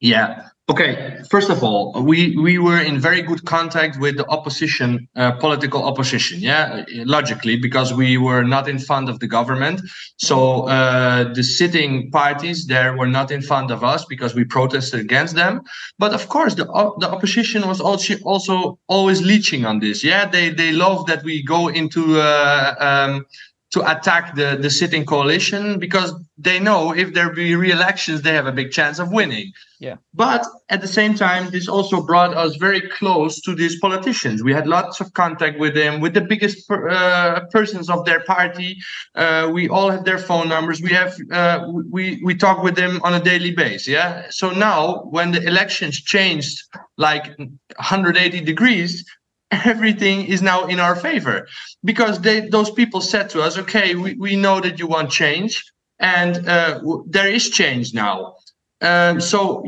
yeah. 0.00 0.48
Okay. 0.70 1.16
First 1.30 1.48
of 1.48 1.64
all, 1.64 2.02
we 2.02 2.36
we 2.36 2.58
were 2.58 2.80
in 2.80 3.00
very 3.00 3.22
good 3.22 3.42
contact 3.46 3.98
with 3.98 4.18
the 4.18 4.26
opposition, 4.28 5.08
uh, 5.16 5.32
political 5.32 5.82
opposition. 5.82 6.40
Yeah, 6.40 6.84
logically 7.04 7.56
because 7.56 7.94
we 7.94 8.18
were 8.18 8.42
not 8.44 8.68
in 8.68 8.78
front 8.78 9.08
of 9.08 9.18
the 9.18 9.26
government. 9.26 9.80
So 10.18 10.68
uh, 10.68 11.32
the 11.32 11.42
sitting 11.42 12.10
parties 12.10 12.66
there 12.66 12.94
were 12.98 13.08
not 13.08 13.30
in 13.30 13.40
front 13.40 13.70
of 13.70 13.82
us 13.82 14.04
because 14.04 14.34
we 14.34 14.44
protested 14.44 15.00
against 15.00 15.34
them. 15.34 15.62
But 15.98 16.12
of 16.12 16.28
course, 16.28 16.54
the 16.54 16.66
the 17.00 17.10
opposition 17.10 17.66
was 17.66 17.80
also 17.80 18.14
also 18.24 18.78
always 18.88 19.22
leeching 19.22 19.64
on 19.64 19.80
this. 19.80 20.04
Yeah, 20.04 20.28
they 20.28 20.50
they 20.50 20.72
love 20.72 21.06
that 21.06 21.22
we 21.24 21.42
go 21.42 21.68
into. 21.68 22.20
Uh, 22.20 22.74
um, 22.78 23.24
to 23.70 23.90
attack 23.90 24.34
the, 24.34 24.58
the 24.60 24.70
sitting 24.70 25.04
coalition 25.04 25.78
because 25.78 26.14
they 26.38 26.58
know 26.58 26.94
if 26.94 27.12
there 27.12 27.30
be 27.32 27.54
re-elections 27.54 28.22
they 28.22 28.32
have 28.32 28.46
a 28.46 28.52
big 28.52 28.70
chance 28.70 28.98
of 28.98 29.12
winning. 29.12 29.52
Yeah. 29.80 29.94
but 30.12 30.44
at 30.70 30.80
the 30.80 30.88
same 30.88 31.14
time 31.14 31.50
this 31.50 31.68
also 31.68 32.04
brought 32.04 32.36
us 32.36 32.56
very 32.56 32.80
close 32.80 33.40
to 33.42 33.54
these 33.54 33.78
politicians. 33.78 34.42
We 34.42 34.52
had 34.52 34.66
lots 34.66 35.00
of 35.00 35.12
contact 35.12 35.60
with 35.60 35.74
them 35.74 36.00
with 36.00 36.14
the 36.14 36.20
biggest 36.20 36.66
per, 36.68 36.88
uh, 36.88 37.46
persons 37.52 37.88
of 37.88 38.04
their 38.04 38.20
party. 38.24 38.76
Uh, 39.14 39.50
we 39.52 39.68
all 39.68 39.88
have 39.90 40.04
their 40.04 40.18
phone 40.18 40.48
numbers. 40.48 40.82
We 40.82 40.90
have 40.90 41.16
uh, 41.30 41.68
we 41.90 42.20
we 42.24 42.34
talk 42.34 42.62
with 42.62 42.74
them 42.74 43.00
on 43.04 43.14
a 43.14 43.20
daily 43.20 43.52
basis 43.52 43.78
yeah? 43.88 44.26
So 44.30 44.50
now 44.50 45.02
when 45.10 45.32
the 45.32 45.42
elections 45.46 46.00
changed 46.00 46.62
like 46.96 47.26
180 47.38 48.40
degrees 48.40 49.04
everything 49.50 50.26
is 50.26 50.42
now 50.42 50.66
in 50.66 50.78
our 50.80 50.96
favor. 50.96 51.46
Because 51.84 52.20
they 52.20 52.48
those 52.48 52.70
people 52.70 53.00
said 53.00 53.30
to 53.30 53.42
us 53.42 53.58
okay 53.58 53.94
we, 53.94 54.14
we 54.14 54.36
know 54.36 54.60
that 54.60 54.78
you 54.78 54.86
want 54.86 55.10
change 55.10 55.64
and 55.98 56.48
uh, 56.48 56.80
there 57.06 57.28
is 57.28 57.50
change 57.50 57.94
now. 57.94 58.34
Um, 58.80 59.20
so 59.20 59.64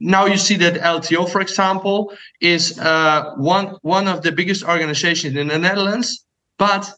now 0.00 0.24
you 0.24 0.38
see 0.38 0.56
that 0.56 0.74
lto 0.74 1.28
for 1.28 1.40
example 1.40 2.12
is 2.40 2.78
uh, 2.78 3.34
one 3.36 3.76
one 3.82 4.08
of 4.08 4.22
the 4.22 4.32
biggest 4.32 4.64
organizations 4.64 5.36
in 5.36 5.48
the 5.48 5.58
netherlands 5.58 6.24
but 6.58 6.90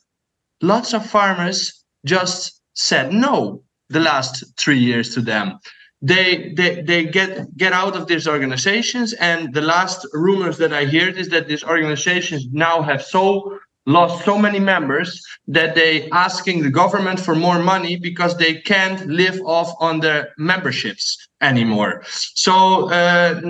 lots 0.63 0.95
of 0.95 1.05
farmers 1.05 1.85
just 2.07 2.61
said 2.75 3.13
no 3.13 3.63
the 3.89 4.01
last 4.01 4.45
three 4.57 4.79
years 4.79 5.13
to 5.15 5.21
them 5.21 5.59
they 6.03 6.53
they 6.57 6.83
they 6.83 7.05
get 7.05 7.57
get 7.57 7.73
out 7.73 7.95
of 7.97 8.09
these 8.09 8.27
organizations. 8.27 9.13
And 9.15 9.55
the 9.55 9.63
last 9.63 10.07
rumors 10.13 10.59
that 10.59 10.73
i 10.73 10.85
heard 10.85 11.17
is 11.17 11.29
that 11.29 11.47
these 11.47 11.65
organizations 11.65 12.47
now 12.53 12.83
have 12.83 13.03
so 13.03 13.59
lost 13.87 14.25
so 14.25 14.39
many 14.39 14.61
members 14.61 15.25
that 15.49 15.75
they 15.75 16.09
asking 16.11 16.63
the 16.63 16.71
government 16.71 17.19
for 17.19 17.35
more 17.35 17.59
money 17.59 17.97
because 17.97 18.37
they 18.37 18.55
can't 18.55 19.07
live 19.07 19.41
off 19.45 19.73
on 19.81 20.01
their 20.01 20.33
memberships 20.39 21.29
anymore. 21.41 22.03
So 22.35 22.91
uh, 22.91 23.41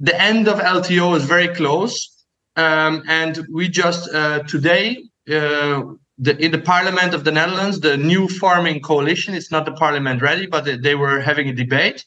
the 0.00 0.20
end 0.20 0.48
of 0.48 0.58
lto 0.58 1.16
is 1.16 1.24
very 1.24 1.48
close. 1.48 2.08
Um, 2.56 3.02
and 3.08 3.46
we 3.50 3.68
just 3.68 4.12
uh, 4.14 4.42
today 4.42 5.04
uh, 5.30 5.82
the, 6.18 6.36
in 6.44 6.52
the 6.52 6.60
parliament 6.60 7.14
of 7.14 7.24
the 7.24 7.32
Netherlands, 7.32 7.80
the 7.80 7.96
new 7.96 8.28
farming 8.28 8.80
coalition, 8.80 9.34
it's 9.34 9.50
not 9.50 9.64
the 9.64 9.72
parliament 9.72 10.22
ready, 10.22 10.46
but 10.46 10.64
they, 10.64 10.76
they 10.76 10.94
were 10.94 11.20
having 11.20 11.48
a 11.48 11.54
debate. 11.54 12.04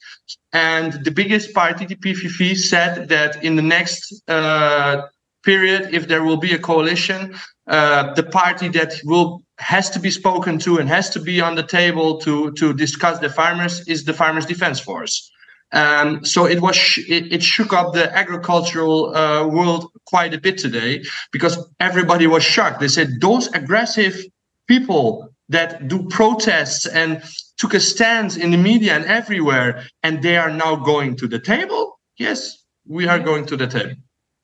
And 0.53 0.93
the 1.03 1.12
biggest 1.12 1.53
party, 1.53 1.86
the 1.86 1.95
PVV, 1.95 2.58
said 2.58 3.10
that 3.10 3.43
in 3.43 3.56
the 3.56 3.62
next 3.62 4.22
uh, 4.28 5.03
period, 5.43 5.93
if 5.93 6.08
there 6.08 6.24
will 6.24 6.38
be 6.38 6.53
a 6.53 6.60
coalition, 6.60 7.36
uh, 7.68 8.14
the 8.14 8.24
party 8.24 8.68
that 8.70 8.93
will 9.03 9.41
has 9.58 9.89
to 9.89 9.99
be 9.99 10.12
spoken 10.12 10.60
to 10.60 10.78
and 10.78 10.89
has 10.89 11.10
to 11.10 11.20
be 11.20 11.39
on 11.39 11.56
the 11.56 11.64
table 11.64 12.18
to 12.20 12.51
to 12.53 12.74
discuss 12.74 13.20
the 13.20 13.30
farmers 13.30 13.88
is 13.88 14.03
the 14.03 14.14
Farmers 14.14 14.45
Defence 14.45 14.80
Force. 14.80 15.32
Um, 15.72 16.24
so 16.24 16.45
it 16.45 16.62
was 16.62 16.76
sh- 16.76 17.10
it, 17.10 17.32
it 17.32 17.43
shook 17.43 17.74
up 17.74 17.93
the 17.93 18.14
agricultural 18.16 19.16
uh, 19.16 19.47
world 19.47 19.91
quite 20.06 20.34
a 20.34 20.39
bit 20.39 20.58
today 20.58 21.03
because 21.32 21.58
everybody 21.80 22.28
was 22.28 22.43
shocked. 22.43 22.80
They 22.80 22.88
said 22.88 23.22
those 23.22 23.47
aggressive 23.53 24.24
people 24.68 25.30
that 25.49 25.88
do 25.88 26.08
protests 26.10 26.86
and 26.88 27.24
took 27.58 27.74
a 27.74 27.80
stance 27.80 28.36
in 28.36 28.51
the 28.51 28.58
media 28.58 28.95
and 28.95 29.06
everywhere, 29.06 29.84
and 30.03 30.22
they 30.22 30.38
are 30.38 30.51
now 30.51 30.76
going 30.76 31.16
to 31.18 31.28
the 31.28 31.39
table. 31.39 31.99
Yes, 32.18 32.64
we 32.88 33.08
are 33.08 33.20
going 33.20 33.45
to 33.47 33.58
the 33.58 33.68
table. 33.68 33.95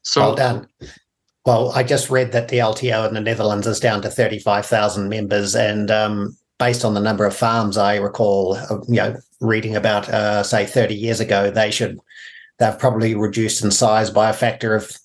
So 0.04 0.22
Well 0.22 0.36
done. 0.36 0.68
Well, 1.46 1.72
I 1.72 1.84
just 1.84 2.10
read 2.10 2.32
that 2.34 2.50
the 2.50 2.60
LTO 2.60 3.08
in 3.08 3.14
the 3.16 3.22
Netherlands 3.22 3.66
is 3.66 3.80
down 3.80 4.02
to 4.04 4.10
35,000 4.10 5.10
members. 5.10 5.56
And 5.56 5.90
um, 5.90 6.38
based 6.60 6.86
on 6.86 6.94
the 6.94 7.00
number 7.00 7.26
of 7.26 7.36
farms 7.36 7.78
I 7.78 7.96
recall, 7.96 8.56
uh, 8.56 8.80
you 8.88 8.96
know, 8.96 9.16
reading 9.40 9.76
about, 9.76 10.08
uh, 10.10 10.44
say, 10.44 10.68
30 10.68 10.94
years 10.94 11.20
ago, 11.20 11.50
they 11.50 11.72
should, 11.72 12.00
they've 12.60 12.78
probably 12.78 13.16
reduced 13.16 13.64
in 13.64 13.72
size 13.72 14.12
by 14.12 14.30
a 14.30 14.34
factor 14.34 14.76
of 14.76 14.96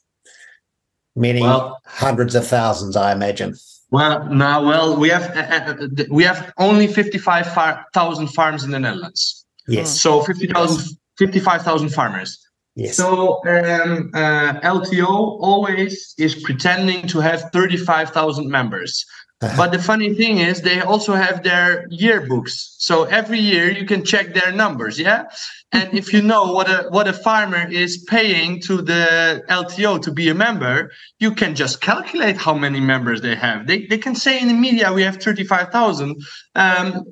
many 1.17 1.41
Well- 1.41 1.81
hundreds 1.85 2.35
of 2.35 2.47
thousands, 2.47 2.97
I 2.97 3.13
imagine. 3.13 3.57
Well, 3.91 4.25
now, 4.27 4.65
well, 4.67 4.97
we 4.97 5.09
have 5.11 5.37
uh, 5.37 5.85
uh, 5.85 6.05
we 6.11 6.25
have 6.25 6.53
only 6.59 6.89
fifty-five 6.89 7.47
thousand 7.95 8.29
farms 8.29 8.65
in 8.65 8.73
the 8.73 8.81
Netherlands. 8.81 9.45
Yes. 9.69 10.01
So 10.01 10.23
50,000 10.23 10.97
55,000 11.19 11.89
farmers. 11.91 12.39
Yes. 12.75 12.97
So 12.97 13.41
um, 13.47 14.11
uh, 14.15 14.61
LTO 14.61 15.09
always 15.09 16.15
is 16.19 16.35
pretending 16.35 17.07
to 17.09 17.21
have 17.21 17.51
35,000 17.53 18.51
members. 18.51 19.05
But 19.41 19.71
the 19.71 19.79
funny 19.79 20.15
thing 20.15 20.39
is, 20.39 20.63
they 20.63 20.81
also 20.81 21.13
have 21.13 21.43
their 21.43 21.87
yearbooks. 21.89 22.77
So 22.79 23.05
every 23.05 23.39
year 23.39 23.71
you 23.71 23.85
can 23.85 24.03
check 24.03 24.33
their 24.33 24.51
numbers, 24.51 24.99
yeah. 24.99 25.25
And 25.73 25.93
if 25.93 26.11
you 26.13 26.23
know 26.23 26.53
what 26.53 26.71
a 26.71 26.87
what 26.89 27.07
a 27.07 27.13
farmer 27.13 27.71
is 27.71 27.99
paying 27.99 28.63
to 28.63 28.81
the 28.81 29.45
LTO 29.51 30.01
to 30.03 30.11
be 30.11 30.31
a 30.31 30.35
member, 30.35 30.91
you 31.19 31.33
can 31.33 31.55
just 31.55 31.83
calculate 31.83 32.39
how 32.39 32.55
many 32.55 32.81
members 32.81 33.21
they 33.21 33.35
have. 33.35 33.67
They 33.67 33.85
they 33.85 33.99
can 33.99 34.15
say 34.15 34.41
in 34.41 34.49
the 34.49 34.55
media 34.55 34.91
we 34.93 35.03
have 35.03 35.19
thirty 35.19 35.45
five 35.45 35.71
thousand. 35.71 36.17
Um, 36.55 37.05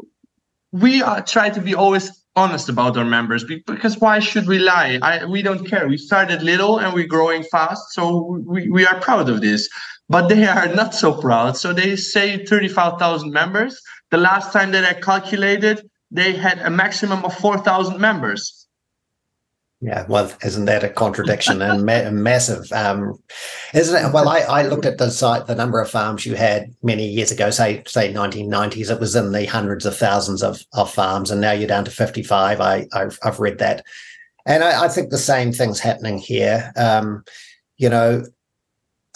we 0.72 1.02
are 1.02 1.20
try 1.20 1.50
to 1.50 1.60
be 1.60 1.74
always 1.74 2.10
honest 2.36 2.68
about 2.68 2.96
our 2.96 3.04
members 3.04 3.44
because 3.44 3.98
why 3.98 4.18
should 4.18 4.48
we 4.48 4.58
lie 4.58 4.98
I, 5.02 5.24
we 5.24 5.40
don't 5.40 5.64
care 5.68 5.86
we 5.86 5.96
started 5.96 6.42
little 6.42 6.78
and 6.78 6.92
we're 6.92 7.06
growing 7.06 7.44
fast 7.44 7.92
so 7.92 8.42
we, 8.44 8.68
we 8.68 8.84
are 8.84 8.98
proud 8.98 9.28
of 9.28 9.40
this 9.40 9.68
but 10.08 10.28
they 10.28 10.46
are 10.46 10.68
not 10.74 10.94
so 10.94 11.20
proud 11.20 11.56
so 11.56 11.72
they 11.72 11.96
say 11.96 12.44
35000 12.44 13.32
members 13.32 13.80
the 14.10 14.16
last 14.16 14.52
time 14.52 14.72
that 14.72 14.84
i 14.84 14.98
calculated 15.00 15.88
they 16.10 16.32
had 16.32 16.58
a 16.60 16.70
maximum 16.70 17.24
of 17.24 17.34
4000 17.34 18.00
members 18.00 18.64
Yeah, 19.80 20.06
well, 20.08 20.32
isn't 20.42 20.64
that 20.64 20.84
a 20.84 20.88
contradiction 20.88 21.60
and 21.60 21.84
ma- 21.84 22.10
massive? 22.10 22.72
Um, 22.72 23.18
isn't 23.74 24.02
it? 24.02 24.12
Well, 24.14 24.28
I, 24.30 24.40
I 24.40 24.62
looked 24.62 24.86
at 24.86 24.96
the 24.96 25.10
site, 25.10 25.46
the 25.46 25.54
number 25.54 25.78
of 25.78 25.90
farms 25.90 26.24
you 26.24 26.36
had 26.36 26.74
many 26.82 27.06
years 27.06 27.30
ago, 27.30 27.50
say 27.50 27.82
say 27.86 28.10
1990s. 28.10 28.90
It 28.90 29.00
was 29.00 29.14
in 29.14 29.32
the 29.32 29.44
hundreds 29.44 29.84
of 29.84 29.94
thousands 29.94 30.42
of, 30.42 30.62
of 30.72 30.90
farms, 30.90 31.30
and 31.30 31.40
now 31.40 31.52
you're 31.52 31.68
down 31.68 31.84
to 31.84 31.90
55. 31.90 32.60
I 32.62 32.86
I've, 32.94 33.18
I've 33.22 33.40
read 33.40 33.58
that, 33.58 33.84
and 34.46 34.64
I, 34.64 34.84
I 34.84 34.88
think 34.88 35.10
the 35.10 35.18
same 35.18 35.52
thing's 35.52 35.80
happening 35.80 36.16
here. 36.16 36.72
Um, 36.76 37.22
you 37.76 37.90
know, 37.90 38.24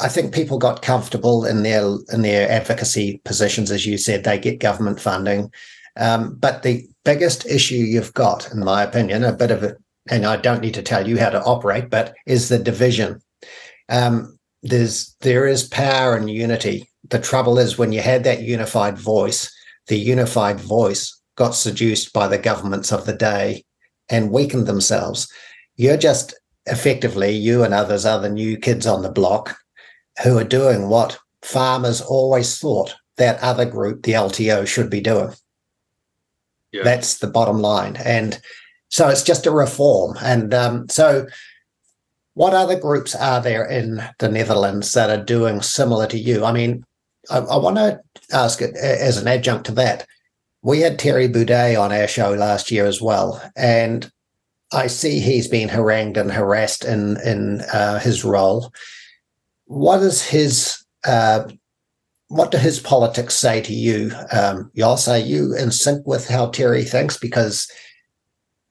I 0.01 0.09
think 0.09 0.33
people 0.33 0.59
got 0.59 0.83
comfortable 0.83 1.45
in 1.45 1.63
their 1.63 1.85
in 2.13 2.23
their 2.23 2.51
advocacy 2.51 3.21
positions, 3.25 3.71
as 3.71 3.85
you 3.85 3.99
said. 3.99 4.25
They 4.25 4.39
get 4.39 4.61
government 4.61 5.01
funding, 5.01 5.53
um, 5.97 6.37
but 6.37 6.63
the 6.63 6.87
biggest 7.05 7.47
issue 7.47 7.77
you've 7.77 8.15
got, 8.15 8.51
in 8.53 8.65
my 8.65 8.83
opinion, 8.83 9.25
a 9.25 9.33
bit 9.33 9.51
of 9.51 9.65
a 9.65 9.77
and 10.11 10.25
I 10.25 10.37
don't 10.37 10.63
need 10.63 10.75
to 10.75 10.83
tell 10.83 11.07
you 11.07 11.19
how 11.19 11.31
to 11.31 11.43
operate, 11.43 11.91
but 11.91 12.15
is 12.27 12.49
the 12.49 12.59
division. 12.59 13.21
Um, 13.89 14.39
there's 14.63 15.15
there 15.21 15.47
is 15.47 15.69
power 15.69 16.17
and 16.17 16.31
unity. 16.31 16.89
The 17.09 17.19
trouble 17.19 17.59
is 17.59 17.79
when 17.79 17.93
you 17.93 18.01
had 18.01 18.25
that 18.25 18.43
unified 18.43 18.99
voice, 18.99 19.53
the 19.87 19.99
unified 19.99 20.61
voice 20.61 21.15
got 21.37 21.55
seduced 21.55 22.13
by 22.13 22.29
the 22.29 22.39
governments 22.39 22.93
of 22.93 23.07
the 23.07 23.15
day 23.15 23.65
and 24.09 24.31
weakened 24.31 24.67
themselves. 24.67 25.31
You're 25.77 25.97
just 25.97 26.35
effectively, 26.67 27.31
you 27.31 27.63
and 27.63 27.73
others 27.73 28.05
are 28.05 28.21
the 28.21 28.29
new 28.29 28.57
kids 28.57 28.87
on 28.87 29.03
the 29.03 29.11
block 29.11 29.57
who 30.23 30.39
are 30.39 30.45
doing 30.45 30.89
what 30.89 31.19
farmers 31.43 32.01
always 32.01 32.59
thought 32.59 32.95
that 33.17 33.41
other 33.41 33.65
group, 33.65 34.03
the 34.03 34.13
LTO, 34.13 34.67
should 34.67 34.91
be 34.91 35.01
doing. 35.01 35.33
Yeah. 36.73 36.85
That's 36.85 37.19
the 37.19 37.27
bottom 37.27 37.59
line. 37.59 37.97
And 37.97 38.41
so 38.89 39.09
it's 39.09 39.23
just 39.23 39.47
a 39.47 39.51
reform. 39.51 40.17
And 40.21 40.53
um, 40.55 40.89
so, 40.89 41.27
what 42.35 42.55
other 42.55 42.79
groups 42.79 43.15
are 43.17 43.41
there 43.41 43.65
in 43.65 44.01
the 44.21 44.29
Netherlands 44.29 44.93
that 44.93 45.11
are 45.11 45.23
doing 45.23 45.61
similar 45.61 46.07
to 46.07 46.19
you? 46.19 46.45
I 46.45 46.53
mean, 46.53 46.85
I, 47.31 47.39
I 47.39 47.57
want 47.57 47.77
to 47.77 48.01
ask 48.33 48.63
it 48.63 48.77
as 48.77 49.17
an 49.17 49.27
adjunct 49.27 49.67
to 49.67 49.73
that. 49.73 50.07
We 50.63 50.81
had 50.81 50.99
Terry 50.99 51.29
Baudet 51.29 51.81
on 51.81 51.93
our 51.93 52.07
show 52.07 52.33
last 52.33 52.71
year 52.71 52.87
as 52.87 53.01
well, 53.01 53.43
and 53.57 54.11
I 54.73 54.87
see 54.87 55.21
he's 55.21 55.49
been 55.49 55.69
harangued 55.69 56.17
and 56.17 56.31
harassed 56.31 56.85
in 56.85 57.17
in 57.25 57.61
uh, 57.73 57.99
his 57.99 58.25
role. 58.25 58.73
What 59.69 60.03
is 60.03 60.23
his 60.23 60.83
uh, 61.07 61.49
what 62.29 62.51
do 62.51 62.59
his 62.59 62.81
politics 62.81 63.35
say 63.35 63.61
to 63.63 63.73
you? 63.73 64.13
Um, 64.33 64.71
Jos, 64.75 65.09
are 65.09 65.19
you 65.19 65.55
in 65.55 65.71
sync 65.71 66.07
with 66.07 66.29
how 66.29 66.49
Terry 66.49 66.85
thinks? 66.85 67.17
Because 67.19 67.71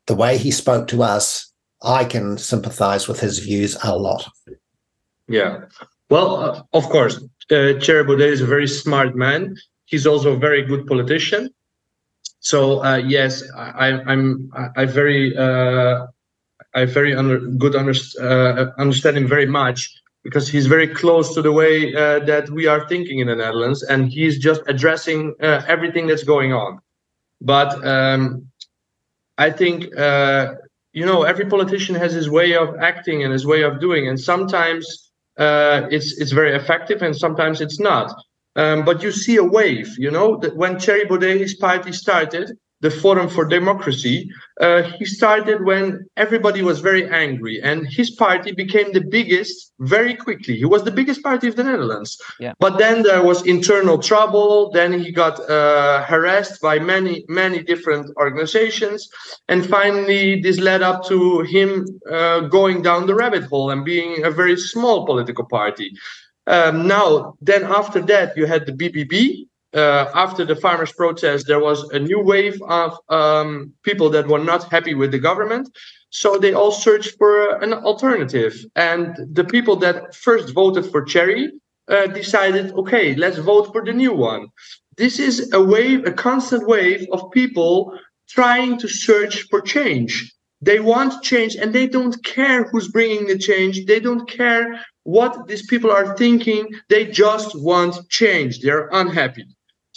the 0.07 0.15
way 0.15 0.37
he 0.37 0.51
spoke 0.51 0.87
to 0.87 1.03
us, 1.03 1.51
I 1.83 2.05
can 2.05 2.37
sympathize 2.37 3.07
with 3.07 3.19
his 3.19 3.39
views 3.39 3.77
a 3.83 3.95
lot. 3.97 4.27
Yeah. 5.27 5.65
Well, 6.09 6.35
uh, 6.37 6.63
of 6.73 6.89
course, 6.89 7.17
uh, 7.51 7.77
Thierry 7.79 8.03
Baudet 8.03 8.31
is 8.31 8.41
a 8.41 8.45
very 8.45 8.67
smart 8.67 9.15
man. 9.15 9.55
He's 9.85 10.07
also 10.07 10.33
a 10.33 10.37
very 10.37 10.63
good 10.63 10.87
politician. 10.87 11.49
So 12.39 12.83
uh, 12.83 12.97
yes, 12.97 13.43
I, 13.55 13.99
I'm 14.05 14.49
I, 14.53 14.81
I 14.81 14.85
very 14.85 15.35
uh, 15.37 16.07
I 16.73 16.85
very 16.85 17.15
under, 17.15 17.39
good 17.39 17.75
under, 17.75 17.93
uh, 18.21 18.71
understand 18.79 19.17
him 19.17 19.27
very 19.27 19.45
much 19.45 19.89
because 20.28 20.49
he's 20.49 20.67
very 20.67 20.89
close 20.89 21.34
to 21.34 21.41
the 21.41 21.53
way 21.53 21.95
uh, 21.95 22.19
that 22.25 22.49
we 22.49 22.67
are 22.67 22.86
thinking 22.89 23.19
in 23.19 23.28
the 23.28 23.36
Netherlands, 23.36 23.82
and 23.82 24.11
he's 24.11 24.38
just 24.38 24.61
addressing 24.67 25.34
uh, 25.41 25.61
everything 25.69 26.05
that's 26.05 26.25
going 26.25 26.51
on. 26.51 26.80
But 27.39 27.69
um, 27.88 28.47
I 29.38 29.51
think 29.51 29.97
uh, 29.97 30.55
you 30.91 31.05
know 31.05 31.23
every 31.23 31.45
politician 31.45 31.95
has 31.95 32.11
his 32.11 32.30
way 32.30 32.57
of 32.57 32.75
acting 32.82 33.23
and 33.23 33.32
his 33.32 33.45
way 33.45 33.61
of 33.61 33.80
doing, 33.80 34.09
and 34.09 34.19
sometimes 34.19 34.84
uh, 35.38 35.88
it's 35.91 36.19
it's 36.19 36.34
very 36.34 36.53
effective, 36.57 37.01
and 37.01 37.15
sometimes 37.15 37.61
it's 37.61 37.80
not. 37.80 38.13
Um, 38.57 38.84
but 38.84 39.03
you 39.03 39.11
see 39.13 39.38
a 39.38 39.43
wave, 39.43 39.89
you 39.97 40.11
know, 40.11 40.39
that 40.39 40.57
when 40.57 40.78
Thierry 40.78 41.05
Baudet's 41.05 41.55
party 41.55 41.93
started, 41.93 42.51
the 42.82 42.91
Forum 42.91 43.28
for 43.28 43.45
Democracy, 43.45 44.30
uh, 44.61 44.84
he 44.84 45.05
started 45.05 45.65
when 45.65 46.05
everybody 46.15 46.61
was 46.61 46.80
very 46.80 47.09
angry, 47.09 47.59
and 47.61 47.88
his 47.88 48.11
party 48.11 48.51
became 48.51 48.93
the 48.93 49.01
biggest 49.01 49.73
very 49.80 50.15
quickly. 50.15 50.55
He 50.57 50.65
was 50.65 50.84
the 50.84 50.91
biggest 50.91 51.23
party 51.23 51.47
of 51.47 51.55
the 51.55 51.63
Netherlands. 51.63 52.21
Yeah. 52.39 52.53
But 52.59 52.78
then 52.78 53.01
there 53.01 53.23
was 53.23 53.45
internal 53.45 53.97
trouble. 53.97 54.71
Then 54.71 54.99
he 54.99 55.11
got 55.11 55.39
uh, 55.49 56.03
harassed 56.03 56.61
by 56.61 56.78
many, 56.80 57.25
many 57.28 57.63
different 57.63 58.15
organizations, 58.17 59.09
and 59.47 59.65
finally, 59.65 60.39
this 60.41 60.59
led 60.59 60.84
up 60.84 61.03
to 61.05 61.41
him 61.41 61.86
uh, 62.11 62.41
going 62.41 62.84
down 62.84 63.07
the 63.07 63.15
rabbit 63.15 63.43
hole 63.45 63.71
and 63.71 63.84
being 63.84 64.23
a 64.23 64.32
very 64.32 64.57
small 64.57 65.05
political 65.05 65.45
party. 65.45 65.91
Um, 66.47 66.88
now, 66.88 67.36
then 67.41 67.63
after 67.63 68.01
that, 68.03 68.38
you 68.38 68.45
had 68.45 68.65
the 68.65 68.71
BBB, 68.71 69.47
uh, 69.78 70.09
after 70.15 70.43
the 70.43 70.55
farmers' 70.55 70.91
protest, 70.91 71.45
there 71.47 71.59
was 71.59 71.84
a 71.91 71.99
new 71.99 72.19
wave 72.19 72.59
of 72.63 72.97
um, 73.09 73.71
people 73.84 74.09
that 74.09 74.28
were 74.28 74.43
not 74.51 74.71
happy 74.71 74.95
with 74.95 75.11
the 75.11 75.19
government. 75.19 75.69
So 76.09 76.38
they 76.38 76.53
all 76.53 76.71
searched 76.71 77.17
for 77.17 77.57
an 77.63 77.73
alternative. 77.73 78.53
And 78.75 79.15
the 79.32 79.43
people 79.43 79.75
that 79.78 80.15
first 80.15 80.53
voted 80.53 80.86
for 80.91 81.05
Thierry 81.05 81.51
uh, 81.89 82.07
decided, 82.07 82.73
okay, 82.73 83.15
let's 83.15 83.38
vote 83.38 83.71
for 83.71 83.84
the 83.86 83.93
new 83.93 84.13
one. 84.13 84.47
This 84.97 85.19
is 85.19 85.53
a 85.53 85.61
wave, 85.61 86.05
a 86.07 86.11
constant 86.11 86.67
wave 86.67 87.05
of 87.11 87.30
people 87.32 87.93
trying 88.28 88.78
to 88.80 88.88
search 88.88 89.43
for 89.49 89.61
change. 89.61 90.34
They 90.59 90.80
want 90.80 91.21
change 91.21 91.55
and 91.55 91.71
they 91.71 91.88
don't 91.88 92.21
care 92.23 92.63
who's 92.63 92.88
bringing 92.88 93.28
the 93.28 93.38
change. 93.38 93.86
They 93.86 93.99
don't 93.99 94.28
care 94.28 94.84
what 95.03 95.47
these 95.47 95.65
people 95.67 95.91
are 95.91 96.17
thinking. 96.17 96.67
They 96.89 97.05
just 97.05 97.51
want 97.61 98.09
change. 98.09 98.59
They're 98.59 98.89
unhappy. 98.91 99.45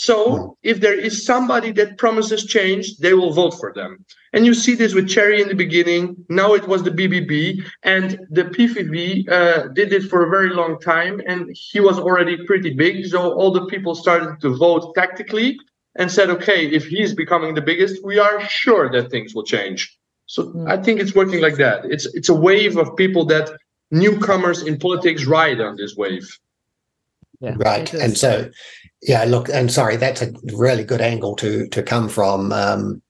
So 0.01 0.17
hmm. 0.17 0.49
if 0.63 0.81
there 0.81 0.99
is 0.99 1.27
somebody 1.27 1.73
that 1.73 1.99
promises 1.99 2.47
change, 2.47 2.97
they 2.97 3.13
will 3.13 3.35
vote 3.35 3.55
for 3.61 3.71
them. 3.75 4.07
And 4.33 4.47
you 4.47 4.55
see 4.55 4.75
this 4.75 4.95
with 4.95 5.13
Thierry 5.13 5.43
in 5.43 5.49
the 5.49 5.55
beginning. 5.67 6.25
Now 6.31 6.55
it 6.55 6.67
was 6.67 6.83
the 6.83 6.91
BBB, 6.91 7.63
and 7.83 8.19
the 8.31 8.45
PVV 8.45 9.29
uh, 9.29 9.69
did 9.69 9.93
it 9.93 10.05
for 10.05 10.25
a 10.25 10.31
very 10.31 10.55
long 10.61 10.81
time, 10.81 11.21
and 11.27 11.51
he 11.53 11.81
was 11.81 11.99
already 11.99 12.37
pretty 12.47 12.73
big. 12.73 13.05
So 13.09 13.35
all 13.35 13.51
the 13.51 13.67
people 13.67 13.95
started 13.95 14.41
to 14.41 14.57
vote 14.57 14.95
tactically 14.95 15.59
and 15.97 16.11
said, 16.11 16.31
okay, 16.31 16.67
if 16.67 16.87
he's 16.87 17.13
becoming 17.15 17.53
the 17.55 17.67
biggest, 17.71 18.03
we 18.03 18.19
are 18.19 18.41
sure 18.49 18.91
that 18.91 19.11
things 19.11 19.35
will 19.35 19.45
change. 19.45 19.81
So 20.25 20.45
mm. 20.45 20.67
I 20.67 20.83
think 20.83 21.01
it's 21.01 21.15
working 21.15 21.43
like 21.43 21.57
that. 21.57 21.85
It's 21.85 22.07
it's 22.19 22.31
a 22.31 22.41
wave 22.49 22.79
of 22.79 22.97
people 22.97 23.27
that 23.27 23.51
newcomers 23.91 24.63
in 24.63 24.79
politics 24.79 25.27
ride 25.27 25.61
on 25.61 25.77
this 25.77 25.95
wave. 25.95 26.27
Yeah, 27.41 27.55
right. 27.57 27.93
And 27.95 28.17
so 28.17 28.51
yeah, 29.03 29.25
look, 29.25 29.49
and 29.49 29.73
sorry, 29.73 29.97
that's 29.97 30.23
a 30.23 30.33
really 30.55 30.85
good 30.85 31.01
angle 31.01 31.35
to 31.37 31.67
to 31.69 31.83
come 31.83 32.09
from 32.09 32.53
um, 32.53 33.03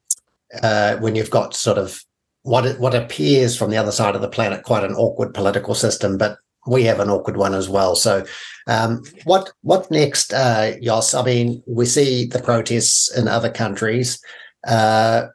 uh, 0.62 0.96
when 0.98 1.14
you've 1.16 1.30
got 1.30 1.54
sort 1.54 1.78
of 1.78 2.04
what 2.42 2.78
what 2.78 2.94
appears 2.94 3.56
from 3.56 3.70
the 3.70 3.76
other 3.76 3.92
side 3.92 4.14
of 4.14 4.22
the 4.22 4.28
planet 4.28 4.62
quite 4.62 4.84
an 4.84 4.94
awkward 4.94 5.34
political 5.34 5.74
system, 5.74 6.16
but 6.16 6.38
we 6.66 6.84
have 6.84 7.00
an 7.00 7.10
awkward 7.10 7.36
one 7.36 7.54
as 7.54 7.68
well. 7.68 7.96
So, 7.96 8.24
um, 8.66 9.02
what 9.24 9.52
what 9.62 9.90
next, 9.90 10.32
uh, 10.32 10.72
Jos? 10.80 11.14
I 11.14 11.24
mean, 11.24 11.62
we 11.66 11.86
see 11.86 12.26
the 12.26 12.40
protests 12.40 13.14
in 13.16 13.28
other 13.28 13.50
countries. 13.50 14.22
Uh, 14.66 15.26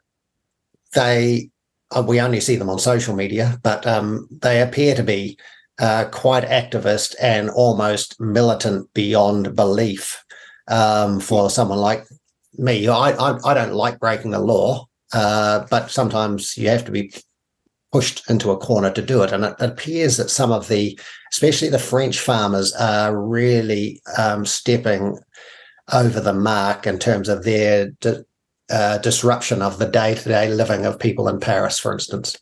they 0.94 1.50
uh, 1.90 2.04
we 2.06 2.20
only 2.20 2.40
see 2.40 2.56
them 2.56 2.70
on 2.70 2.78
social 2.78 3.14
media, 3.14 3.58
but 3.62 3.86
um, 3.86 4.26
they 4.30 4.62
appear 4.62 4.94
to 4.94 5.02
be 5.02 5.38
uh, 5.78 6.06
quite 6.10 6.44
activist 6.44 7.14
and 7.20 7.50
almost 7.50 8.20
militant 8.20 8.92
beyond 8.94 9.54
belief 9.54 10.24
um, 10.68 11.20
for 11.20 11.50
someone 11.50 11.78
like 11.78 12.04
me. 12.54 12.88
I, 12.88 13.10
I, 13.10 13.38
I 13.44 13.54
don't 13.54 13.74
like 13.74 14.00
breaking 14.00 14.30
the 14.30 14.38
law, 14.38 14.86
uh, 15.12 15.66
but 15.70 15.90
sometimes 15.90 16.56
you 16.56 16.68
have 16.68 16.84
to 16.86 16.90
be 16.90 17.12
pushed 17.92 18.28
into 18.28 18.50
a 18.50 18.58
corner 18.58 18.90
to 18.90 19.02
do 19.02 19.22
it. 19.22 19.32
And 19.32 19.44
it, 19.44 19.54
appears 19.60 20.16
that 20.16 20.30
some 20.30 20.52
of 20.52 20.68
the, 20.68 20.98
especially 21.32 21.68
the 21.68 21.78
French 21.78 22.20
farmers, 22.20 22.72
are 22.74 23.16
really 23.16 24.00
um, 24.18 24.44
stepping 24.44 25.18
over 25.92 26.20
the 26.20 26.34
mark 26.34 26.86
in 26.86 26.98
terms 26.98 27.28
of 27.28 27.44
their 27.44 27.90
uh, 28.70 28.98
disruption 28.98 29.62
of 29.62 29.78
the 29.78 29.86
day-to-day 29.86 30.48
living 30.52 30.84
of 30.84 30.98
people 30.98 31.28
in 31.28 31.38
Paris, 31.38 31.78
for 31.78 31.92
instance. 31.92 32.36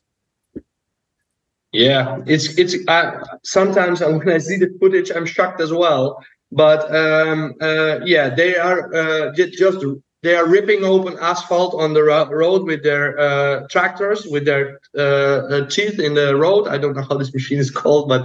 Yeah, 1.75 2.21
it's 2.27 2.57
it's. 2.57 2.77
Uh, 2.87 3.25
sometimes 3.43 4.01
when 4.01 4.31
I 4.31 4.39
see 4.39 4.57
the 4.57 4.71
footage, 4.81 5.11
I'm 5.11 5.27
shocked 5.27 5.61
as 5.61 5.73
well 5.73 6.23
but 6.55 6.95
um, 6.95 7.55
uh, 7.61 7.99
yeah, 8.05 8.31
they 8.31 8.57
are 8.57 8.95
uh, 8.95 9.33
just 9.35 9.85
they 10.23 10.37
are 10.37 10.47
ripping 10.49 10.85
open 10.85 11.19
asphalt 11.21 11.75
on 11.75 11.93
the 11.93 12.03
road 12.03 12.65
with 12.65 12.83
their 12.83 13.19
uh, 13.19 13.67
tractors, 13.69 14.25
with 14.27 14.45
their 14.45 14.81
uh, 14.97 15.01
uh, 15.01 15.69
teeth 15.69 15.99
in 15.99 16.15
the 16.15 16.37
road. 16.37 16.69
I 16.69 16.79
don't 16.79 16.95
know 16.97 17.03
how 17.03 17.17
this 17.17 17.35
machine 17.35 17.59
is 17.59 17.71
called, 17.71 18.09
but 18.09 18.25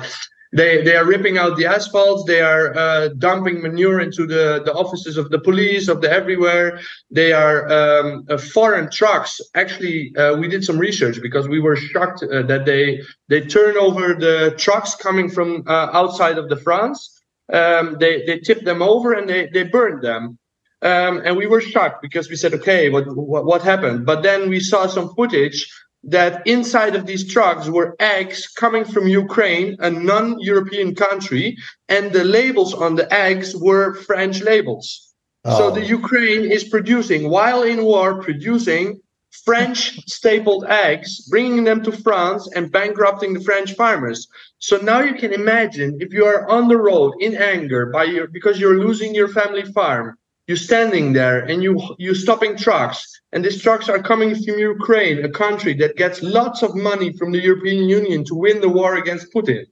they 0.51 0.83
they 0.83 0.95
are 0.95 1.05
ripping 1.05 1.37
out 1.37 1.57
the 1.57 1.65
asphalt. 1.65 2.27
They 2.27 2.41
are 2.41 2.75
uh, 2.75 3.09
dumping 3.17 3.61
manure 3.61 3.99
into 3.99 4.25
the 4.25 4.61
the 4.65 4.73
offices 4.73 5.17
of 5.17 5.29
the 5.29 5.39
police, 5.39 5.87
of 5.87 6.01
the 6.01 6.11
everywhere. 6.11 6.79
They 7.11 7.33
are 7.33 7.69
um, 7.71 8.25
foreign 8.53 8.89
trucks. 8.89 9.39
Actually, 9.55 10.13
we 10.39 10.47
did 10.47 10.63
some 10.63 10.79
research 10.79 11.21
because 11.21 11.47
we 11.47 11.59
were 11.59 11.75
shocked 11.75 12.21
that 12.21 12.63
they 12.65 13.01
they 13.27 13.41
turn 13.41 13.77
over 13.77 14.15
the 14.15 14.55
trucks 14.57 14.95
coming 14.95 15.29
from 15.29 15.63
outside 15.67 16.37
of 16.37 16.49
the 16.49 16.57
France 16.57 17.19
um, 17.51 17.97
they 17.99 18.25
they 18.25 18.39
tipped 18.39 18.65
them 18.65 18.81
over 18.81 19.13
and 19.13 19.27
they 19.27 19.47
they 19.47 19.63
burned 19.63 20.03
them. 20.03 20.37
Um, 20.81 21.21
and 21.25 21.35
we 21.35 21.45
were 21.45 21.59
shocked 21.59 22.01
because 22.01 22.29
we 22.29 22.37
said, 22.37 22.53
okay, 22.53 22.89
what, 22.89 23.05
what 23.15 23.45
what 23.45 23.61
happened? 23.61 24.05
But 24.05 24.23
then 24.23 24.49
we 24.49 24.59
saw 24.59 24.87
some 24.87 25.13
footage 25.15 25.69
that 26.03 26.45
inside 26.47 26.95
of 26.95 27.05
these 27.05 27.31
trucks 27.31 27.67
were 27.67 27.95
eggs 27.99 28.47
coming 28.47 28.85
from 28.85 29.07
Ukraine, 29.07 29.75
a 29.79 29.89
non-European 29.89 30.95
country, 30.95 31.57
and 31.89 32.11
the 32.11 32.23
labels 32.23 32.73
on 32.73 32.95
the 32.95 33.11
eggs 33.13 33.55
were 33.55 33.95
French 33.95 34.41
labels. 34.41 35.13
Oh. 35.45 35.57
So 35.57 35.71
the 35.71 35.85
Ukraine 35.85 36.51
is 36.51 36.63
producing, 36.63 37.29
while 37.29 37.63
in 37.63 37.83
war, 37.83 38.21
producing 38.21 39.01
French 39.45 39.99
stapled 40.07 40.65
eggs, 40.65 41.27
bringing 41.29 41.63
them 41.63 41.83
to 41.83 41.91
France 41.91 42.49
and 42.55 42.71
bankrupting 42.71 43.33
the 43.33 43.41
French 43.41 43.73
farmers. 43.73 44.27
So 44.57 44.77
now 44.77 45.01
you 45.01 45.13
can 45.13 45.33
imagine 45.33 45.97
if 45.99 46.13
you 46.13 46.25
are 46.25 46.49
on 46.49 46.67
the 46.67 46.77
road 46.77 47.13
in 47.19 47.35
anger 47.35 47.87
by 47.87 48.05
your 48.05 48.27
because 48.27 48.59
you're 48.59 48.79
losing 48.79 49.13
your 49.13 49.27
family 49.27 49.63
farm, 49.63 50.17
you're 50.49 50.57
standing 50.57 51.13
there 51.13 51.41
and 51.45 51.61
you 51.61 51.79
you're 51.99 52.15
stopping 52.15 52.57
trucks, 52.57 53.21
and 53.31 53.45
these 53.45 53.61
trucks 53.61 53.87
are 53.87 54.01
coming 54.01 54.31
from 54.33 54.57
Ukraine, 54.57 55.23
a 55.23 55.29
country 55.29 55.75
that 55.75 55.95
gets 55.95 56.23
lots 56.23 56.63
of 56.63 56.73
money 56.73 57.13
from 57.13 57.31
the 57.31 57.39
European 57.39 57.87
Union 57.87 58.25
to 58.25 58.33
win 58.33 58.59
the 58.59 58.67
war 58.79 58.95
against 58.95 59.31
Putin. 59.31 59.65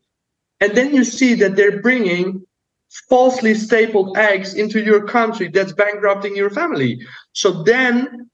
And 0.61 0.77
then 0.77 0.93
you 0.93 1.03
see 1.03 1.33
that 1.41 1.55
they're 1.55 1.81
bringing 1.81 2.45
falsely 3.09 3.55
stapled 3.55 4.15
eggs 4.19 4.53
into 4.53 4.79
your 4.79 5.03
country 5.03 5.47
that's 5.47 5.73
bankrupting 5.73 6.35
your 6.35 6.51
family. 6.51 7.01
So 7.33 7.63
then 7.63 8.29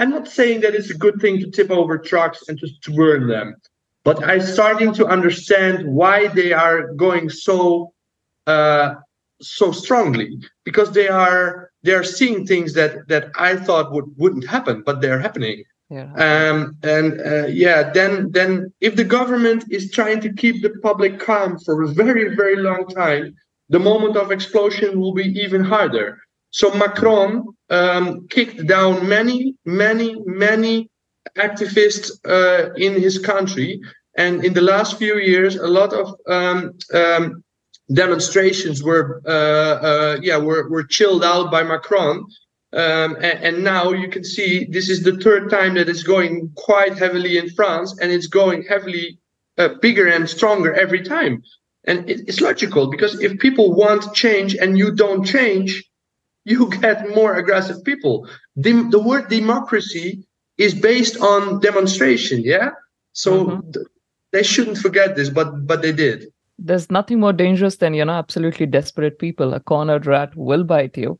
I'm 0.00 0.10
not 0.10 0.26
saying 0.26 0.62
that 0.62 0.74
it's 0.74 0.90
a 0.90 0.98
good 1.04 1.20
thing 1.20 1.38
to 1.42 1.48
tip 1.48 1.70
over 1.70 1.96
trucks 1.96 2.48
and 2.48 2.58
to, 2.58 2.66
to 2.82 2.90
burn 2.90 3.28
them, 3.28 3.54
but 4.02 4.16
I'm 4.24 4.42
starting 4.42 4.92
to 4.94 5.06
understand 5.06 5.86
why 5.86 6.26
they 6.26 6.52
are 6.52 6.92
going 6.94 7.30
so 7.30 7.92
uh, 8.48 8.96
so 9.40 9.70
strongly 9.70 10.30
because 10.64 10.90
they 10.90 11.08
are 11.08 11.70
they 11.84 11.92
are 11.92 12.02
seeing 12.02 12.46
things 12.46 12.72
that 12.74 13.06
that 13.08 13.30
I 13.38 13.56
thought 13.56 13.92
would 13.92 14.06
wouldn't 14.16 14.46
happen, 14.46 14.82
but 14.84 15.00
they're 15.00 15.20
happening. 15.20 15.64
Yeah. 15.90 16.10
Um, 16.14 16.76
and 16.82 17.20
uh, 17.20 17.46
yeah, 17.46 17.92
then 17.92 18.32
then 18.32 18.72
if 18.80 18.96
the 18.96 19.04
government 19.04 19.64
is 19.70 19.90
trying 19.90 20.20
to 20.22 20.32
keep 20.32 20.62
the 20.62 20.70
public 20.82 21.20
calm 21.20 21.58
for 21.58 21.82
a 21.82 21.88
very 21.88 22.34
very 22.34 22.56
long 22.56 22.88
time, 22.88 23.34
the 23.68 23.78
moment 23.78 24.16
of 24.16 24.32
explosion 24.32 24.98
will 24.98 25.12
be 25.12 25.28
even 25.44 25.62
harder. 25.62 26.18
So 26.50 26.74
Macron 26.74 27.46
um, 27.70 28.26
kicked 28.28 28.66
down 28.66 29.06
many 29.08 29.54
many 29.66 30.16
many 30.24 30.88
activists 31.36 32.10
uh, 32.26 32.72
in 32.76 32.94
his 33.00 33.18
country, 33.18 33.80
and 34.16 34.42
in 34.42 34.54
the 34.54 34.62
last 34.62 34.98
few 34.98 35.18
years, 35.18 35.56
a 35.56 35.68
lot 35.68 35.92
of 35.92 36.14
um, 36.26 36.72
um, 36.94 37.43
demonstrations 37.92 38.82
were 38.82 39.20
uh, 39.26 39.30
uh, 39.30 40.16
yeah 40.22 40.38
were, 40.38 40.68
were 40.70 40.84
chilled 40.84 41.22
out 41.24 41.50
by 41.50 41.62
Macron 41.62 42.26
um, 42.74 43.14
and, 43.16 43.38
and, 43.44 43.64
now 43.64 43.92
you 43.92 44.08
can 44.08 44.24
see 44.24 44.64
this 44.64 44.88
is 44.88 45.04
the 45.04 45.16
third 45.18 45.48
time 45.48 45.74
that 45.74 45.88
it's 45.88 46.02
going 46.02 46.50
quite 46.56 46.98
heavily 46.98 47.38
in 47.38 47.48
France, 47.50 47.96
and 48.00 48.10
it's 48.10 48.26
going 48.26 48.64
heavily 48.64 49.16
uh, 49.58 49.68
bigger 49.80 50.08
and 50.08 50.28
stronger 50.28 50.74
every 50.74 51.02
time. 51.04 51.44
And 51.84 52.10
it, 52.10 52.22
it's 52.26 52.40
logical 52.40 52.90
because 52.90 53.20
if 53.20 53.38
people 53.38 53.74
want 53.74 54.12
change 54.12 54.56
and 54.56 54.76
you 54.76 54.90
don't 54.90 55.24
change, 55.24 55.84
you 56.44 56.68
get 56.68 57.14
more 57.14 57.36
aggressive 57.36 57.84
people. 57.84 58.28
The, 58.56 58.72
the 58.90 58.98
word 58.98 59.28
democracy 59.28 60.26
is 60.58 60.74
based 60.74 61.16
on 61.20 61.60
demonstration, 61.60 62.42
yeah. 62.42 62.70
So 63.12 63.44
mm-hmm. 63.44 63.70
th- 63.70 63.86
they 64.32 64.42
shouldn't 64.42 64.78
forget 64.78 65.14
this, 65.14 65.30
but 65.30 65.64
but 65.64 65.80
they 65.80 65.92
did. 65.92 66.26
There's 66.58 66.90
nothing 66.90 67.20
more 67.20 67.32
dangerous 67.32 67.76
than 67.76 67.94
you 67.94 68.04
know 68.04 68.12
absolutely 68.12 68.66
desperate 68.66 69.18
people. 69.18 69.54
A 69.54 69.60
cornered 69.60 70.06
rat 70.06 70.34
will 70.36 70.64
bite 70.64 70.96
you 70.96 71.18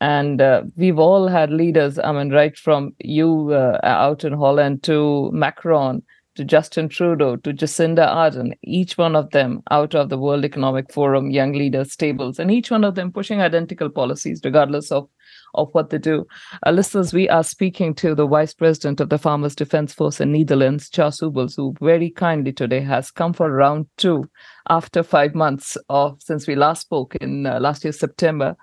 and 0.00 0.40
uh, 0.40 0.62
we've 0.76 0.98
all 0.98 1.28
had 1.28 1.50
leaders 1.50 1.98
i 1.98 2.12
mean 2.12 2.30
right 2.30 2.56
from 2.56 2.94
you 2.98 3.50
uh, 3.52 3.78
out 3.82 4.24
in 4.24 4.32
holland 4.32 4.82
to 4.82 5.30
macron 5.32 6.02
to 6.34 6.44
justin 6.44 6.88
trudeau 6.88 7.36
to 7.36 7.52
jacinda 7.52 8.06
ardern 8.06 8.52
each 8.62 8.98
one 8.98 9.16
of 9.16 9.30
them 9.30 9.62
out 9.70 9.94
of 9.94 10.08
the 10.08 10.18
world 10.18 10.44
economic 10.44 10.92
forum 10.92 11.30
young 11.30 11.52
leaders 11.52 11.96
tables 11.96 12.38
and 12.38 12.50
each 12.50 12.70
one 12.70 12.84
of 12.84 12.94
them 12.94 13.10
pushing 13.10 13.40
identical 13.40 13.88
policies 13.88 14.40
regardless 14.44 14.92
of 14.92 15.08
of 15.56 15.68
what 15.72 15.90
they 15.90 15.98
do. 15.98 16.26
Uh, 16.66 16.70
listeners, 16.70 17.12
we 17.12 17.28
are 17.28 17.44
speaking 17.44 17.94
to 17.94 18.14
the 18.14 18.26
Vice 18.26 18.54
President 18.54 19.00
of 19.00 19.08
the 19.08 19.18
Farmers 19.18 19.54
Defence 19.54 19.92
Force 19.92 20.20
in 20.20 20.32
Netherlands, 20.32 20.88
Jos 20.88 21.20
Ubels, 21.20 21.56
who 21.56 21.74
very 21.80 22.10
kindly 22.10 22.52
today 22.52 22.80
has 22.80 23.10
come 23.10 23.32
for 23.32 23.50
round 23.50 23.86
two 23.96 24.28
after 24.68 25.02
five 25.02 25.34
months 25.34 25.76
of 25.88 26.20
since 26.22 26.46
we 26.46 26.54
last 26.54 26.82
spoke 26.82 27.14
in 27.16 27.46
uh, 27.46 27.60
last 27.60 27.84
year 27.84 27.92
September. 27.92 28.56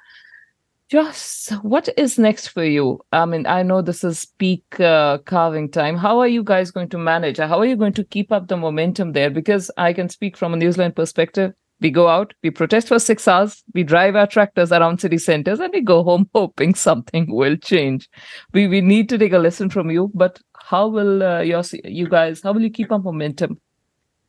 Jos, 0.89 1.51
what 1.63 1.89
is 1.97 2.19
next 2.19 2.49
for 2.49 2.63
you? 2.63 2.99
I 3.11 3.25
mean, 3.25 3.47
I 3.47 3.63
know 3.63 3.81
this 3.81 4.03
is 4.03 4.27
peak 4.37 4.79
uh, 4.79 5.17
calving 5.25 5.71
time. 5.71 5.97
How 5.97 6.19
are 6.19 6.27
you 6.27 6.43
guys 6.43 6.71
going 6.71 6.89
to 6.89 6.97
manage? 6.97 7.37
How 7.37 7.57
are 7.57 7.65
you 7.65 7.75
going 7.75 7.93
to 7.93 8.03
keep 8.03 8.31
up 8.31 8.47
the 8.47 8.57
momentum 8.57 9.13
there? 9.13 9.31
Because 9.31 9.71
I 9.77 9.93
can 9.93 10.09
speak 10.09 10.37
from 10.37 10.53
a 10.53 10.57
New 10.57 10.71
Zealand 10.71 10.95
perspective. 10.95 11.53
We 11.81 11.91
go 11.91 12.07
out, 12.07 12.33
we 12.41 12.49
protest 12.49 12.87
for 12.87 12.99
six 12.99 13.27
hours, 13.27 13.63
we 13.73 13.83
drive 13.83 14.15
our 14.15 14.27
tractors 14.27 14.71
around 14.71 14.99
city 14.99 15.17
centers, 15.17 15.59
and 15.59 15.71
we 15.73 15.81
go 15.81 16.03
home 16.03 16.29
hoping 16.35 16.75
something 16.75 17.33
will 17.33 17.57
change. 17.57 18.09
We 18.53 18.67
we 18.67 18.81
need 18.81 19.09
to 19.09 19.17
take 19.17 19.33
a 19.33 19.39
lesson 19.39 19.69
from 19.69 19.91
you. 19.91 20.11
But 20.13 20.39
how 20.57 20.87
will 20.87 21.23
uh, 21.23 21.41
your, 21.41 21.63
you 21.83 22.07
guys? 22.07 22.41
How 22.41 22.53
will 22.53 22.61
you 22.61 22.69
keep 22.69 22.91
up 22.91 23.03
momentum 23.03 23.59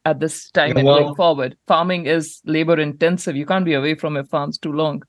at 0.04 0.20
this 0.20 0.50
time 0.50 0.72
yeah, 0.72 0.78
and 0.78 0.88
going 0.88 1.14
forward? 1.14 1.56
Farming 1.66 2.06
is 2.06 2.40
labor 2.44 2.80
intensive. 2.80 3.36
You 3.36 3.46
can't 3.46 3.64
be 3.64 3.74
away 3.74 3.94
from 3.94 4.14
your 4.14 4.24
farms 4.24 4.58
too 4.58 4.72
long 4.72 5.02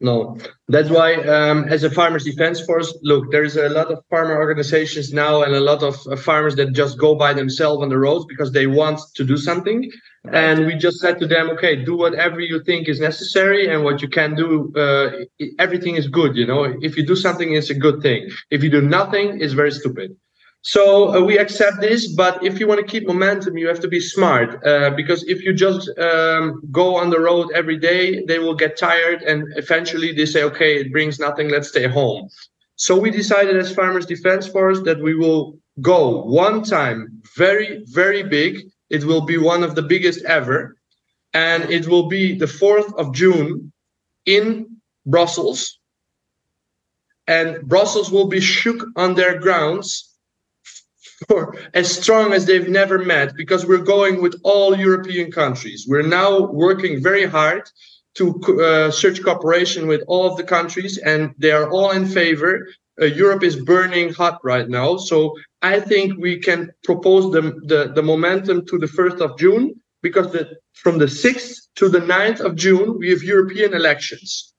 no 0.00 0.36
that's 0.68 0.90
why 0.90 1.14
um, 1.14 1.64
as 1.68 1.84
a 1.84 1.90
farmers 1.90 2.24
defense 2.24 2.60
force 2.60 2.96
look 3.02 3.30
there's 3.30 3.56
a 3.56 3.68
lot 3.68 3.90
of 3.90 4.04
farmer 4.10 4.36
organizations 4.36 5.12
now 5.12 5.42
and 5.42 5.54
a 5.54 5.60
lot 5.60 5.82
of 5.82 5.94
uh, 6.08 6.16
farmers 6.16 6.56
that 6.56 6.72
just 6.72 6.98
go 6.98 7.14
by 7.14 7.32
themselves 7.32 7.82
on 7.82 7.88
the 7.88 7.98
roads 7.98 8.24
because 8.28 8.52
they 8.52 8.66
want 8.66 9.00
to 9.14 9.24
do 9.24 9.36
something 9.36 9.90
and 10.32 10.66
we 10.66 10.74
just 10.74 10.98
said 11.00 11.18
to 11.18 11.26
them 11.26 11.50
okay 11.50 11.76
do 11.76 11.96
whatever 11.96 12.40
you 12.40 12.62
think 12.64 12.88
is 12.88 12.98
necessary 12.98 13.68
and 13.68 13.84
what 13.84 14.00
you 14.00 14.08
can 14.08 14.34
do 14.34 14.72
uh, 14.76 15.10
everything 15.58 15.96
is 15.96 16.08
good 16.08 16.34
you 16.34 16.46
know 16.46 16.64
if 16.80 16.96
you 16.96 17.04
do 17.06 17.16
something 17.16 17.54
it's 17.54 17.70
a 17.70 17.74
good 17.74 18.00
thing 18.00 18.28
if 18.50 18.62
you 18.62 18.70
do 18.70 18.80
nothing 18.80 19.38
it's 19.40 19.52
very 19.52 19.70
stupid 19.70 20.16
so 20.66 21.14
uh, 21.14 21.20
we 21.20 21.38
accept 21.38 21.82
this, 21.82 22.08
but 22.08 22.42
if 22.42 22.58
you 22.58 22.66
want 22.66 22.80
to 22.80 22.86
keep 22.86 23.06
momentum, 23.06 23.58
you 23.58 23.68
have 23.68 23.80
to 23.80 23.88
be 23.88 24.00
smart. 24.00 24.66
Uh, 24.66 24.90
because 24.96 25.22
if 25.24 25.44
you 25.44 25.52
just 25.52 25.90
um, 25.98 26.62
go 26.72 26.96
on 26.96 27.10
the 27.10 27.20
road 27.20 27.50
every 27.54 27.76
day, 27.76 28.24
they 28.24 28.38
will 28.38 28.54
get 28.54 28.78
tired, 28.78 29.20
and 29.22 29.44
eventually 29.56 30.12
they 30.12 30.24
say, 30.24 30.42
"Okay, 30.42 30.80
it 30.80 30.90
brings 30.90 31.18
nothing. 31.18 31.50
Let's 31.50 31.68
stay 31.68 31.86
home." 31.86 32.30
So 32.76 32.98
we 32.98 33.10
decided 33.10 33.58
as 33.58 33.74
Farmers 33.74 34.06
Defense 34.06 34.46
Force 34.46 34.80
that 34.84 35.02
we 35.02 35.14
will 35.14 35.58
go 35.82 36.22
one 36.22 36.62
time, 36.62 37.20
very 37.36 37.84
very 37.92 38.22
big. 38.22 38.62
It 38.94 39.04
will 39.04 39.24
be 39.32 39.38
one 39.38 39.62
of 39.64 39.74
the 39.74 39.82
biggest 39.94 40.24
ever, 40.24 40.76
and 41.32 41.60
it 41.76 41.88
will 41.88 42.06
be 42.08 42.24
the 42.38 42.52
fourth 42.60 42.90
of 42.94 43.14
June 43.20 43.72
in 44.24 44.46
Brussels. 45.04 45.60
And 47.26 47.48
Brussels 47.62 48.10
will 48.12 48.28
be 48.28 48.40
shook 48.40 48.80
on 48.96 49.14
their 49.14 49.38
grounds 49.38 49.88
for 51.28 51.56
as 51.80 51.90
strong 51.90 52.32
as 52.32 52.46
they've 52.46 52.68
never 52.68 52.98
met 52.98 53.34
because 53.36 53.66
we're 53.66 53.90
going 53.96 54.22
with 54.22 54.34
all 54.44 54.76
European 54.76 55.32
countries. 55.32 55.86
We're 55.88 56.12
now 56.20 56.30
working 56.66 57.02
very 57.02 57.26
hard 57.26 57.62
to 58.18 58.24
uh, 58.42 58.90
search 58.90 59.22
cooperation 59.22 59.88
with 59.88 60.02
all 60.06 60.26
of 60.30 60.36
the 60.36 60.44
countries, 60.44 60.98
and 60.98 61.34
they 61.38 61.50
are 61.50 61.68
all 61.70 61.90
in 61.90 62.06
favor. 62.06 62.68
Uh, 63.00 63.06
Europe 63.06 63.42
is 63.42 63.56
burning 63.56 64.12
hot 64.12 64.38
right 64.44 64.68
now, 64.68 64.96
so 64.96 65.34
I 65.62 65.80
think 65.80 66.18
we 66.18 66.38
can 66.38 66.70
propose 66.84 67.32
the, 67.32 67.42
the, 67.66 67.92
the 67.94 68.02
momentum 68.02 68.66
to 68.66 68.78
the 68.78 68.86
1st 68.86 69.20
of 69.20 69.38
June 69.38 69.74
because 70.02 70.30
the, 70.32 70.56
from 70.74 70.98
the 70.98 71.06
6th 71.06 71.68
to 71.76 71.88
the 71.88 72.00
9th 72.00 72.40
of 72.40 72.54
June, 72.54 72.98
we 72.98 73.10
have 73.10 73.22
European 73.22 73.74
elections. 73.74 74.52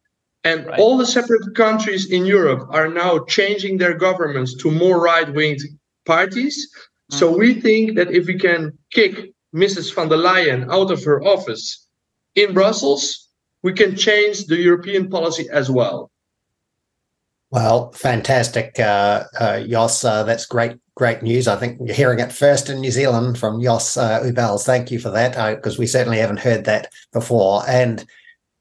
And 0.43 0.65
right. 0.65 0.79
all 0.79 0.97
the 0.97 1.05
separate 1.05 1.55
countries 1.55 2.11
in 2.11 2.25
Europe 2.25 2.67
are 2.71 2.87
now 2.87 3.25
changing 3.25 3.77
their 3.77 3.95
governments 3.95 4.55
to 4.57 4.69
more 4.69 4.99
right 5.01 5.31
wing 5.33 5.57
parties. 6.05 6.69
So 7.09 7.29
mm-hmm. 7.29 7.39
we 7.39 7.53
think 7.61 7.95
that 7.95 8.11
if 8.11 8.27
we 8.27 8.37
can 8.37 8.77
kick 8.91 9.33
Mrs. 9.55 9.93
von 9.93 10.09
der 10.09 10.17
Leyen 10.17 10.71
out 10.71 10.91
of 10.91 11.03
her 11.03 11.23
office 11.23 11.87
in 12.35 12.53
Brussels, 12.53 13.29
we 13.63 13.73
can 13.73 13.95
change 13.95 14.45
the 14.45 14.57
European 14.57 15.09
policy 15.09 15.47
as 15.51 15.71
well. 15.71 16.11
Well, 17.51 17.91
fantastic, 17.93 18.79
uh, 18.79 19.25
uh, 19.39 19.61
Jos. 19.61 20.03
Uh, 20.03 20.23
that's 20.23 20.45
great, 20.45 20.77
great 20.95 21.21
news. 21.21 21.47
I 21.47 21.55
think 21.55 21.79
you're 21.79 21.95
hearing 21.95 22.19
it 22.19 22.31
first 22.31 22.69
in 22.69 22.81
New 22.81 22.91
Zealand 22.91 23.37
from 23.37 23.61
Jos 23.61 23.97
uh, 23.97 24.21
Ubels. 24.21 24.65
Thank 24.65 24.91
you 24.91 24.99
for 24.99 25.09
that, 25.11 25.55
because 25.55 25.77
uh, 25.77 25.79
we 25.79 25.87
certainly 25.87 26.17
haven't 26.17 26.39
heard 26.39 26.65
that 26.65 26.91
before. 27.13 27.63
And 27.67 28.05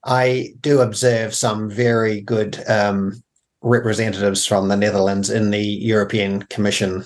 I 0.05 0.55
do 0.61 0.81
observe 0.81 1.35
some 1.35 1.71
very 1.71 2.21
good 2.21 2.63
um, 2.69 3.23
representatives 3.63 4.47
from 4.47 4.69
the 4.69 4.77
Netherlands 4.77 5.31
in 5.31 5.51
the 5.51 5.65
European 5.65 6.43
Commission 6.43 7.05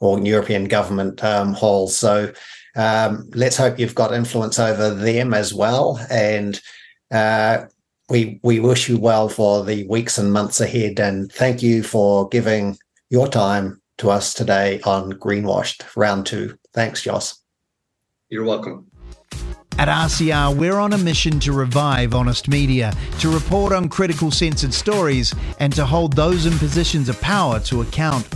or 0.00 0.18
European 0.18 0.64
government 0.64 1.22
um, 1.22 1.54
halls. 1.54 1.96
So 1.96 2.32
um, 2.74 3.30
let's 3.34 3.56
hope 3.56 3.78
you've 3.78 3.94
got 3.94 4.12
influence 4.12 4.58
over 4.58 4.92
them 4.92 5.32
as 5.32 5.54
well. 5.54 6.04
And 6.10 6.60
uh, 7.12 7.66
we 8.12 8.38
we 8.42 8.60
wish 8.60 8.90
you 8.90 8.98
well 8.98 9.30
for 9.30 9.64
the 9.64 9.86
weeks 9.88 10.18
and 10.18 10.32
months 10.32 10.60
ahead. 10.60 11.00
And 11.00 11.32
thank 11.32 11.62
you 11.62 11.82
for 11.82 12.28
giving 12.28 12.76
your 13.08 13.26
time 13.26 13.80
to 13.98 14.10
us 14.10 14.34
today 14.34 14.82
on 14.82 15.12
Greenwashed 15.12 15.96
Round 15.96 16.26
Two. 16.26 16.58
Thanks, 16.74 17.02
Jos. 17.02 17.40
You're 18.28 18.44
welcome. 18.44 18.86
At 19.78 19.88
RCR, 19.88 20.54
we're 20.54 20.76
on 20.76 20.92
a 20.92 20.98
mission 20.98 21.40
to 21.40 21.52
revive 21.52 22.14
honest 22.14 22.48
media, 22.48 22.92
to 23.20 23.32
report 23.32 23.72
on 23.72 23.88
critical 23.88 24.30
censored 24.30 24.74
stories, 24.74 25.34
and 25.58 25.72
to 25.72 25.86
hold 25.86 26.12
those 26.12 26.44
in 26.44 26.58
positions 26.58 27.08
of 27.08 27.18
power 27.22 27.58
to 27.60 27.80
account. 27.80 28.28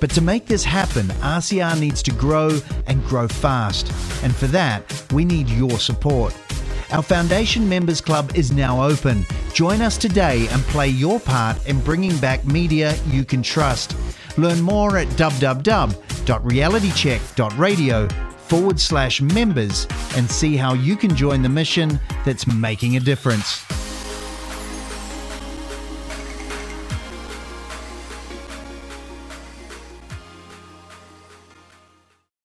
But 0.00 0.10
to 0.10 0.20
make 0.20 0.46
this 0.46 0.64
happen, 0.64 1.06
RCR 1.22 1.78
needs 1.78 2.02
to 2.02 2.10
grow 2.10 2.58
and 2.88 3.04
grow 3.04 3.28
fast. 3.28 3.86
And 4.24 4.34
for 4.34 4.48
that, 4.48 5.04
we 5.12 5.24
need 5.24 5.48
your 5.48 5.78
support. 5.78 6.34
Our 6.92 7.02
Foundation 7.02 7.68
Members 7.68 8.00
Club 8.00 8.32
is 8.34 8.50
now 8.50 8.82
open. 8.82 9.24
Join 9.52 9.80
us 9.80 9.96
today 9.96 10.48
and 10.48 10.60
play 10.62 10.88
your 10.88 11.20
part 11.20 11.64
in 11.68 11.78
bringing 11.82 12.18
back 12.18 12.44
media 12.44 12.96
you 13.06 13.24
can 13.24 13.44
trust. 13.44 13.94
Learn 14.36 14.60
more 14.60 14.96
at 14.96 15.06
www.realitycheck.radio 15.10 18.08
forward 18.48 18.80
slash 18.80 19.22
members 19.22 19.86
and 20.16 20.28
see 20.28 20.56
how 20.56 20.74
you 20.74 20.96
can 20.96 21.14
join 21.14 21.42
the 21.42 21.48
mission 21.48 22.00
that's 22.24 22.48
making 22.48 22.96
a 22.96 23.00
difference. 23.00 23.64